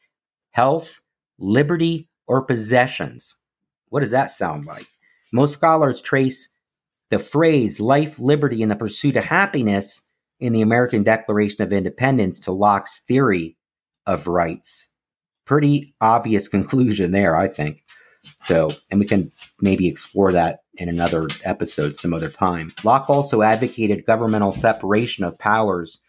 health, 0.52 1.00
liberty, 1.38 2.08
or 2.26 2.44
possessions. 2.44 3.36
What 3.88 4.00
does 4.00 4.12
that 4.12 4.30
sound 4.30 4.66
like? 4.66 4.86
Most 5.32 5.54
scholars 5.54 6.00
trace 6.00 6.48
the 7.10 7.18
phrase 7.18 7.80
life, 7.80 8.18
liberty, 8.18 8.62
and 8.62 8.70
the 8.70 8.76
pursuit 8.76 9.16
of 9.16 9.24
happiness 9.24 10.02
in 10.38 10.52
the 10.52 10.62
American 10.62 11.02
Declaration 11.02 11.62
of 11.62 11.72
Independence 11.72 12.38
to 12.40 12.52
Locke's 12.52 13.00
theory 13.00 13.56
of 14.06 14.28
rights. 14.28 14.88
Pretty 15.44 15.94
obvious 16.00 16.48
conclusion 16.56 17.10
there, 17.10 17.36
I 17.36 17.48
think. 17.48 17.82
So, 18.44 18.68
and 18.90 19.00
we 19.00 19.06
can 19.06 19.32
maybe 19.60 19.88
explore 19.88 20.32
that 20.32 20.62
in 20.74 20.88
another 20.88 21.28
episode 21.44 21.96
some 21.96 22.14
other 22.14 22.30
time. 22.30 22.72
Locke 22.82 23.08
also 23.08 23.42
advocated 23.42 24.06
governmental 24.06 24.52
separation 24.52 25.24
of 25.24 25.38
powers 25.38 26.00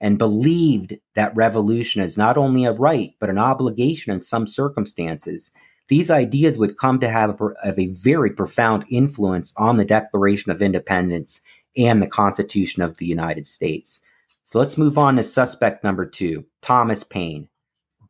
and 0.00 0.18
believed 0.18 0.96
that 1.14 1.34
revolution 1.34 2.02
is 2.02 2.18
not 2.18 2.36
only 2.36 2.64
a 2.64 2.72
right, 2.72 3.14
but 3.18 3.30
an 3.30 3.38
obligation 3.38 4.12
in 4.12 4.20
some 4.20 4.46
circumstances. 4.46 5.50
These 5.88 6.10
ideas 6.10 6.58
would 6.58 6.76
come 6.76 7.00
to 7.00 7.08
have 7.08 7.40
a, 7.40 7.48
have 7.64 7.78
a 7.78 7.92
very 7.92 8.30
profound 8.30 8.84
influence 8.90 9.54
on 9.56 9.76
the 9.76 9.84
Declaration 9.84 10.52
of 10.52 10.62
Independence 10.62 11.40
and 11.76 12.02
the 12.02 12.06
Constitution 12.06 12.82
of 12.82 12.98
the 12.98 13.06
United 13.06 13.46
States. 13.46 14.00
So 14.44 14.58
let's 14.58 14.78
move 14.78 14.98
on 14.98 15.16
to 15.16 15.24
suspect 15.24 15.84
number 15.84 16.06
two, 16.06 16.44
Thomas 16.62 17.04
Paine. 17.04 17.48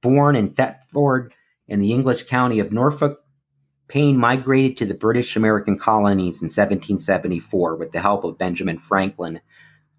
Born 0.00 0.36
in 0.36 0.50
Thetford 0.50 1.32
in 1.66 1.80
the 1.80 1.92
English 1.92 2.24
county 2.24 2.58
of 2.60 2.72
Norfolk, 2.72 3.20
Paine 3.88 4.18
migrated 4.18 4.76
to 4.76 4.84
the 4.84 4.94
British 4.94 5.34
American 5.34 5.78
colonies 5.78 6.42
in 6.42 6.46
1774 6.46 7.76
with 7.76 7.92
the 7.92 8.00
help 8.00 8.24
of 8.24 8.36
Benjamin 8.36 8.78
Franklin, 8.78 9.40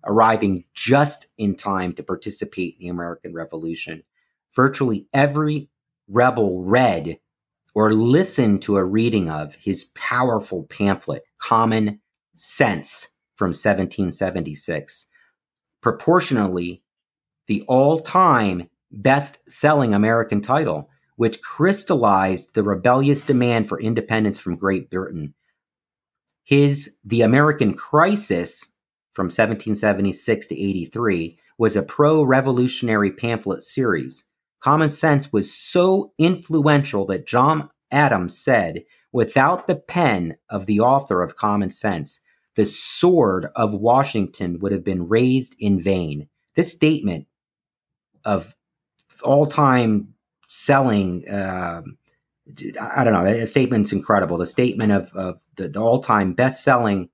arriving 0.05 0.65
just 0.73 1.27
in 1.37 1.55
time 1.55 1.93
to 1.93 2.03
participate 2.03 2.75
in 2.75 2.85
the 2.85 2.87
American 2.89 3.33
Revolution. 3.33 4.03
Virtually 4.55 5.07
every 5.13 5.69
rebel 6.07 6.63
read 6.63 7.19
or 7.73 7.93
listened 7.93 8.61
to 8.63 8.77
a 8.77 8.83
reading 8.83 9.29
of 9.29 9.55
his 9.55 9.85
powerful 9.95 10.63
pamphlet, 10.63 11.23
Common 11.37 11.99
Sense, 12.35 13.09
from 13.35 13.49
1776. 13.49 15.07
Proportionally, 15.81 16.83
the 17.47 17.63
all 17.67 17.99
time 17.99 18.69
best 18.91 19.39
selling 19.49 19.93
American 19.93 20.41
title, 20.41 20.89
which 21.19 21.41
crystallized 21.41 22.53
the 22.53 22.63
rebellious 22.63 23.23
demand 23.23 23.67
for 23.67 23.77
independence 23.77 24.39
from 24.39 24.55
Great 24.55 24.89
Britain. 24.89 25.33
His 26.45 26.95
The 27.03 27.23
American 27.23 27.73
Crisis 27.73 28.73
from 29.11 29.25
1776 29.25 30.47
to 30.47 30.55
83 30.55 31.37
was 31.57 31.75
a 31.75 31.83
pro 31.83 32.23
revolutionary 32.23 33.11
pamphlet 33.11 33.63
series. 33.63 34.23
Common 34.61 34.87
Sense 34.87 35.33
was 35.33 35.53
so 35.53 36.13
influential 36.17 37.05
that 37.07 37.27
John 37.27 37.69
Adams 37.91 38.37
said, 38.37 38.85
without 39.11 39.67
the 39.67 39.75
pen 39.75 40.37
of 40.49 40.67
the 40.67 40.79
author 40.79 41.21
of 41.21 41.35
Common 41.35 41.69
Sense, 41.69 42.21
the 42.55 42.65
sword 42.65 43.47
of 43.57 43.73
Washington 43.73 44.59
would 44.59 44.71
have 44.71 44.85
been 44.85 45.09
raised 45.09 45.57
in 45.59 45.81
vain. 45.81 46.29
This 46.55 46.71
statement 46.71 47.27
of 48.23 48.55
all 49.21 49.45
time 49.45 50.13
selling, 50.49 51.27
uh, 51.29 51.83
I 52.81 53.03
don't 53.03 53.13
know, 53.13 53.23
the 53.23 53.47
statement's 53.47 53.93
incredible. 53.93 54.37
The 54.37 54.47
statement 54.47 54.91
of, 54.91 55.13
of 55.13 55.41
the, 55.55 55.69
the 55.69 55.79
all 55.79 56.01
time 56.01 56.33
best 56.33 56.63
selling 56.63 57.09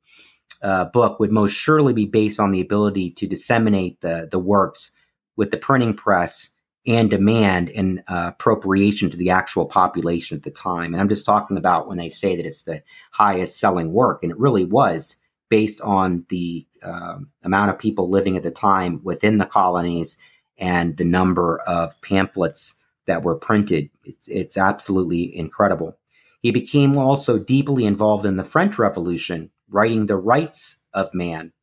uh, 0.64 0.86
book 0.86 1.20
would 1.20 1.32
most 1.32 1.52
surely 1.52 1.94
be 1.94 2.06
based 2.06 2.40
on 2.40 2.52
the 2.52 2.62
ability 2.62 3.12
to 3.12 3.28
disseminate 3.28 4.00
the, 4.02 4.28
the 4.32 4.40
works 4.40 4.92
with 5.36 5.52
the 5.52 5.58
printing 5.58 5.94
press 5.94 6.50
and 6.88 7.10
demand 7.10 7.70
and 7.70 8.02
uh, 8.08 8.32
appropriation 8.34 9.10
to 9.10 9.18
the 9.18 9.32
actual 9.32 9.66
population 9.66 10.38
at 10.38 10.44
the 10.44 10.52
time. 10.52 10.94
And 10.94 11.02
I'm 11.02 11.10
just 11.10 11.26
talking 11.26 11.58
about 11.58 11.88
when 11.88 11.98
they 11.98 12.10
say 12.10 12.38
that 12.38 12.46
it's 12.46 12.62
the 12.62 12.84
highest 13.12 13.60
selling 13.60 13.92
work, 13.92 14.24
and 14.24 14.32
it 14.32 14.40
really 14.40 14.66
was 14.66 15.18
based 15.50 15.82
on 15.82 16.26
the 16.30 16.66
uh, 16.82 17.18
amount 17.44 17.72
of 17.72 17.80
people 17.80 18.10
living 18.10 18.38
at 18.38 18.44
the 18.44 18.52
time 18.52 19.02
within 19.04 19.40
the 19.40 19.46
colonies 19.46 20.18
and 20.58 20.96
the 20.96 21.04
number 21.04 21.60
of 21.68 22.00
pamphlets 22.02 22.76
that 23.08 23.24
were 23.24 23.36
printed. 23.36 23.90
It's, 24.04 24.28
it's 24.28 24.58
absolutely 24.58 25.36
incredible. 25.36 25.98
He 26.42 26.52
became 26.52 26.98
also 26.98 27.40
deeply 27.40 27.86
involved 27.86 28.26
in 28.26 28.36
the 28.36 28.44
French 28.44 28.78
Revolution, 28.78 29.52
writing 29.70 30.06
The 30.06 30.18
Rights 30.18 30.78
of 30.94 31.14
Man. 31.14 31.54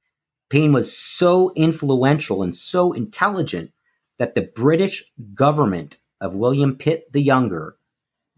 Paine 0.48 0.72
was 0.72 0.96
so 0.96 1.52
influential 1.54 2.42
and 2.42 2.54
so 2.54 2.92
intelligent 2.92 3.72
that 4.18 4.34
the 4.34 4.50
British 4.54 5.04
government 5.34 5.98
of 6.20 6.34
William 6.34 6.76
Pitt 6.76 7.12
the 7.12 7.22
Younger 7.22 7.76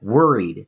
worried 0.00 0.66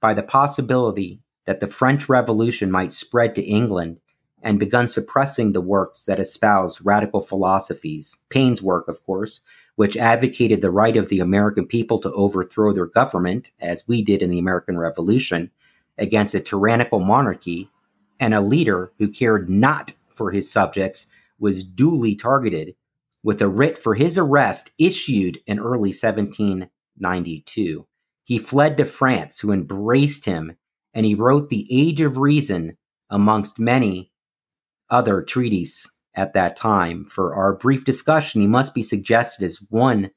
by 0.00 0.14
the 0.14 0.22
possibility 0.22 1.20
that 1.44 1.60
the 1.60 1.66
French 1.66 2.08
Revolution 2.08 2.70
might 2.70 2.92
spread 2.92 3.34
to 3.34 3.42
England 3.42 4.00
and 4.42 4.58
begun 4.58 4.88
suppressing 4.88 5.52
the 5.52 5.60
works 5.60 6.04
that 6.04 6.20
espoused 6.20 6.80
radical 6.82 7.20
philosophies, 7.20 8.18
Paine's 8.28 8.62
work, 8.62 8.88
of 8.88 9.02
course, 9.02 9.40
which 9.78 9.96
advocated 9.96 10.60
the 10.60 10.72
right 10.72 10.96
of 10.96 11.08
the 11.08 11.20
American 11.20 11.64
people 11.64 12.00
to 12.00 12.10
overthrow 12.10 12.72
their 12.72 12.84
government, 12.84 13.52
as 13.60 13.86
we 13.86 14.02
did 14.02 14.22
in 14.22 14.28
the 14.28 14.40
American 14.40 14.76
Revolution, 14.76 15.52
against 15.96 16.34
a 16.34 16.40
tyrannical 16.40 16.98
monarchy, 16.98 17.70
and 18.18 18.34
a 18.34 18.40
leader 18.40 18.90
who 18.98 19.08
cared 19.08 19.48
not 19.48 19.92
for 20.10 20.32
his 20.32 20.50
subjects 20.50 21.06
was 21.38 21.62
duly 21.62 22.16
targeted 22.16 22.74
with 23.22 23.40
a 23.40 23.46
writ 23.46 23.78
for 23.78 23.94
his 23.94 24.18
arrest 24.18 24.72
issued 24.80 25.38
in 25.46 25.60
early 25.60 25.90
1792. 25.90 27.86
He 28.24 28.36
fled 28.36 28.76
to 28.78 28.84
France, 28.84 29.38
who 29.38 29.52
embraced 29.52 30.24
him, 30.24 30.56
and 30.92 31.06
he 31.06 31.14
wrote 31.14 31.50
The 31.50 31.68
Age 31.70 32.00
of 32.00 32.18
Reason, 32.18 32.76
amongst 33.08 33.60
many 33.60 34.10
other 34.90 35.22
treaties 35.22 35.88
at 36.18 36.32
that 36.32 36.56
time. 36.56 37.04
For 37.04 37.34
our 37.34 37.54
brief 37.54 37.84
discussion, 37.84 38.40
he 38.40 38.48
must 38.48 38.74
be 38.74 38.82
suggested 38.82 39.44
as 39.44 39.62
one 39.70 40.10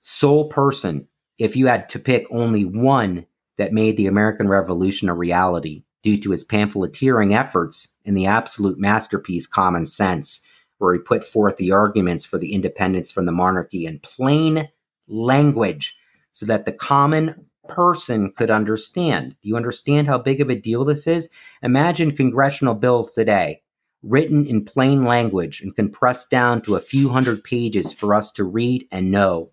sole 0.00 0.48
person, 0.48 1.08
if 1.38 1.54
you 1.54 1.66
had 1.66 1.90
to 1.90 1.98
pick 1.98 2.24
only 2.30 2.64
one 2.64 3.26
that 3.58 3.72
made 3.72 3.98
the 3.98 4.06
American 4.06 4.48
Revolution 4.48 5.10
a 5.10 5.14
reality 5.14 5.84
due 6.02 6.18
to 6.18 6.30
his 6.30 6.42
pamphleteering 6.42 7.34
efforts 7.34 7.88
in 8.04 8.14
the 8.14 8.24
absolute 8.24 8.78
masterpiece 8.78 9.46
Common 9.46 9.84
Sense, 9.84 10.40
where 10.78 10.94
he 10.94 11.00
put 11.00 11.22
forth 11.22 11.56
the 11.56 11.70
arguments 11.70 12.24
for 12.24 12.38
the 12.38 12.54
independence 12.54 13.10
from 13.10 13.26
the 13.26 13.32
monarchy 13.32 13.84
in 13.84 13.98
plain 13.98 14.70
language 15.06 15.98
so 16.32 16.46
that 16.46 16.64
the 16.64 16.72
common 16.72 17.46
person 17.68 18.32
could 18.32 18.50
understand. 18.50 19.36
Do 19.42 19.48
you 19.50 19.56
understand 19.56 20.06
how 20.08 20.16
big 20.16 20.40
of 20.40 20.48
a 20.48 20.56
deal 20.56 20.86
this 20.86 21.06
is? 21.06 21.28
Imagine 21.62 22.16
congressional 22.16 22.74
bills 22.74 23.12
today 23.12 23.60
written 24.02 24.46
in 24.46 24.64
plain 24.64 25.04
language 25.04 25.60
and 25.60 25.76
compressed 25.76 26.30
down 26.30 26.62
to 26.62 26.74
a 26.74 26.80
few 26.80 27.10
hundred 27.10 27.44
pages 27.44 27.92
for 27.92 28.14
us 28.14 28.30
to 28.32 28.44
read 28.44 28.86
and 28.90 29.10
know 29.10 29.50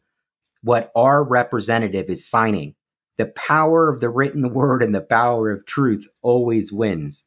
what 0.62 0.92
our 0.96 1.24
representative 1.24 2.10
is 2.10 2.28
signing. 2.28 2.76
The 3.18 3.28
power 3.28 3.90
of 3.90 4.00
the 4.00 4.10
written 4.10 4.54
word 4.54 4.84
and 4.84 4.94
the 4.94 5.02
power 5.02 5.52
of 5.52 5.66
truth 5.66 6.08
always 6.22 6.72
wins. 6.72 7.26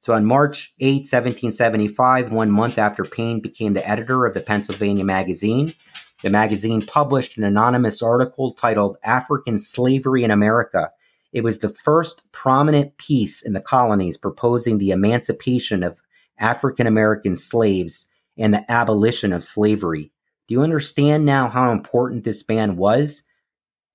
So 0.00 0.14
on 0.14 0.24
March 0.24 0.74
8, 0.80 1.02
1775, 1.02 2.32
one 2.32 2.50
month 2.50 2.78
after 2.78 3.04
Paine 3.04 3.40
became 3.40 3.74
the 3.74 3.88
editor 3.88 4.26
of 4.26 4.34
the 4.34 4.40
Pennsylvania 4.40 5.04
Magazine, 5.04 5.74
the 6.22 6.30
magazine 6.30 6.82
published 6.82 7.36
an 7.36 7.44
anonymous 7.44 8.00
article 8.00 8.52
titled 8.52 8.96
African 9.02 9.58
Slavery 9.58 10.22
in 10.22 10.30
America. 10.30 10.90
It 11.32 11.42
was 11.42 11.58
the 11.58 11.68
first 11.68 12.30
prominent 12.30 12.96
piece 12.96 13.42
in 13.42 13.54
the 13.54 13.60
colonies 13.60 14.16
proposing 14.16 14.78
the 14.78 14.90
emancipation 14.90 15.82
of 15.82 16.00
African 16.42 16.86
American 16.86 17.36
slaves 17.36 18.08
and 18.36 18.52
the 18.52 18.70
abolition 18.70 19.32
of 19.32 19.44
slavery. 19.44 20.12
Do 20.48 20.54
you 20.54 20.62
understand 20.62 21.24
now 21.24 21.48
how 21.48 21.72
important 21.72 22.24
this 22.24 22.46
man 22.48 22.76
was? 22.76 23.22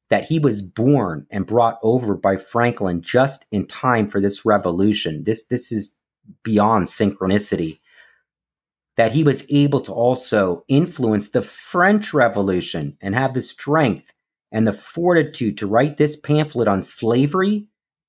That 0.09 0.25
he 0.25 0.39
was 0.39 0.61
born 0.61 1.27
and 1.29 1.45
brought 1.45 1.77
over 1.83 2.15
by 2.15 2.37
Franklin 2.37 3.01
just 3.01 3.45
in 3.51 3.67
time 3.67 4.07
for 4.07 4.21
this 4.21 4.45
revolution. 4.45 5.25
This, 5.25 5.43
this 5.45 5.71
is 5.71 5.95
beyond 6.43 6.87
synchronicity. 6.87 7.79
That 8.95 9.11
he 9.11 9.23
was 9.23 9.45
able 9.51 9.81
to 9.81 9.91
also 9.91 10.63
influence 10.69 11.29
the 11.29 11.41
French 11.41 12.13
Revolution 12.13 12.97
and 13.01 13.13
have 13.13 13.33
the 13.33 13.41
strength 13.41 14.13
and 14.51 14.65
the 14.65 14.73
fortitude 14.73 15.57
to 15.57 15.67
write 15.67 15.97
this 15.97 16.15
pamphlet 16.15 16.69
on 16.69 16.81
slavery 16.81 17.67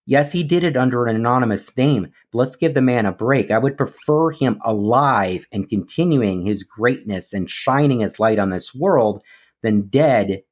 Yes, 0.09 0.32
he 0.32 0.42
did 0.42 0.64
it 0.64 0.74
under 0.74 1.06
an 1.06 1.16
anonymous 1.16 1.76
name, 1.76 2.12
but 2.32 2.38
let's 2.38 2.56
give 2.56 2.72
the 2.72 2.80
man 2.80 3.04
a 3.04 3.12
break. 3.12 3.50
I 3.50 3.59
would 3.59 3.76
prefer 3.76 4.30
him 4.30 4.59
alive 4.64 5.46
and 5.52 5.68
continuing 5.68 6.46
his 6.46 6.64
greatness 6.64 7.34
and 7.34 7.50
shining 7.50 8.00
his 8.00 8.18
light 8.18 8.38
on 8.38 8.48
this 8.48 8.74
world 8.74 9.22
than 9.62 9.88
dead 9.88 10.44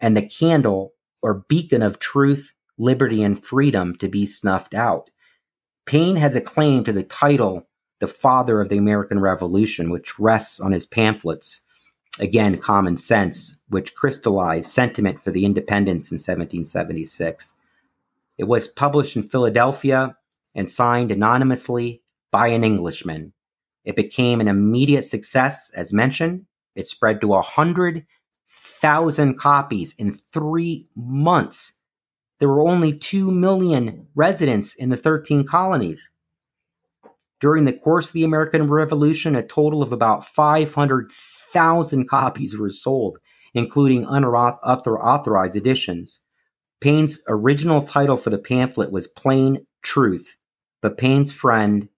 and 0.00 0.16
the 0.16 0.28
candle 0.28 0.94
or 1.22 1.44
beacon 1.48 1.80
of 1.80 2.00
truth, 2.00 2.54
liberty, 2.76 3.22
and 3.22 3.40
freedom 3.40 3.94
to 3.98 4.08
be 4.08 4.26
snuffed 4.26 4.74
out. 4.74 5.10
Paine 5.86 6.16
has 6.16 6.34
a 6.34 6.40
claim 6.40 6.82
to 6.82 6.92
the 6.92 7.04
title, 7.04 7.68
the 8.00 8.08
father 8.08 8.60
of 8.60 8.68
the 8.68 8.78
American 8.78 9.20
Revolution, 9.20 9.90
which 9.90 10.18
rests 10.18 10.58
on 10.58 10.72
his 10.72 10.86
pamphlets. 10.86 11.60
Again, 12.18 12.58
Common 12.58 12.96
Sense, 12.96 13.58
which 13.68 13.94
crystallized 13.94 14.70
sentiment 14.70 15.20
for 15.20 15.30
the 15.30 15.44
independence 15.44 16.10
in 16.10 16.16
1776. 16.16 17.54
It 18.38 18.44
was 18.44 18.68
published 18.68 19.16
in 19.16 19.22
Philadelphia 19.22 20.16
and 20.54 20.70
signed 20.70 21.10
anonymously 21.12 22.02
by 22.30 22.48
an 22.48 22.64
Englishman. 22.64 23.32
It 23.84 23.96
became 23.96 24.40
an 24.40 24.48
immediate 24.48 25.04
success, 25.04 25.70
as 25.74 25.92
mentioned. 25.92 26.46
It 26.74 26.86
spread 26.86 27.20
to 27.20 27.28
a 27.28 27.42
100,000 27.42 29.38
copies 29.38 29.94
in 29.98 30.12
three 30.12 30.88
months. 30.96 31.74
There 32.40 32.48
were 32.48 32.66
only 32.68 32.96
2 32.98 33.30
million 33.30 34.08
residents 34.14 34.74
in 34.74 34.88
the 34.88 34.96
13 34.96 35.46
colonies. 35.46 36.08
During 37.40 37.64
the 37.66 37.72
course 37.72 38.08
of 38.08 38.14
the 38.14 38.24
American 38.24 38.68
Revolution, 38.68 39.36
a 39.36 39.46
total 39.46 39.82
of 39.82 39.92
about 39.92 40.24
500,000 40.24 42.08
copies 42.08 42.56
were 42.58 42.70
sold, 42.70 43.18
including 43.52 44.06
unauthorized 44.08 45.54
editions. 45.54 46.22
Paine's 46.80 47.20
original 47.28 47.82
title 47.82 48.16
for 48.16 48.30
the 48.30 48.38
pamphlet 48.38 48.92
was 48.92 49.06
Plain 49.06 49.66
Truth, 49.82 50.36
but 50.82 50.98
Paine's 50.98 51.32
friend, 51.32 51.88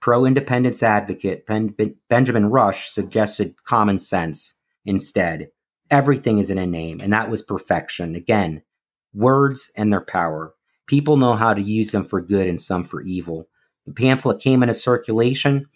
pro 0.00 0.26
independence 0.26 0.82
advocate 0.82 1.46
ben- 1.46 1.74
Benjamin 2.08 2.50
Rush 2.50 2.90
suggested 2.90 3.54
Common 3.64 3.98
Sense 3.98 4.54
instead. 4.84 5.48
Everything 5.90 6.38
is 6.38 6.50
in 6.50 6.58
a 6.58 6.66
name, 6.66 7.00
and 7.00 7.12
that 7.12 7.30
was 7.30 7.42
perfection. 7.42 8.14
Again, 8.14 8.62
words 9.14 9.70
and 9.76 9.92
their 9.92 10.00
power. 10.00 10.54
People 10.86 11.16
know 11.16 11.34
how 11.34 11.54
to 11.54 11.62
use 11.62 11.92
them 11.92 12.04
for 12.04 12.20
good 12.20 12.48
and 12.48 12.60
some 12.60 12.84
for 12.84 13.00
evil. 13.00 13.48
The 13.86 13.92
pamphlet 13.92 14.40
came 14.40 14.62
into 14.62 14.74
circulation, 14.74 15.66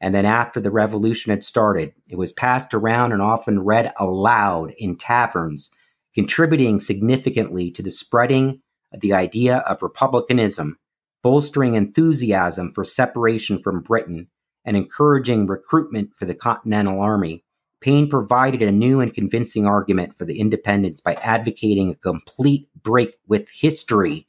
and 0.00 0.14
then 0.14 0.24
after 0.24 0.60
the 0.60 0.70
revolution 0.70 1.30
had 1.30 1.44
started, 1.44 1.92
it 2.08 2.16
was 2.16 2.32
passed 2.32 2.72
around 2.72 3.12
and 3.12 3.20
often 3.20 3.60
read 3.60 3.92
aloud 3.98 4.72
in 4.78 4.96
taverns 4.96 5.70
contributing 6.16 6.80
significantly 6.80 7.70
to 7.70 7.82
the 7.82 7.90
spreading 7.90 8.62
of 8.90 9.00
the 9.00 9.12
idea 9.12 9.58
of 9.58 9.82
republicanism, 9.82 10.78
bolstering 11.22 11.74
enthusiasm 11.74 12.70
for 12.70 12.84
separation 12.84 13.58
from 13.58 13.82
Britain, 13.82 14.26
and 14.64 14.78
encouraging 14.78 15.46
recruitment 15.46 16.14
for 16.16 16.24
the 16.24 16.34
Continental 16.34 17.02
Army. 17.02 17.44
Paine 17.82 18.08
provided 18.08 18.62
a 18.62 18.72
new 18.72 19.00
and 19.00 19.12
convincing 19.12 19.66
argument 19.66 20.16
for 20.16 20.24
the 20.24 20.40
independence 20.40 21.02
by 21.02 21.16
advocating 21.16 21.90
a 21.90 21.96
complete 21.96 22.66
break 22.82 23.18
with 23.28 23.50
history. 23.50 24.26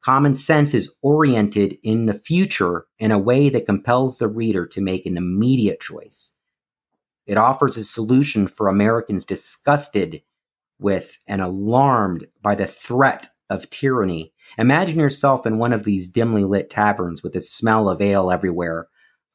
Common 0.00 0.34
sense 0.34 0.72
is 0.72 0.94
oriented 1.02 1.76
in 1.82 2.06
the 2.06 2.14
future 2.14 2.86
in 2.98 3.10
a 3.10 3.18
way 3.18 3.50
that 3.50 3.66
compels 3.66 4.16
the 4.16 4.28
reader 4.28 4.64
to 4.68 4.80
make 4.80 5.04
an 5.04 5.18
immediate 5.18 5.80
choice. 5.80 6.32
It 7.26 7.36
offers 7.36 7.76
a 7.76 7.84
solution 7.84 8.48
for 8.48 8.68
Americans 8.68 9.26
disgusted 9.26 10.22
with 10.78 11.18
and 11.26 11.40
alarmed 11.40 12.26
by 12.42 12.54
the 12.54 12.66
threat 12.66 13.28
of 13.48 13.70
tyranny. 13.70 14.32
Imagine 14.58 14.98
yourself 14.98 15.46
in 15.46 15.58
one 15.58 15.72
of 15.72 15.84
these 15.84 16.08
dimly 16.08 16.44
lit 16.44 16.70
taverns 16.70 17.22
with 17.22 17.32
the 17.32 17.40
smell 17.40 17.88
of 17.88 18.00
ale 18.00 18.30
everywhere, 18.30 18.88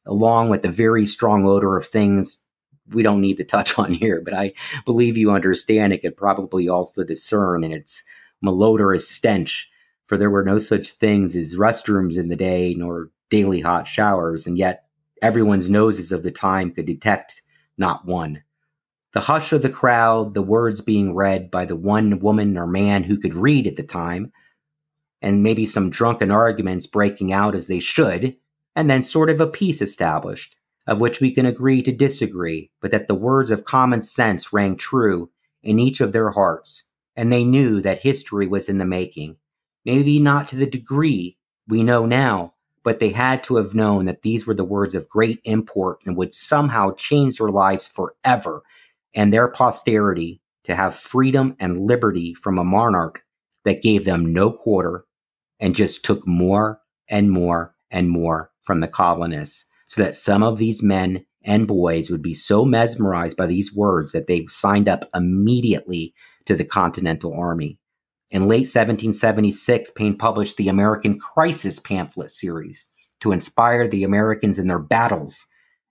along 0.06 0.50
with 0.50 0.62
the 0.62 0.70
very 0.70 1.06
strong 1.06 1.46
odor 1.46 1.78
of 1.78 1.86
things 1.86 2.44
we 2.90 3.04
don't 3.04 3.22
need 3.22 3.38
to 3.38 3.44
touch 3.44 3.78
on 3.80 3.94
here, 3.94 4.22
but 4.24 4.34
I 4.34 4.54
believe 4.86 5.18
you 5.18 5.32
understand 5.32 5.94
it 5.94 6.02
could 6.02 6.18
probably 6.18 6.68
also 6.68 7.04
discern 7.04 7.64
in 7.64 7.72
its 7.72 8.04
malodorous 8.44 9.08
stench, 9.08 9.70
for 10.08 10.18
there 10.18 10.30
were 10.30 10.44
no 10.44 10.60
such 10.60 10.92
things 10.92 11.36
as 11.36 11.56
restrooms 11.56 12.18
in 12.18 12.30
the 12.30 12.36
day 12.36 12.76
nor 12.78 13.12
daily 13.30 13.62
hot 13.62 13.88
showers, 13.88 14.46
and 14.46 14.58
yet 14.58 14.86
everyone's 15.22 15.70
noses 15.70 16.12
of 16.12 16.24
the 16.24 16.32
time 16.32 16.72
could 16.72 16.86
detect 16.86 17.42
not 17.78 18.06
one. 18.06 18.44
The 19.14 19.22
hush 19.22 19.52
of 19.52 19.62
the 19.62 19.70
crowd, 19.70 20.34
the 20.34 20.42
words 20.42 20.82
being 20.82 21.14
read 21.14 21.52
by 21.52 21.66
the 21.66 21.76
one 21.76 22.20
woman 22.20 22.58
or 22.58 22.68
man 22.68 23.04
who 23.04 23.18
could 23.18 23.36
read 23.36 23.68
at 23.68 23.76
the 23.76 23.84
time, 23.84 24.32
and 25.22 25.44
maybe 25.44 25.66
some 25.66 25.90
drunken 25.90 26.32
arguments 26.32 26.88
breaking 26.88 27.32
out 27.32 27.54
as 27.54 27.68
they 27.68 27.80
should, 27.80 28.38
and 28.76 28.90
then 28.90 29.04
sort 29.04 29.30
of 29.30 29.42
a 29.42 29.48
peace 29.48 29.82
established 29.82 30.56
of 30.88 31.00
which 31.00 31.22
we 31.22 31.32
can 31.32 31.46
agree 31.46 31.82
to 31.84 31.92
disagree, 31.92 32.72
but 32.82 32.92
that 32.92 33.08
the 33.08 33.16
words 33.16 33.52
of 33.52 33.64
common 33.64 34.02
sense 34.02 34.52
rang 34.52 34.76
true 34.76 35.30
in 35.64 35.80
each 35.80 36.02
of 36.02 36.12
their 36.12 36.32
hearts, 36.32 36.84
and 37.16 37.32
they 37.32 37.44
knew 37.44 37.82
that 37.82 38.02
history 38.02 38.48
was 38.48 38.68
in 38.68 38.78
the 38.78 38.86
making. 38.86 39.38
Maybe 39.86 40.20
not 40.20 40.50
to 40.50 40.56
the 40.56 40.66
degree 40.66 41.38
we 41.68 41.84
know 41.84 42.06
now, 42.06 42.56
but 42.84 43.00
they 43.00 43.12
had 43.12 43.44
to 43.44 43.58
have 43.58 43.76
known 43.76 44.06
that 44.06 44.24
these 44.24 44.48
were 44.48 44.56
the 44.56 44.66
words 44.66 44.96
of 44.96 45.08
great 45.08 45.40
import 45.44 46.00
and 46.06 46.18
would 46.18 46.34
somehow 46.34 46.92
change 46.94 47.38
their 47.38 47.50
lives 47.50 47.88
forever 47.88 48.64
and 49.14 49.34
their 49.34 49.48
posterity 49.48 50.42
to 50.64 50.76
have 50.76 50.96
freedom 50.96 51.56
and 51.60 51.86
liberty 51.86 52.34
from 52.34 52.58
a 52.58 52.64
monarch 52.64 53.24
that 53.66 53.82
gave 53.82 54.06
them 54.06 54.34
no 54.34 54.52
quarter 54.52 55.06
and 55.60 55.76
just 55.76 56.04
took 56.04 56.28
more 56.28 56.82
and 57.10 57.32
more 57.32 57.76
and 57.90 58.10
more 58.10 58.52
from 58.62 58.80
the 58.80 58.88
colonists 58.88 59.66
so 59.86 60.02
that 60.02 60.16
some 60.16 60.44
of 60.44 60.58
these 60.58 60.82
men 60.82 61.26
and 61.44 61.68
boys 61.68 62.10
would 62.10 62.22
be 62.22 62.34
so 62.34 62.64
mesmerized 62.64 63.36
by 63.36 63.46
these 63.46 63.74
words 63.74 64.12
that 64.12 64.28
they 64.28 64.46
signed 64.48 64.88
up 64.88 65.06
immediately 65.14 66.14
to 66.46 66.56
the 66.56 66.66
Continental 66.66 67.34
Army. 67.34 67.78
In 68.30 68.48
late 68.48 68.70
1776, 68.70 69.92
Paine 69.92 70.18
published 70.18 70.58
the 70.58 70.70
American 70.70 71.20
Crisis 71.20 71.80
pamphlet 71.80 72.32
series 72.32 72.88
to 73.20 73.32
inspire 73.32 73.88
the 73.88 74.04
Americans 74.04 74.58
in 74.58 74.68
their 74.68 74.80
battles 74.80 75.46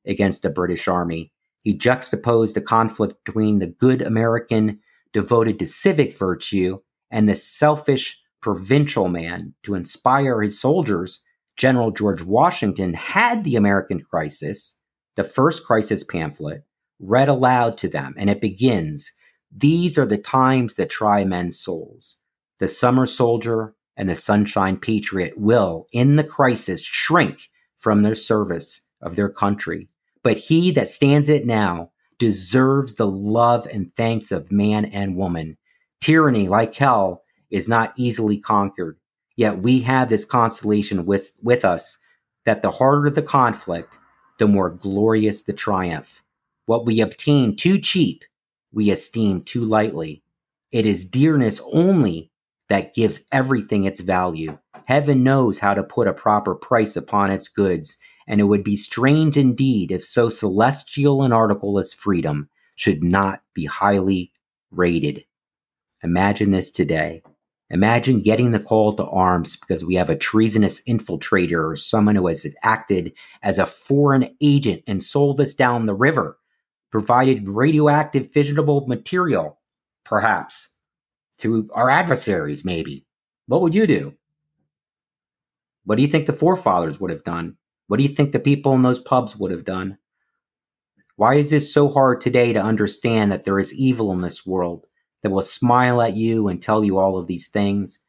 against 0.07 0.43
the 0.43 0.51
British 0.51 0.89
Army. 0.89 1.33
He 1.63 1.75
juxtaposed 1.75 2.57
the 2.57 2.61
conflict 2.61 3.25
between 3.25 3.59
the 3.59 3.67
good 3.71 4.03
American 4.03 4.81
devoted 5.13 5.59
to 5.59 5.67
civic 5.67 6.17
virtue 6.17 6.81
and 7.11 7.29
the 7.29 7.35
selfish 7.35 8.21
provincial 8.41 9.09
man 9.09 9.55
to 9.63 9.75
inspire 9.75 10.41
his 10.41 10.61
soldiers 10.61 11.21
General 11.57 11.91
George 11.91 12.23
Washington 12.23 12.95
had 12.95 13.45
the 13.45 13.55
American 13.55 14.01
Crisis, 14.01 14.79
the 15.15 15.25
first 15.25 15.67
crisis 15.67 16.03
pamphlet, 16.03 16.65
read 16.99 17.29
aloud 17.29 17.77
to 17.79 17.89
them, 17.89 18.15
and 18.17 18.31
it 18.31 18.41
begins 18.41 19.13
These 19.55 19.99
are 19.99 20.07
the 20.07 20.17
times 20.17 20.77
that 20.77 20.89
try 20.89 21.25
men's 21.25 21.61
souls. 21.61 22.17
The 22.61 22.69
summer 22.69 23.05
soldier 23.05 23.75
and 23.95 24.09
the 24.09 24.17
sunshine 24.17 24.79
patriot 24.79 25.35
will, 25.37 25.87
in 25.93 26.17
the 26.17 26.25
crisis, 26.25 26.83
shrink 26.83 27.51
from 27.77 28.01
their 28.01 28.15
service 28.15 28.87
of 29.03 29.17
their 29.17 29.29
country. 29.29 29.89
But 30.23 30.39
he 30.39 30.71
that 30.73 30.89
stands 30.89 31.29
it 31.29 31.47
now 31.47 31.93
deserves 32.19 32.97
the 32.97 33.07
love 33.07 33.67
and 33.73 33.95
thanks 33.97 34.31
of 34.31 34.53
man 34.53 34.85
and 34.85 35.17
woman. 35.17 35.57
Tyranny, 36.01 36.49
like 36.49 36.75
hell, 36.75 37.23
is 37.51 37.69
not 37.69 37.95
easily 37.97 38.39
conquered. 38.39 38.99
Yet 39.37 39.59
we 39.59 39.81
have 39.81 40.09
this 40.09 40.25
consolation 40.25 41.07
with, 41.07 41.33
with 41.43 41.65
us 41.65 41.99
that 42.45 42.63
the 42.63 42.73
harder 42.73 43.11
the 43.11 43.23
conflict, 43.23 43.99
the 44.39 44.47
more 44.47 44.71
glorious 44.71 45.43
the 45.43 45.53
triumph. 45.53 46.23
What 46.67 46.85
we 46.85 47.01
obtain 47.01 47.57
too 47.57 47.79
cheap, 47.79 48.25
we 48.73 48.91
esteem 48.91 49.43
too 49.43 49.65
lightly. 49.65 50.23
It 50.71 50.87
is 50.87 51.05
dearness 51.05 51.61
only 51.73 52.31
that 52.69 52.95
gives 52.95 53.25
everything 53.33 53.85
its 53.85 54.01
value. 54.01 54.59
Heaven 54.87 55.23
knows 55.25 55.59
how 55.59 55.75
to 55.75 55.83
put 55.83 56.07
a 56.07 56.13
proper 56.13 56.55
price 56.55 56.97
upon 56.97 57.31
its 57.31 57.49
goods, 57.49 57.97
and 58.31 58.41
it 58.41 58.45
would 58.45 58.63
be 58.63 58.77
strange 58.77 59.37
indeed 59.37 59.91
if 59.91 60.05
so 60.05 60.29
celestial 60.29 61.25
an 61.25 61.33
article 61.33 61.81
as 61.81 61.93
freedom 61.93 62.49
should 62.77 63.03
not 63.03 63.43
be 63.55 63.65
highly 63.65 64.33
rated. 64.71 65.25
Imagine 66.05 66.53
this 66.53 66.71
today. 66.71 67.25
Imagine 67.71 68.23
getting 68.23 68.53
the 68.53 68.61
call 68.61 68.93
to 68.93 69.05
arms 69.05 69.57
because 69.57 69.85
we 69.85 69.97
have 69.97 70.09
a 70.09 70.17
treasonous 70.17 70.81
infiltrator 70.85 71.73
or 71.73 71.75
someone 71.75 72.15
who 72.15 72.29
has 72.29 72.47
acted 72.63 73.13
as 73.43 73.59
a 73.59 73.67
foreign 73.67 74.29
agent 74.41 74.85
and 74.87 75.03
sold 75.03 75.41
us 75.41 75.53
down 75.53 75.87
the 75.87 75.95
river, 75.95 76.39
provided 76.93 77.49
radioactive 77.49 78.31
fissionable 78.31 78.87
material, 78.87 79.59
perhaps, 80.05 80.69
to 81.39 81.69
our 81.75 81.91
adversaries, 81.91 82.65
maybe. 82.65 83.05
What 83.47 83.61
would 83.63 83.75
you 83.75 83.89
do? 83.89 84.15
What 85.85 85.97
do 85.97 86.03
you 86.03 86.09
think 86.09 86.27
the 86.27 86.33
forefathers 86.33 87.01
would 87.01 87.11
have 87.11 87.25
done? 87.25 87.57
What 87.91 87.99
do 87.99 88.05
you 88.05 88.15
think 88.15 88.31
the 88.31 88.39
people 88.39 88.73
in 88.75 88.83
those 88.83 89.01
pubs 89.01 89.37
would 89.37 89.51
have 89.51 89.65
done? 89.65 89.99
Why 91.17 91.35
is 91.35 91.51
this 91.51 91.75
so 91.75 91.89
hard 91.89 92.21
today 92.21 92.53
to 92.53 92.63
understand 92.63 93.33
that 93.33 93.45
there 93.45 93.59
is 93.59 93.75
evil 93.75 94.13
in 94.13 94.21
this 94.21 94.47
world? 94.47 94.87
that 95.23 95.31
will 95.31 95.43
smile 95.43 96.01
at 96.01 96.17
you 96.17 96.49
and 96.49 96.63
tell 96.63 96.85
you 96.85 96.99
all 96.99 97.17
of 97.17 97.27
these 97.27 97.49
things? 97.49 98.01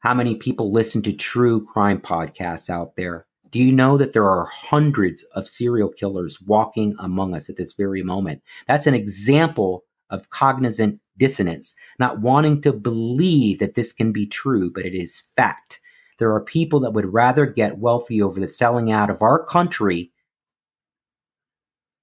How 0.00 0.14
many 0.14 0.36
people 0.36 0.70
listen 0.70 1.02
to 1.02 1.12
true 1.12 1.64
crime 1.64 2.00
podcasts 2.00 2.70
out 2.70 2.96
there? 2.96 3.24
Do 3.50 3.60
you 3.62 3.72
know 3.72 3.96
that 3.96 4.12
there 4.12 4.28
are 4.28 4.46
hundreds 4.46 5.22
of 5.34 5.48
serial 5.48 5.88
killers 5.88 6.40
walking 6.40 6.94
among 6.98 7.34
us 7.34 7.48
at 7.48 7.56
this 7.56 7.72
very 7.72 8.02
moment? 8.02 8.42
That's 8.68 8.86
an 8.86 8.94
example 8.94 9.84
of 10.10 10.30
cognizant 10.30 11.00
dissonance, 11.16 11.74
not 11.98 12.20
wanting 12.20 12.60
to 12.60 12.72
believe 12.72 13.58
that 13.58 13.74
this 13.74 13.92
can 13.92 14.12
be 14.12 14.26
true, 14.26 14.70
but 14.70 14.84
it 14.84 14.94
is 14.94 15.20
fact. 15.34 15.80
There 16.18 16.32
are 16.34 16.40
people 16.40 16.80
that 16.80 16.92
would 16.92 17.12
rather 17.12 17.46
get 17.46 17.78
wealthy 17.78 18.22
over 18.22 18.40
the 18.40 18.48
selling 18.48 18.90
out 18.90 19.10
of 19.10 19.22
our 19.22 19.44
country. 19.44 20.12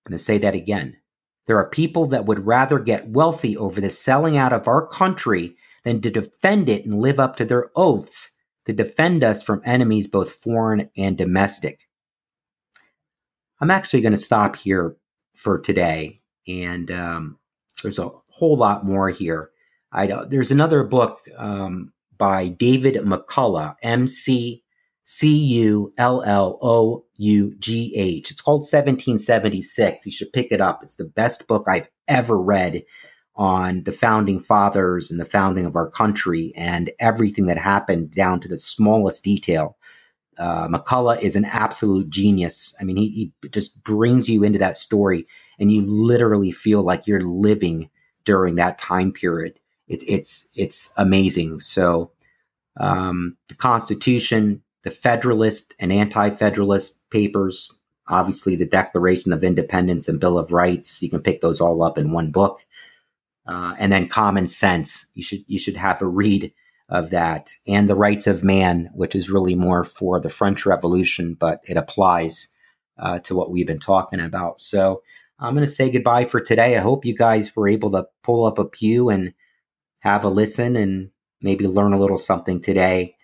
I'm 0.06 0.12
going 0.12 0.18
to 0.18 0.24
say 0.24 0.38
that 0.40 0.56
again. 0.56 0.98
There 1.46 1.58
are 1.58 1.70
people 1.70 2.08
that 2.08 2.26
would 2.26 2.46
rather 2.46 2.80
get 2.80 3.10
wealthy 3.10 3.58
over 3.58 3.82
the 3.82 3.90
selling 3.90 4.38
out 4.38 4.54
of 4.54 4.68
our 4.68 4.86
country 4.86 5.56
than 5.84 6.02
to 6.02 6.10
defend 6.10 6.70
it 6.70 6.86
and 6.86 7.02
live 7.02 7.20
up 7.20 7.36
to 7.38 7.46
their 7.46 7.70
oaths 7.76 8.32
to 8.66 8.74
defend 8.74 9.24
us 9.24 9.44
from 9.44 9.62
enemies 9.66 10.08
both 10.08 10.36
foreign 10.36 10.90
and 10.96 11.18
domestic. 11.18 11.82
I'm 13.60 13.72
actually 13.72 14.02
going 14.02 14.14
to 14.14 14.20
stop 14.20 14.56
here 14.56 14.96
for 15.36 15.60
today, 15.60 16.22
and 16.48 16.90
um, 16.92 17.40
there's 17.82 18.00
a 18.00 18.10
whole 18.30 18.58
lot 18.58 18.86
more 18.86 19.10
here. 19.10 19.52
I, 19.92 20.08
there's 20.26 20.52
another 20.52 20.84
book 20.84 21.20
um, 21.38 21.94
by 22.24 22.48
David 22.48 22.96
McCullough, 23.04 23.76
M 23.84 24.08
C 24.08 24.64
C 25.04 25.36
U 25.36 25.94
L 25.98 26.24
L 26.24 26.58
O 26.62 27.04
U 27.18 27.54
G 27.60 27.94
H. 27.98 28.32
It's 28.32 28.40
called 28.40 28.62
1776. 28.62 30.06
You 30.06 30.12
should 30.14 30.32
pick 30.32 30.50
it 30.50 30.62
up. 30.62 30.82
It's 30.82 30.96
the 30.96 31.04
best 31.04 31.48
book 31.48 31.66
I've 31.68 31.90
ever 32.08 32.42
read 32.42 32.86
on 33.36 33.84
the 33.84 33.92
founding 33.92 34.40
fathers 34.40 35.12
and 35.12 35.20
the 35.20 35.26
founding 35.26 35.66
of 35.66 35.76
our 35.76 35.90
country 35.90 36.54
and 36.56 36.92
everything 36.98 37.48
that 37.48 37.58
happened 37.58 38.12
down 38.12 38.40
to 38.40 38.48
the 38.48 38.58
smallest 38.58 39.22
detail. 39.26 39.76
Uh, 40.38 40.70
McCullough 40.70 41.22
is 41.22 41.36
an 41.36 41.44
absolute 41.44 42.10
genius. 42.10 42.74
I 42.80 42.86
mean, 42.86 42.96
he, 42.96 43.34
he 43.42 43.50
just 43.50 43.84
brings 43.84 44.30
you 44.30 44.46
into 44.46 44.60
that 44.60 44.78
story 44.78 45.28
and 45.60 45.74
you 45.74 45.82
literally 45.82 46.54
feel 46.54 46.84
like 46.84 47.06
you're 47.06 47.20
living 47.20 47.90
during 48.24 48.56
that 48.56 48.78
time 48.78 49.12
period. 49.12 49.60
It's 49.90 50.06
it's 50.08 50.54
it's 50.56 50.94
amazing. 50.96 51.60
So 51.60 52.13
um, 52.78 53.38
the 53.50 53.56
Constitution, 53.56 54.64
the 54.84 54.92
Federalist 54.92 55.74
and 55.80 55.92
Anti 55.92 56.30
Federalist 56.32 57.02
papers, 57.10 57.72
obviously 58.08 58.56
the 58.56 58.66
Declaration 58.66 59.32
of 59.32 59.44
Independence 59.44 60.08
and 60.08 60.20
Bill 60.20 60.38
of 60.38 60.52
Rights. 60.52 61.02
You 61.02 61.10
can 61.10 61.22
pick 61.22 61.42
those 61.42 61.62
all 61.62 61.84
up 61.84 61.98
in 61.98 62.12
one 62.12 62.32
book. 62.32 62.66
Uh, 63.46 63.76
and 63.78 63.92
then 63.92 64.08
Common 64.08 64.48
Sense. 64.48 65.08
You 65.14 65.24
should 65.24 65.44
you 65.48 65.60
should 65.60 65.76
have 65.76 66.02
a 66.02 66.08
read 66.08 66.54
of 66.90 67.10
that, 67.10 67.52
and 67.68 67.90
the 67.90 67.96
Rights 67.96 68.28
of 68.28 68.44
Man, 68.44 68.90
which 68.94 69.16
is 69.16 69.30
really 69.30 69.56
more 69.56 69.84
for 69.84 70.20
the 70.20 70.30
French 70.30 70.66
Revolution, 70.66 71.36
but 71.38 71.62
it 71.68 71.76
applies 71.76 72.50
uh, 72.98 73.20
to 73.20 73.36
what 73.36 73.52
we've 73.52 73.68
been 73.68 73.80
talking 73.80 74.20
about. 74.20 74.62
So 74.62 75.02
I'm 75.40 75.56
going 75.56 75.66
to 75.66 75.72
say 75.72 75.90
goodbye 75.92 76.26
for 76.26 76.40
today. 76.40 76.78
I 76.78 76.82
hope 76.82 77.06
you 77.06 77.16
guys 77.16 77.56
were 77.56 77.68
able 77.68 77.92
to 77.92 78.08
pull 78.24 78.46
up 78.46 78.60
a 78.60 78.66
pew 78.66 79.10
and 79.10 79.34
have 80.02 80.24
a 80.24 80.30
listen 80.30 80.76
and 80.76 81.10
maybe 81.44 81.68
learn 81.68 81.94
a 81.94 82.00
little 82.00 82.18
something 82.18 82.60
today 82.60 83.16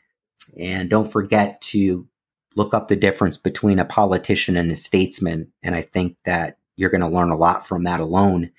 And 0.58 0.90
don't 0.90 1.12
forget 1.12 1.62
to 1.62 2.08
look 2.56 2.74
up 2.74 2.88
the 2.88 2.96
difference 2.96 3.38
between 3.38 3.80
a 3.80 3.86
politician 3.86 4.58
and 4.58 4.72
a 4.72 4.76
statesman. 4.76 5.52
And 5.62 5.76
I 5.76 5.82
think 5.82 6.18
that 6.26 6.58
you're 6.76 6.90
going 6.90 7.02
to 7.02 7.08
learn 7.08 7.30
a 7.30 7.38
lot 7.38 7.68
from 7.68 7.84
that 7.84 8.00
alone, 8.00 8.52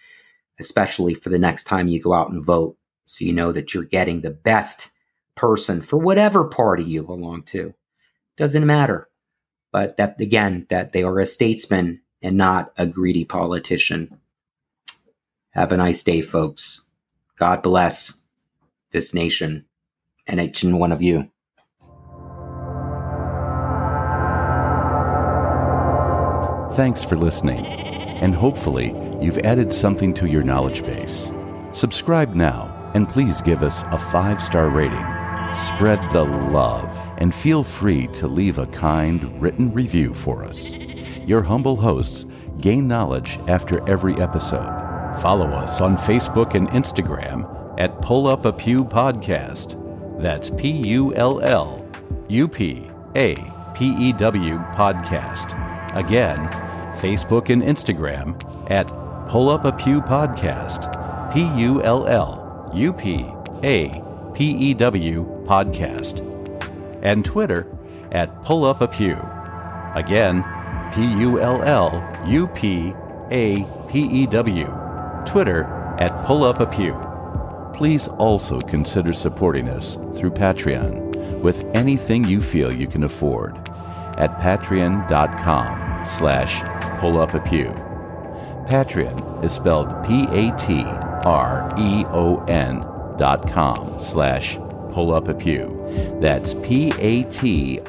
especially 0.58 1.14
for 1.14 1.30
the 1.30 1.38
next 1.38 1.64
time 1.64 1.88
you 1.88 2.00
go 2.00 2.12
out 2.12 2.30
and 2.30 2.44
vote. 2.44 2.76
So 3.06 3.24
you 3.24 3.32
know 3.32 3.52
that 3.52 3.74
you're 3.74 3.84
getting 3.84 4.20
the 4.20 4.30
best 4.30 4.90
person 5.34 5.80
for 5.80 5.98
whatever 5.98 6.44
party 6.44 6.84
you 6.84 7.02
belong 7.02 7.42
to. 7.44 7.74
Doesn't 8.36 8.66
matter. 8.66 9.08
But 9.72 9.96
that, 9.96 10.20
again, 10.20 10.66
that 10.70 10.92
they 10.92 11.02
are 11.02 11.18
a 11.18 11.26
statesman 11.26 12.02
and 12.22 12.36
not 12.36 12.72
a 12.76 12.86
greedy 12.86 13.24
politician. 13.24 14.20
Have 15.50 15.72
a 15.72 15.76
nice 15.76 16.02
day, 16.02 16.22
folks. 16.22 16.82
God 17.36 17.62
bless 17.62 18.19
this 18.92 19.14
nation 19.14 19.66
and 20.26 20.40
each 20.40 20.62
and 20.62 20.78
one 20.78 20.92
of 20.92 21.02
you. 21.02 21.30
Thanks 26.74 27.02
for 27.02 27.16
listening, 27.16 27.66
and 27.66 28.34
hopefully, 28.34 28.94
you've 29.20 29.38
added 29.38 29.72
something 29.72 30.14
to 30.14 30.28
your 30.28 30.44
knowledge 30.44 30.82
base. 30.82 31.28
Subscribe 31.72 32.34
now, 32.34 32.90
and 32.94 33.08
please 33.08 33.42
give 33.42 33.62
us 33.62 33.82
a 33.90 33.98
five 33.98 34.40
star 34.40 34.70
rating. 34.70 35.04
Spread 35.52 36.00
the 36.12 36.24
love, 36.24 36.96
and 37.18 37.34
feel 37.34 37.64
free 37.64 38.06
to 38.08 38.28
leave 38.28 38.58
a 38.58 38.66
kind 38.68 39.42
written 39.42 39.72
review 39.74 40.14
for 40.14 40.44
us. 40.44 40.70
Your 41.26 41.42
humble 41.42 41.76
hosts 41.76 42.24
gain 42.60 42.86
knowledge 42.86 43.38
after 43.48 43.86
every 43.88 44.14
episode. 44.14 44.68
Follow 45.20 45.48
us 45.48 45.80
on 45.80 45.96
Facebook 45.96 46.54
and 46.54 46.68
Instagram 46.68 47.59
at 47.80 47.98
Pull 48.02 48.26
Up 48.26 48.44
a 48.44 48.52
Pew 48.52 48.84
Podcast. 48.84 49.74
That's 50.20 50.50
P 50.50 50.70
U 50.70 51.14
L 51.14 51.40
L 51.40 51.82
U 52.28 52.46
P 52.46 52.90
A 53.16 53.34
P 53.74 53.86
E 53.86 54.12
W 54.12 54.58
Podcast. 54.74 55.56
Again, 55.96 56.36
Facebook 57.00 57.48
and 57.48 57.62
Instagram 57.62 58.36
at 58.70 58.86
Pull 59.30 59.48
Up 59.48 59.64
a 59.64 59.72
Pew 59.72 60.02
Podcast. 60.02 60.92
P 61.32 61.40
U 61.58 61.82
L 61.82 62.06
L 62.06 62.70
U 62.74 62.92
P 62.92 63.24
A 63.64 64.02
P 64.34 64.50
E 64.50 64.74
W 64.74 65.24
Podcast. 65.46 66.20
And 67.02 67.24
Twitter 67.24 67.66
at 68.12 68.42
Pull 68.44 68.66
Up 68.66 68.82
a 68.82 68.88
Pew. 68.88 69.16
Again, 69.94 70.44
P 70.92 71.00
U 71.22 71.40
L 71.40 71.62
L 71.62 72.26
U 72.26 72.46
P 72.48 72.92
A 73.30 73.64
P 73.88 74.00
E 74.00 74.26
W. 74.26 74.66
Twitter 75.24 75.64
at 75.98 76.26
Pull 76.26 76.44
Up 76.44 76.60
a 76.60 76.66
Pew. 76.66 77.09
Please 77.74 78.08
also 78.08 78.58
consider 78.60 79.12
supporting 79.12 79.68
us 79.68 79.96
through 80.14 80.30
Patreon 80.32 81.40
with 81.40 81.64
anything 81.74 82.24
you 82.24 82.40
feel 82.40 82.72
you 82.72 82.86
can 82.86 83.02
afford 83.04 83.56
at 84.18 84.36
patreon.com 84.38 86.04
slash 86.04 86.62
pull 87.00 87.20
up 87.20 87.34
a 87.34 87.40
pew. 87.40 87.72
Patreon 88.68 89.44
is 89.44 89.52
spelled 89.52 89.88
P-A-T-R-E-O-N 90.04 90.86
dot 93.16 93.48
com 93.48 93.98
slash 93.98 94.56
pull 94.92 95.12
up 95.14 95.28
a 95.28 95.34
pew. 95.34 95.76
That's 96.20 96.54
P-A-T-R-E-O-N 96.54 97.80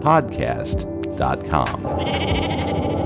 podcast.com. 0.02 3.01